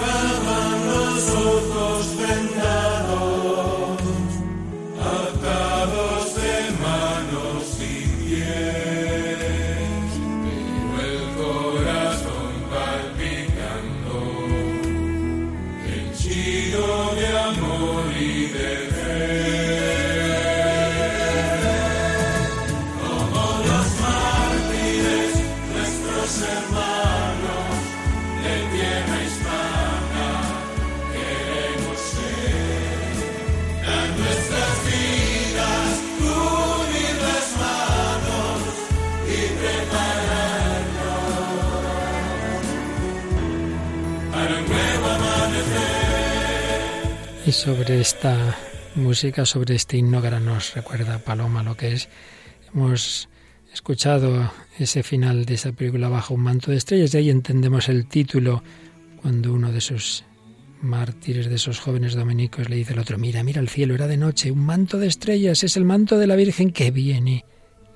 sobre 47.64 47.98
esta 47.98 48.58
música, 48.94 49.46
sobre 49.46 49.74
este 49.74 49.96
himno 49.96 50.20
que 50.20 50.28
nos 50.32 50.74
recuerda 50.74 51.18
Paloma 51.18 51.62
lo 51.62 51.78
que 51.78 51.94
es, 51.94 52.10
hemos 52.74 53.30
escuchado 53.72 54.52
ese 54.78 55.02
final 55.02 55.46
de 55.46 55.54
esa 55.54 55.72
película 55.72 56.10
Bajo 56.10 56.34
un 56.34 56.42
manto 56.42 56.70
de 56.70 56.76
estrellas 56.76 57.14
y 57.14 57.16
ahí 57.16 57.30
entendemos 57.30 57.88
el 57.88 58.06
título 58.06 58.62
cuando 59.22 59.54
uno 59.54 59.72
de 59.72 59.78
esos 59.78 60.26
mártires, 60.82 61.48
de 61.48 61.54
esos 61.54 61.80
jóvenes 61.80 62.14
dominicos, 62.14 62.68
le 62.68 62.76
dice 62.76 62.92
al 62.92 62.98
otro, 62.98 63.16
mira, 63.16 63.42
mira 63.42 63.62
el 63.62 63.70
cielo, 63.70 63.94
era 63.94 64.08
de 64.08 64.18
noche, 64.18 64.50
un 64.50 64.66
manto 64.66 64.98
de 64.98 65.06
estrellas, 65.06 65.64
es 65.64 65.78
el 65.78 65.86
manto 65.86 66.18
de 66.18 66.26
la 66.26 66.36
Virgen 66.36 66.70
que 66.70 66.90
viene 66.90 67.46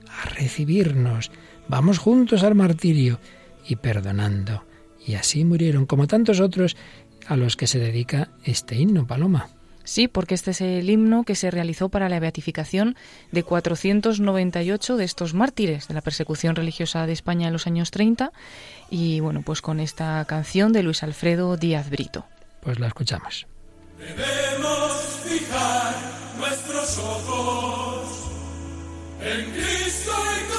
a 0.09 0.31
recibirnos. 0.31 1.31
Vamos 1.69 1.99
juntos 1.99 2.43
al 2.43 2.55
martirio 2.55 3.21
y 3.67 3.77
perdonando. 3.77 4.65
Y 5.07 5.17
así 5.17 5.45
murieron, 5.45 5.85
como 5.85 6.07
tantos 6.07 6.41
otros, 6.41 6.75
a 7.27 7.37
los 7.37 7.55
que 7.55 7.67
se 7.67 7.79
dedica 7.79 8.31
este 8.45 8.75
himno, 8.75 9.07
Paloma. 9.07 9.58
Sí, 9.89 10.07
porque 10.07 10.35
este 10.35 10.51
es 10.51 10.61
el 10.61 10.91
himno 10.91 11.25
que 11.25 11.35
se 11.35 11.51
realizó 11.51 11.89
para 11.89 12.11
la 12.11 12.21
beatificación 12.21 12.95
de 13.33 13.43
498 13.43 14.99
de 14.99 15.05
estos 15.05 15.33
mártires 15.33 15.89
de 15.89 15.95
la 15.95 16.03
persecución 16.03 16.57
religiosa 16.57 17.07
de 17.07 17.15
España 17.15 17.47
en 17.47 17.55
los 17.55 17.67
años 17.67 17.91
30 17.91 18.31
y 18.91 19.21
bueno, 19.21 19.41
pues 19.41 19.63
con 19.63 19.81
esta 19.81 20.23
canción 20.27 20.75
de 20.75 20.83
Luis 20.83 21.03
Alfredo 21.03 21.57
Díaz 21.57 21.89
Brito. 21.89 22.27
Pues 22.61 22.79
la 22.79 22.89
escuchamos. 22.89 23.47
Debemos 23.99 24.93
fijar 25.25 25.95
nuestros 26.37 26.99
ojos 26.99 28.29
en 29.23 29.51
Cristo 29.53 30.13
y 30.13 30.58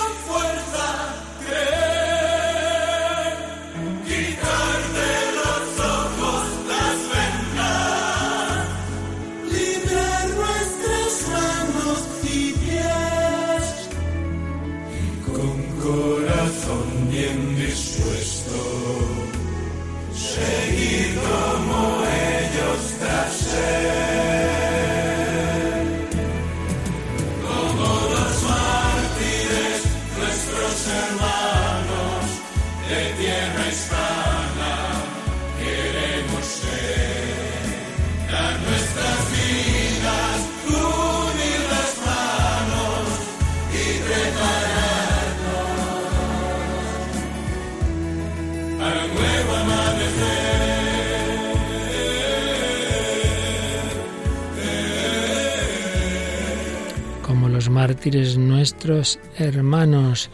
nuestros 58.10 59.20
hermanos, 59.38 60.32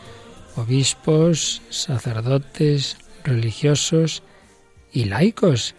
obispos, 0.55 1.61
sacerdotes, 1.69 2.97
religiosos 3.23 4.23
y 4.93 5.05
laicos, 5.05 5.75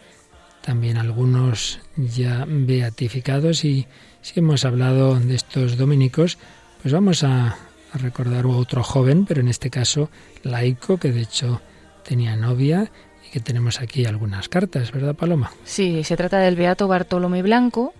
también 0.60 0.98
algunos 0.98 1.80
ya 1.96 2.44
beatificados 2.46 3.64
y 3.64 3.86
si 4.20 4.40
hemos 4.40 4.64
hablado 4.64 5.18
de 5.18 5.34
estos 5.34 5.78
dominicos, 5.78 6.36
pues 6.82 6.92
vamos 6.92 7.24
a, 7.24 7.56
recordar 7.94 8.44
a 8.44 8.48
otro 8.48 8.82
joven, 8.82 9.24
pero 9.24 9.40
en 9.40 9.48
este 9.48 9.70
caso 9.70 10.10
laico, 10.42 10.98
que 10.98 11.12
de 11.12 11.22
hecho 11.22 11.62
tenía 12.04 12.36
novia 12.36 12.90
y 13.26 13.30
que 13.30 13.40
tenemos 13.40 13.80
aquí 13.80 14.04
algunas 14.04 14.50
cartas, 14.50 14.92
¿verdad, 14.92 15.14
Paloma? 15.14 15.50
Sí, 15.64 16.04
se 16.04 16.16
trata 16.16 16.40
del 16.40 16.56
beato 16.56 16.88
Bartolomé 16.88 17.42
Blanco 17.42 17.94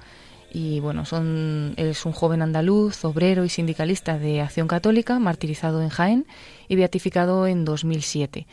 y 0.59 0.81
bueno, 0.81 1.05
son, 1.05 1.75
es 1.77 2.07
un 2.07 2.13
joven 2.13 2.41
andaluz, 2.41 3.05
obrero 3.05 3.45
y 3.45 3.51
sindicalista 3.51 4.19
de 4.19 4.41
Acción 4.41 4.69
Católica, 4.69 5.19
martirizado 5.19 5.83
en 5.83 5.91
Jaén 5.91 6.27
y 6.67 6.77
beatificado 6.77 7.47
en 7.47 7.67
2007. 7.67 8.47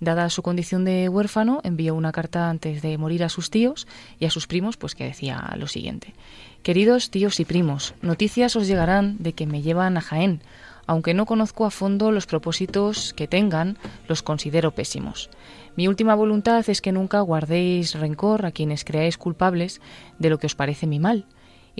Dada 0.00 0.30
su 0.30 0.40
condición 0.40 0.86
de 0.86 1.10
huérfano, 1.10 1.60
envió 1.62 1.94
una 1.94 2.12
carta 2.12 2.48
antes 2.48 2.80
de 2.80 2.96
morir 2.96 3.24
a 3.24 3.28
sus 3.28 3.50
tíos 3.50 3.86
y 4.18 4.24
a 4.24 4.30
sus 4.30 4.46
primos, 4.46 4.78
pues 4.78 4.94
que 4.94 5.04
decía 5.04 5.54
lo 5.58 5.66
siguiente: 5.66 6.14
Queridos 6.62 7.10
tíos 7.10 7.38
y 7.40 7.44
primos, 7.44 7.92
noticias 8.00 8.56
os 8.56 8.66
llegarán 8.66 9.18
de 9.18 9.34
que 9.34 9.44
me 9.44 9.60
llevan 9.60 9.98
a 9.98 10.00
Jaén. 10.00 10.40
Aunque 10.86 11.12
no 11.12 11.26
conozco 11.26 11.66
a 11.66 11.70
fondo 11.70 12.10
los 12.10 12.24
propósitos 12.24 13.12
que 13.12 13.28
tengan, 13.28 13.76
los 14.08 14.22
considero 14.22 14.70
pésimos. 14.70 15.28
Mi 15.76 15.88
última 15.88 16.14
voluntad 16.14 16.64
es 16.70 16.80
que 16.80 16.90
nunca 16.90 17.20
guardéis 17.20 17.96
rencor 17.96 18.46
a 18.46 18.50
quienes 18.50 18.82
creáis 18.82 19.18
culpables 19.18 19.82
de 20.18 20.30
lo 20.30 20.38
que 20.38 20.46
os 20.46 20.54
parece 20.54 20.86
mi 20.86 20.98
mal. 20.98 21.26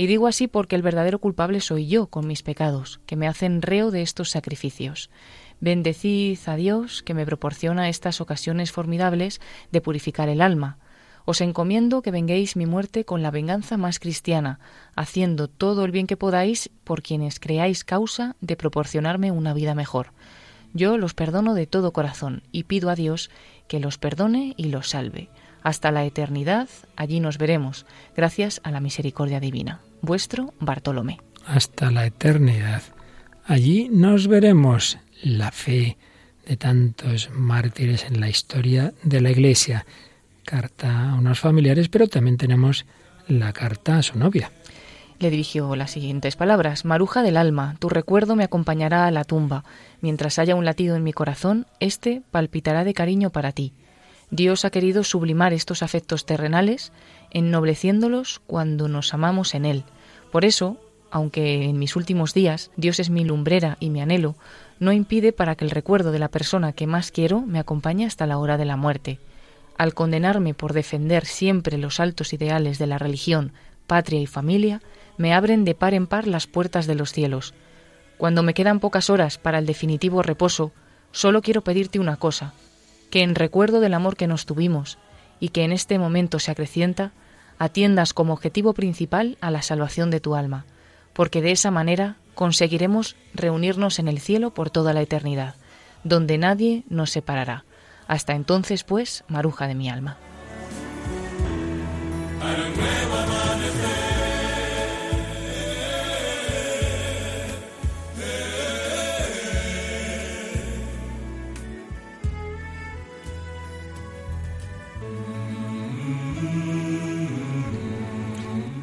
Y 0.00 0.06
digo 0.06 0.28
así 0.28 0.46
porque 0.46 0.76
el 0.76 0.82
verdadero 0.82 1.18
culpable 1.18 1.60
soy 1.60 1.86
yo 1.86 2.06
con 2.06 2.26
mis 2.26 2.42
pecados, 2.42 3.02
que 3.04 3.16
me 3.16 3.28
hacen 3.28 3.60
reo 3.60 3.90
de 3.90 4.00
estos 4.00 4.30
sacrificios. 4.30 5.10
Bendecid 5.60 6.38
a 6.46 6.56
Dios 6.56 7.02
que 7.02 7.12
me 7.12 7.26
proporciona 7.26 7.90
estas 7.90 8.22
ocasiones 8.22 8.72
formidables 8.72 9.42
de 9.70 9.82
purificar 9.82 10.30
el 10.30 10.40
alma. 10.40 10.78
Os 11.26 11.42
encomiendo 11.42 12.00
que 12.00 12.12
venguéis 12.12 12.56
mi 12.56 12.64
muerte 12.64 13.04
con 13.04 13.22
la 13.22 13.30
venganza 13.30 13.76
más 13.76 13.98
cristiana, 13.98 14.58
haciendo 14.96 15.48
todo 15.48 15.84
el 15.84 15.90
bien 15.90 16.06
que 16.06 16.16
podáis 16.16 16.70
por 16.82 17.02
quienes 17.02 17.38
creáis 17.38 17.84
causa 17.84 18.36
de 18.40 18.56
proporcionarme 18.56 19.32
una 19.32 19.52
vida 19.52 19.74
mejor. 19.74 20.14
Yo 20.72 20.96
los 20.96 21.12
perdono 21.12 21.52
de 21.52 21.66
todo 21.66 21.92
corazón 21.92 22.42
y 22.52 22.62
pido 22.62 22.88
a 22.88 22.94
Dios 22.94 23.28
que 23.68 23.80
los 23.80 23.98
perdone 23.98 24.54
y 24.56 24.68
los 24.68 24.88
salve. 24.88 25.28
Hasta 25.62 25.90
la 25.90 26.06
eternidad, 26.06 26.70
allí 26.96 27.20
nos 27.20 27.36
veremos, 27.36 27.84
gracias 28.16 28.62
a 28.64 28.70
la 28.70 28.80
misericordia 28.80 29.40
divina. 29.40 29.82
Vuestro 30.02 30.54
Bartolomé. 30.60 31.18
Hasta 31.46 31.90
la 31.90 32.06
eternidad. 32.06 32.82
Allí 33.44 33.88
nos 33.90 34.28
veremos 34.28 34.98
la 35.22 35.50
fe 35.50 35.98
de 36.46 36.56
tantos 36.56 37.30
mártires 37.32 38.04
en 38.04 38.20
la 38.20 38.28
historia 38.28 38.94
de 39.02 39.20
la 39.20 39.30
Iglesia. 39.30 39.86
Carta 40.44 41.10
a 41.10 41.14
unos 41.14 41.40
familiares, 41.40 41.88
pero 41.88 42.08
también 42.08 42.36
tenemos 42.36 42.86
la 43.28 43.52
carta 43.52 43.98
a 43.98 44.02
su 44.02 44.18
novia. 44.18 44.50
Le 45.18 45.30
dirigió 45.30 45.76
las 45.76 45.90
siguientes 45.90 46.34
palabras. 46.36 46.84
Maruja 46.84 47.22
del 47.22 47.36
alma, 47.36 47.76
tu 47.78 47.90
recuerdo 47.90 48.36
me 48.36 48.44
acompañará 48.44 49.06
a 49.06 49.10
la 49.10 49.24
tumba. 49.24 49.64
Mientras 50.00 50.38
haya 50.38 50.54
un 50.54 50.64
latido 50.64 50.96
en 50.96 51.04
mi 51.04 51.12
corazón, 51.12 51.66
éste 51.78 52.22
palpitará 52.30 52.84
de 52.84 52.94
cariño 52.94 53.30
para 53.30 53.52
ti. 53.52 53.74
Dios 54.30 54.64
ha 54.64 54.70
querido 54.70 55.04
sublimar 55.04 55.52
estos 55.52 55.82
afectos 55.82 56.24
terrenales, 56.24 56.92
ennobleciéndolos 57.30 58.40
cuando 58.46 58.88
nos 58.88 59.14
amamos 59.14 59.54
en 59.54 59.64
Él. 59.64 59.84
Por 60.30 60.44
eso, 60.44 60.76
aunque 61.10 61.64
en 61.64 61.78
mis 61.78 61.96
últimos 61.96 62.34
días 62.34 62.70
Dios 62.76 63.00
es 63.00 63.10
mi 63.10 63.24
lumbrera 63.24 63.76
y 63.80 63.90
mi 63.90 64.00
anhelo, 64.00 64.36
no 64.78 64.92
impide 64.92 65.32
para 65.32 65.56
que 65.56 65.64
el 65.64 65.70
recuerdo 65.70 66.12
de 66.12 66.18
la 66.18 66.28
persona 66.28 66.72
que 66.72 66.86
más 66.86 67.10
quiero 67.10 67.40
me 67.40 67.58
acompañe 67.58 68.06
hasta 68.06 68.26
la 68.26 68.38
hora 68.38 68.56
de 68.56 68.64
la 68.64 68.76
muerte. 68.76 69.18
Al 69.76 69.94
condenarme 69.94 70.54
por 70.54 70.72
defender 70.72 71.24
siempre 71.24 71.78
los 71.78 72.00
altos 72.00 72.32
ideales 72.32 72.78
de 72.78 72.86
la 72.86 72.98
religión, 72.98 73.52
patria 73.86 74.20
y 74.20 74.26
familia, 74.26 74.82
me 75.16 75.34
abren 75.34 75.64
de 75.64 75.74
par 75.74 75.94
en 75.94 76.06
par 76.06 76.26
las 76.26 76.46
puertas 76.46 76.86
de 76.86 76.94
los 76.94 77.12
cielos. 77.12 77.54
Cuando 78.16 78.42
me 78.42 78.54
quedan 78.54 78.80
pocas 78.80 79.10
horas 79.10 79.38
para 79.38 79.58
el 79.58 79.66
definitivo 79.66 80.22
reposo, 80.22 80.72
solo 81.12 81.42
quiero 81.42 81.62
pedirte 81.62 81.98
una 81.98 82.16
cosa, 82.16 82.54
que 83.10 83.22
en 83.22 83.34
recuerdo 83.34 83.80
del 83.80 83.94
amor 83.94 84.16
que 84.16 84.26
nos 84.26 84.46
tuvimos 84.46 84.98
y 85.40 85.48
que 85.48 85.64
en 85.64 85.72
este 85.72 85.98
momento 85.98 86.38
se 86.38 86.50
acrecienta, 86.50 87.12
atiendas 87.58 88.14
como 88.14 88.32
objetivo 88.32 88.74
principal 88.74 89.36
a 89.40 89.50
la 89.50 89.62
salvación 89.62 90.10
de 90.10 90.20
tu 90.20 90.34
alma, 90.34 90.66
porque 91.12 91.42
de 91.42 91.50
esa 91.50 91.70
manera 91.70 92.16
conseguiremos 92.34 93.16
reunirnos 93.34 93.98
en 93.98 94.08
el 94.08 94.20
cielo 94.20 94.54
por 94.54 94.70
toda 94.70 94.92
la 94.92 95.02
eternidad, 95.02 95.56
donde 96.04 96.38
nadie 96.38 96.84
nos 96.88 97.10
separará. 97.10 97.64
Hasta 98.06 98.34
entonces, 98.34 98.84
pues, 98.84 99.24
maruja 99.28 99.66
de 99.66 99.74
mi 99.74 99.88
alma. 99.88 100.16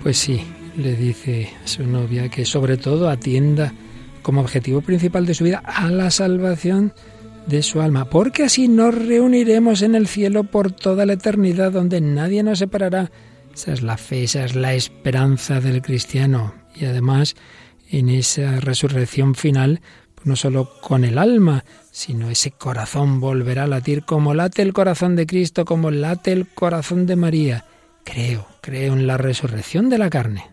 Pues 0.08 0.20
sí, 0.20 0.42
le 0.78 0.96
dice 0.96 1.50
su 1.66 1.86
novia 1.86 2.30
que 2.30 2.46
sobre 2.46 2.78
todo 2.78 3.10
atienda 3.10 3.74
como 4.22 4.40
objetivo 4.40 4.80
principal 4.80 5.26
de 5.26 5.34
su 5.34 5.44
vida 5.44 5.62
a 5.66 5.92
la 5.92 6.12
salvación 6.12 6.94
de 7.46 7.62
su 7.62 7.82
alma, 7.82 8.06
porque 8.06 8.46
así 8.46 8.70
nos 8.70 8.96
reuniremos 8.96 9.82
en 9.82 9.96
el 9.96 10.08
cielo 10.08 10.46
por 10.46 10.72
toda 10.72 11.06
la 11.06 11.12
eternidad 11.12 11.74
donde 11.74 12.00
nadie 12.00 12.42
nos 12.42 12.60
separará. 12.60 13.12
Esa 13.54 13.74
es 13.74 13.82
la 13.82 13.98
fe, 13.98 14.24
esa 14.24 14.46
es 14.46 14.56
la 14.56 14.76
esperanza 14.76 15.60
del 15.60 15.82
cristiano. 15.82 16.54
Y 16.74 16.86
además, 16.86 17.36
en 17.92 18.08
esa 18.08 18.62
resurrección 18.62 19.36
final, 19.36 19.82
no 20.24 20.38
solo 20.38 20.72
con 20.80 21.04
el 21.04 21.18
alma, 21.18 21.66
sino 21.92 22.30
ese 22.30 22.52
corazón 22.52 23.20
volverá 23.20 23.66
a 23.66 23.68
latir 23.68 24.06
como 24.06 24.34
late 24.34 24.62
el 24.62 24.72
corazón 24.72 25.18
de 25.18 25.28
Cristo, 25.28 25.66
como 25.66 25.92
late 25.92 26.32
el 26.32 26.48
corazón 26.48 27.08
de 27.08 27.18
María. 27.18 27.66
Creo, 28.10 28.48
creo 28.62 28.94
en 28.94 29.06
la 29.06 29.18
resurrección 29.18 29.90
de 29.90 29.98
la 29.98 30.10
carne. 30.10 30.50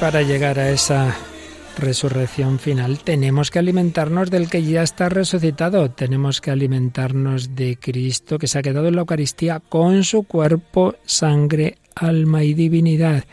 Para 0.00 0.22
llegar 0.22 0.58
a 0.58 0.70
esa 0.70 1.14
resurrección 1.76 2.58
final. 2.58 3.00
Tenemos 3.00 3.50
que 3.50 3.58
alimentarnos 3.58 4.30
del 4.30 4.48
que 4.48 4.62
ya 4.62 4.82
está 4.82 5.10
resucitado, 5.10 5.90
tenemos 5.90 6.40
que 6.40 6.50
alimentarnos 6.50 7.54
de 7.54 7.76
Cristo 7.78 8.38
que 8.38 8.46
se 8.46 8.58
ha 8.58 8.62
quedado 8.62 8.88
en 8.88 8.94
la 8.94 9.02
Eucaristía 9.02 9.60
con 9.60 10.02
su 10.04 10.22
cuerpo, 10.22 10.94
sangre, 11.04 11.76
alma 11.94 12.42
y 12.44 12.54
divinidad. 12.54 13.24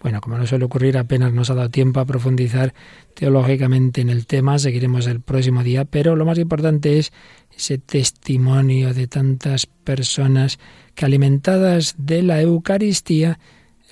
Bueno, 0.00 0.20
como 0.20 0.38
no 0.38 0.46
suele 0.46 0.64
ocurrir, 0.64 0.96
apenas 0.96 1.32
nos 1.32 1.50
ha 1.50 1.54
dado 1.54 1.70
tiempo 1.70 1.98
a 1.98 2.04
profundizar 2.04 2.72
teológicamente 3.14 4.00
en 4.00 4.08
el 4.08 4.26
tema, 4.26 4.60
seguiremos 4.60 5.08
el 5.08 5.20
próximo 5.20 5.64
día, 5.64 5.84
pero 5.84 6.14
lo 6.14 6.24
más 6.24 6.38
importante 6.38 7.00
es 7.00 7.12
ese 7.56 7.78
testimonio 7.78 8.94
de 8.94 9.08
tantas 9.08 9.66
personas 9.66 10.60
que 10.94 11.04
alimentadas 11.04 11.96
de 11.98 12.22
la 12.22 12.40
Eucaristía, 12.40 13.40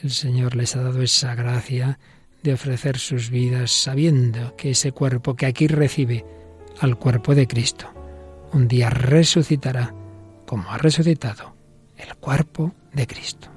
el 0.03 0.11
Señor 0.11 0.55
les 0.55 0.77
ha 0.77 0.83
dado 0.83 1.03
esa 1.03 1.35
gracia 1.35 1.99
de 2.43 2.55
ofrecer 2.55 2.99
sus 2.99 3.31
vidas 3.31 3.71
sabiendo 3.71 4.57
que 4.57 4.71
ese 4.71 4.93
cuerpo 4.93 5.35
que 5.35 5.47
aquí 5.47 5.67
recibe 5.67 6.25
al 6.81 6.97
cuerpo 6.97 7.35
de 7.35 7.47
Cristo, 7.47 7.87
un 8.53 8.69
día 8.69 8.91
resucitará 8.91 9.95
como 10.47 10.71
ha 10.71 10.79
resucitado 10.79 11.55
el 11.97 12.15
cuerpo 12.17 12.75
de 12.93 13.07
Cristo. 13.07 13.49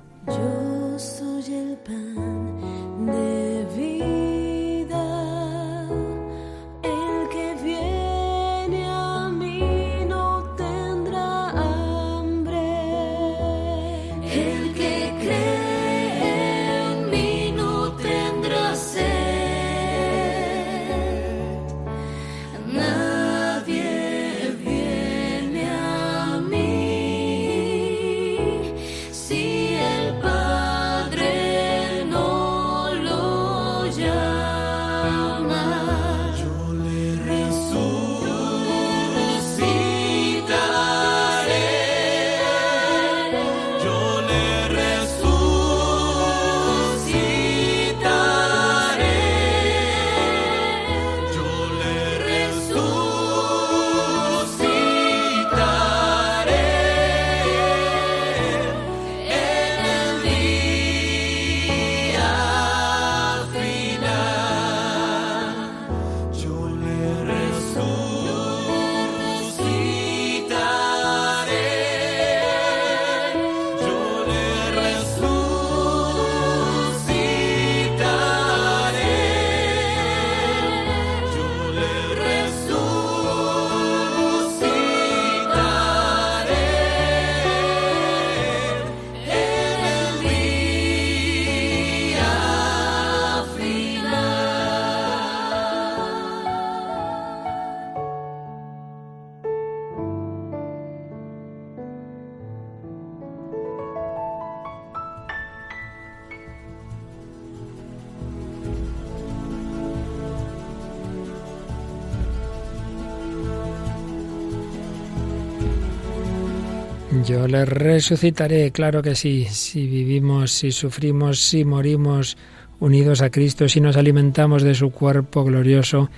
Yo 117.26 117.48
le 117.48 117.64
resucitaré, 117.64 118.72
claro 118.72 119.02
que 119.02 119.16
sí, 119.16 119.46
si 119.50 119.88
vivimos, 119.88 120.52
si 120.52 120.74
sufrimos, 120.74 121.40
si 121.40 121.64
morimos 121.64 122.38
unidos 122.82 123.22
a 123.22 123.30
Cristo, 123.30 123.70
si 123.70 123.80
nos 123.80 123.96
alimentamos 123.96 124.62
de 124.62 124.76
su 124.76 124.92
cuerpo 124.92 125.46
glorioso, 125.46 126.10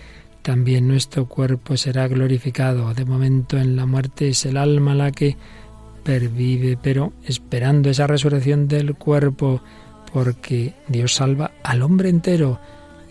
también 0.41 0.87
nuestro 0.87 1.27
cuerpo 1.27 1.77
será 1.77 2.07
glorificado. 2.07 2.91
De 2.95 3.05
momento 3.05 3.57
en 3.59 3.75
la 3.75 3.85
muerte 3.85 4.29
es 4.29 4.47
el 4.47 4.57
alma 4.57 4.95
la 4.95 5.11
que 5.11 5.37
pervive, 6.03 6.75
pero 6.81 7.13
esperando 7.23 7.91
esa 7.91 8.07
resurrección 8.07 8.67
del 8.67 8.95
cuerpo, 8.95 9.61
porque 10.11 10.73
Dios 10.87 11.13
salva 11.13 11.51
al 11.61 11.83
hombre 11.83 12.09
entero. 12.09 12.59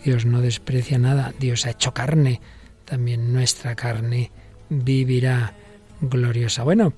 Dios 0.03 0.25
no 0.25 0.41
desprecia 0.41 0.97
nada, 0.97 1.33
Dios 1.39 1.65
ha 1.65 1.71
hecho 1.71 1.93
carne, 1.93 2.41
también 2.83 3.31
nuestra 3.31 3.73
carne 3.75 4.31
vivirá 4.69 5.53
gloriosa. 6.01 6.63
Bueno, 6.63 6.93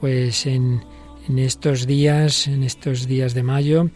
pues 0.00 0.46
en, 0.46 0.82
en 1.28 1.38
estos 1.38 1.86
días, 1.86 2.46
en 2.46 2.64
estos 2.64 3.06
días 3.06 3.34
de 3.34 3.42
mayo, 3.42 3.90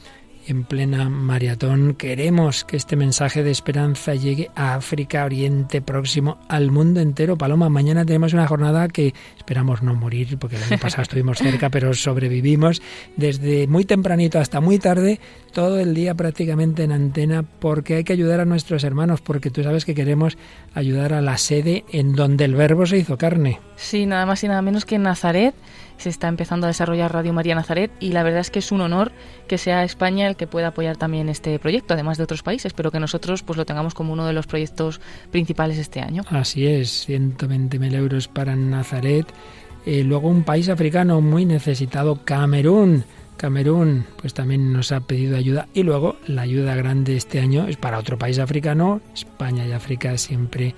en 0.47 0.65
plena 0.65 1.09
maratón, 1.09 1.95
queremos 1.95 2.65
que 2.65 2.77
este 2.77 2.97
mensaje 2.97 3.43
de 3.43 3.51
esperanza 3.51 4.15
llegue 4.15 4.51
a 4.55 4.75
África, 4.75 5.25
Oriente 5.25 5.81
Próximo, 5.81 6.39
al 6.49 6.71
mundo 6.71 7.01
entero. 7.01 7.39
Paloma, 7.39 7.69
mañana 7.69 8.05
tenemos 8.05 8.33
una 8.35 8.47
jornada 8.47 8.89
que 8.89 9.15
esperamos 9.37 9.83
no 9.83 9.95
morir, 9.95 10.39
porque 10.39 10.57
el 10.57 10.63
año 10.65 10.79
pasado 10.79 11.03
estuvimos 11.05 11.39
cerca, 11.39 11.71
pero 11.71 11.95
sobrevivimos 11.95 12.83
desde 13.17 13.67
muy 13.67 13.85
tempranito 13.85 14.39
hasta 14.39 14.61
muy 14.61 14.79
tarde, 14.79 15.19
todo 15.53 15.79
el 15.79 15.95
día 15.95 16.15
prácticamente 16.15 16.83
en 16.83 16.93
antena, 16.93 17.43
porque 17.43 17.97
hay 17.97 18.05
que 18.05 18.13
ayudar 18.13 18.41
a 18.41 18.45
nuestros 18.45 18.85
hermanos, 18.85 19.21
porque 19.23 19.51
tú 19.51 19.63
sabes 19.63 19.85
que 19.85 19.95
queremos 19.95 20.37
ayudar 20.75 21.15
a 21.15 21.23
la 21.23 21.39
sede 21.39 21.85
en 21.91 22.15
donde 22.15 22.45
el 22.45 22.55
verbo 22.55 22.85
se 22.87 22.99
hizo 22.99 23.17
carne. 23.17 23.61
Sí, 23.77 24.05
nada 24.05 24.27
más 24.27 24.45
y 24.45 24.49
nada 24.49 24.63
menos 24.63 24.85
que 24.85 24.97
en 24.97 25.05
Nazaret 25.05 25.55
se 25.97 26.09
está 26.09 26.29
empezando 26.29 26.67
a 26.67 26.69
desarrollar 26.69 27.13
Radio 27.13 27.33
María 27.33 27.55
Nazaret 27.55 27.91
y 28.01 28.13
la 28.13 28.23
verdad 28.23 28.41
es 28.41 28.51
que 28.51 28.59
es 28.59 28.73
un 28.73 28.81
honor 28.81 29.13
que 29.49 29.59
sea 29.59 29.85
España 29.85 30.27
el 30.27 30.37
que 30.37 30.47
pueda 30.47 30.69
apoyar 30.69 30.97
también 30.97 31.29
este 31.29 31.59
proyecto, 31.59 31.95
además 31.95 32.19
de 32.19 32.25
otros 32.25 32.43
países, 32.43 32.73
pero 32.73 32.91
que 32.91 33.01
nosotros 33.01 33.43
pues 33.43 33.57
lo 33.57 33.65
tengamos 33.65 33.95
como 33.95 34.13
uno 34.13 34.27
de 34.27 34.33
los 34.33 34.47
proyectos 34.47 35.01
principales 35.31 35.79
este 35.79 36.01
año. 36.01 36.23
Así 36.31 36.67
es, 36.67 37.09
120.000 37.09 37.95
euros 37.95 38.29
para 38.29 38.57
Nazaret. 38.57 39.27
Eh, 39.87 40.03
luego 40.03 40.29
un 40.29 40.45
país 40.45 40.69
africano 40.69 41.21
muy 41.21 41.45
necesitado, 41.45 42.25
Camerún. 42.25 43.05
Camerún, 43.37 44.07
pues 44.17 44.33
también 44.33 44.73
nos 44.73 44.93
ha 44.93 45.01
pedido 45.01 45.37
ayuda. 45.37 45.69
Y 45.75 45.83
luego 45.83 46.17
la 46.27 46.43
ayuda 46.43 46.75
grande 46.77 47.17
este 47.17 47.41
año 47.41 47.67
es 47.69 47.77
para 47.77 47.99
otro 47.99 48.17
país 48.17 48.39
africano. 48.39 49.01
España 49.13 49.67
y 49.67 49.73
África 49.73 50.17
siempre 50.17 50.75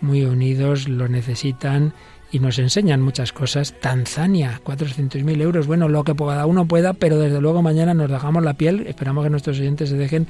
muy 0.00 0.24
unidos, 0.24 0.88
lo 0.88 1.08
necesitan 1.08 1.92
y 2.32 2.38
nos 2.38 2.58
enseñan 2.58 3.02
muchas 3.02 3.32
cosas. 3.32 3.74
Tanzania, 3.80 4.60
400.000 4.64 5.40
euros. 5.40 5.66
Bueno, 5.66 5.88
lo 5.88 6.04
que 6.04 6.14
cada 6.14 6.46
uno 6.46 6.66
pueda, 6.66 6.92
pero 6.92 7.18
desde 7.18 7.40
luego 7.40 7.62
mañana 7.62 7.94
nos 7.94 8.10
dejamos 8.10 8.42
la 8.44 8.54
piel. 8.54 8.86
Esperamos 8.86 9.24
que 9.24 9.30
nuestros 9.30 9.58
oyentes 9.58 9.88
se 9.88 9.96
dejen 9.96 10.26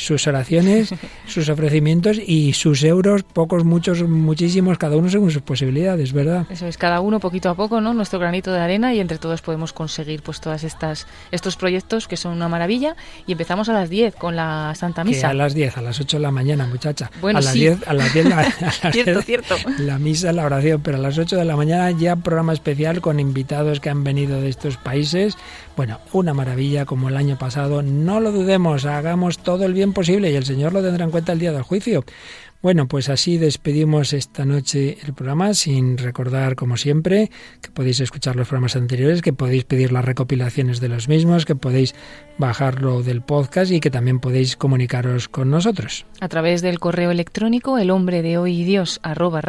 sus 0.00 0.26
oraciones, 0.26 0.94
sus 1.26 1.48
ofrecimientos 1.48 2.18
y 2.24 2.52
sus 2.54 2.82
euros, 2.82 3.22
pocos, 3.22 3.64
muchos, 3.64 4.02
muchísimos, 4.02 4.78
cada 4.78 4.96
uno 4.96 5.08
según 5.10 5.30
sus 5.30 5.42
posibilidades, 5.42 6.12
¿verdad? 6.12 6.46
Eso 6.50 6.66
es, 6.66 6.78
cada 6.78 7.00
uno 7.00 7.20
poquito 7.20 7.50
a 7.50 7.54
poco, 7.54 7.80
¿no? 7.80 7.92
Nuestro 7.94 8.18
granito 8.18 8.52
de 8.52 8.60
arena 8.60 8.94
y 8.94 9.00
entre 9.00 9.18
todos 9.18 9.42
podemos 9.42 9.72
conseguir 9.72 10.22
pues 10.22 10.40
todas 10.40 10.64
estas 10.64 11.06
estos 11.30 11.56
proyectos 11.56 12.08
que 12.08 12.16
son 12.16 12.32
una 12.32 12.48
maravilla 12.48 12.96
y 13.26 13.32
empezamos 13.32 13.68
a 13.68 13.72
las 13.72 13.90
10 13.90 14.14
con 14.14 14.36
la 14.36 14.72
Santa 14.74 15.04
Misa. 15.04 15.20
Que 15.20 15.26
a 15.26 15.34
las 15.34 15.54
10, 15.54 15.76
a 15.76 15.82
las 15.82 16.00
8 16.00 16.16
de 16.16 16.22
la 16.22 16.30
mañana, 16.30 16.66
muchacha. 16.66 17.10
Bueno, 17.20 17.38
a 17.38 17.42
las 17.42 17.52
sí. 17.52 17.60
10, 17.60 17.86
a 17.86 17.94
las 17.94 18.14
10, 18.14 18.26
a 18.32 18.36
las 18.36 18.92
cierto, 18.92 19.12
10, 19.12 19.24
cierto. 19.24 19.56
La 19.78 19.98
misa, 19.98 20.32
la 20.32 20.44
oración, 20.44 20.80
pero 20.82 20.96
a 20.96 21.00
las 21.00 21.18
8 21.18 21.36
de 21.36 21.44
la 21.44 21.56
mañana 21.56 21.90
ya 21.90 22.16
programa 22.16 22.52
especial 22.52 23.00
con 23.00 23.20
invitados 23.20 23.80
que 23.80 23.90
han 23.90 24.02
venido 24.04 24.40
de 24.40 24.48
estos 24.48 24.76
países. 24.76 25.36
Bueno, 25.76 25.98
una 26.12 26.34
maravilla 26.34 26.84
como 26.84 27.08
el 27.08 27.16
año 27.16 27.38
pasado. 27.38 27.82
No 27.82 28.20
lo 28.20 28.32
dudemos, 28.32 28.84
hagamos 28.84 29.38
todo 29.38 29.64
el 29.64 29.72
bien 29.72 29.89
posible 29.92 30.30
y 30.30 30.36
el 30.36 30.44
Señor 30.44 30.72
lo 30.72 30.82
tendrá 30.82 31.04
en 31.04 31.10
cuenta 31.10 31.32
el 31.32 31.38
día 31.38 31.52
del 31.52 31.62
juicio. 31.62 32.04
Bueno, 32.62 32.88
pues 32.88 33.08
así 33.08 33.38
despedimos 33.38 34.12
esta 34.12 34.44
noche 34.44 34.98
el 35.06 35.14
programa 35.14 35.54
sin 35.54 35.96
recordar, 35.96 36.56
como 36.56 36.76
siempre, 36.76 37.30
que 37.62 37.70
podéis 37.70 38.00
escuchar 38.00 38.36
los 38.36 38.48
programas 38.48 38.76
anteriores, 38.76 39.22
que 39.22 39.32
podéis 39.32 39.64
pedir 39.64 39.92
las 39.92 40.04
recopilaciones 40.04 40.78
de 40.78 40.90
los 40.90 41.08
mismos, 41.08 41.46
que 41.46 41.54
podéis 41.54 41.94
bajarlo 42.36 43.02
del 43.02 43.22
podcast 43.22 43.72
y 43.72 43.80
que 43.80 43.90
también 43.90 44.20
podéis 44.20 44.56
comunicaros 44.56 45.28
con 45.28 45.50
nosotros. 45.50 46.04
A 46.20 46.28
través 46.28 46.60
del 46.60 46.78
correo 46.80 47.10
electrónico 47.10 47.78
el 47.78 47.90
hombre 47.90 48.20
de 48.20 48.36
hoy 48.36 48.60
y 48.60 48.64
Dios 48.64 49.00
arroba 49.02 49.40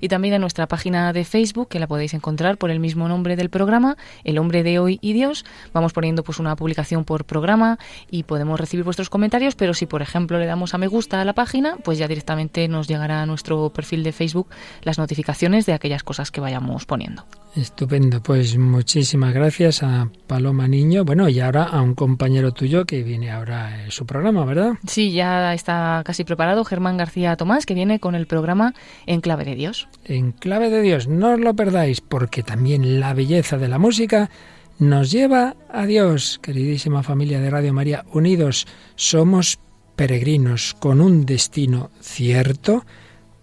y 0.00 0.08
también 0.08 0.34
en 0.34 0.40
nuestra 0.40 0.66
página 0.66 1.12
de 1.12 1.24
Facebook 1.24 1.68
que 1.68 1.78
la 1.78 1.86
podéis 1.86 2.14
encontrar 2.14 2.58
por 2.58 2.70
el 2.70 2.80
mismo 2.80 3.06
nombre 3.06 3.36
del 3.36 3.48
programa, 3.48 3.96
El 4.24 4.38
hombre 4.38 4.64
de 4.64 4.80
hoy 4.80 4.98
y 5.02 5.12
Dios. 5.12 5.44
Vamos 5.72 5.92
poniendo 5.92 6.24
pues 6.24 6.40
una 6.40 6.56
publicación 6.56 7.04
por 7.04 7.24
programa 7.24 7.78
y 8.10 8.24
podemos 8.24 8.58
recibir 8.58 8.84
vuestros 8.84 9.08
comentarios, 9.08 9.54
pero 9.54 9.72
si 9.72 9.86
por 9.86 10.02
ejemplo 10.02 10.38
le 10.38 10.46
damos 10.46 10.74
a 10.74 10.78
me 10.78 10.88
gusta 10.88 11.20
a 11.20 11.24
la 11.24 11.32
página, 11.32 11.75
pues 11.84 11.98
ya 11.98 12.08
directamente 12.08 12.68
nos 12.68 12.88
llegará 12.88 13.22
a 13.22 13.26
nuestro 13.26 13.70
perfil 13.70 14.02
de 14.02 14.12
Facebook 14.12 14.48
las 14.82 14.98
notificaciones 14.98 15.66
de 15.66 15.72
aquellas 15.72 16.02
cosas 16.02 16.30
que 16.30 16.40
vayamos 16.40 16.86
poniendo. 16.86 17.24
Estupendo, 17.54 18.22
pues 18.22 18.58
muchísimas 18.58 19.32
gracias 19.32 19.82
a 19.82 20.10
Paloma 20.26 20.68
Niño. 20.68 21.04
Bueno, 21.04 21.28
y 21.28 21.40
ahora 21.40 21.64
a 21.64 21.80
un 21.80 21.94
compañero 21.94 22.52
tuyo 22.52 22.84
que 22.84 23.02
viene 23.02 23.30
ahora 23.30 23.84
en 23.84 23.90
su 23.90 24.04
programa, 24.04 24.44
¿verdad? 24.44 24.74
Sí, 24.86 25.12
ya 25.12 25.54
está 25.54 26.02
casi 26.04 26.24
preparado 26.24 26.64
Germán 26.64 26.98
García 26.98 27.36
Tomás, 27.36 27.64
que 27.64 27.74
viene 27.74 27.98
con 27.98 28.14
el 28.14 28.26
programa 28.26 28.74
En 29.06 29.20
Clave 29.20 29.44
de 29.44 29.54
Dios. 29.54 29.88
En 30.04 30.32
Clave 30.32 30.68
de 30.68 30.82
Dios, 30.82 31.08
no 31.08 31.32
os 31.32 31.40
lo 31.40 31.54
perdáis, 31.54 32.00
porque 32.00 32.42
también 32.42 33.00
la 33.00 33.14
belleza 33.14 33.56
de 33.56 33.68
la 33.68 33.78
música 33.78 34.30
nos 34.78 35.10
lleva 35.10 35.56
a 35.72 35.86
Dios. 35.86 36.38
Queridísima 36.42 37.02
familia 37.02 37.40
de 37.40 37.50
Radio 37.50 37.72
María, 37.72 38.04
unidos 38.12 38.66
somos 38.94 39.58
peregrinos 39.96 40.74
con 40.78 41.00
un 41.00 41.26
destino 41.26 41.90
cierto, 42.00 42.84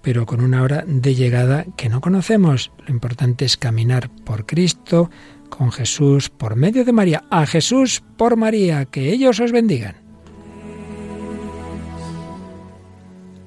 pero 0.01 0.25
con 0.25 0.41
una 0.41 0.61
hora 0.61 0.83
de 0.87 1.15
llegada 1.15 1.65
que 1.75 1.89
no 1.89 1.99
conocemos. 1.99 2.71
Lo 2.85 2.93
importante 2.93 3.45
es 3.45 3.57
caminar 3.57 4.09
por 4.23 4.45
Cristo, 4.45 5.09
con 5.49 5.71
Jesús, 5.71 6.29
por 6.29 6.55
medio 6.55 6.85
de 6.85 6.93
María, 6.93 7.23
a 7.29 7.45
Jesús 7.45 8.03
por 8.17 8.37
María, 8.37 8.85
que 8.85 9.11
ellos 9.11 9.39
os 9.39 9.51
bendigan. 9.51 9.95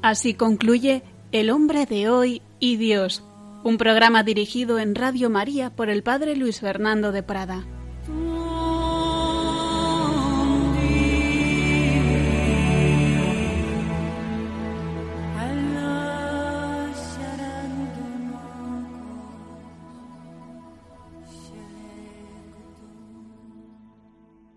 Así 0.02 0.34
concluye 0.34 1.02
El 1.32 1.50
hombre 1.50 1.84
de 1.84 2.09
hoy 2.09 2.42
y 2.61 2.76
Dios, 2.76 3.24
un 3.64 3.76
programa 3.76 4.22
dirigido 4.22 4.78
en 4.78 4.94
Radio 4.94 5.30
María 5.30 5.70
por 5.70 5.90
el 5.90 6.04
Padre 6.04 6.36
Luis 6.36 6.61
Fernando 6.61 7.11
de 7.11 7.24
Prada. 7.24 7.66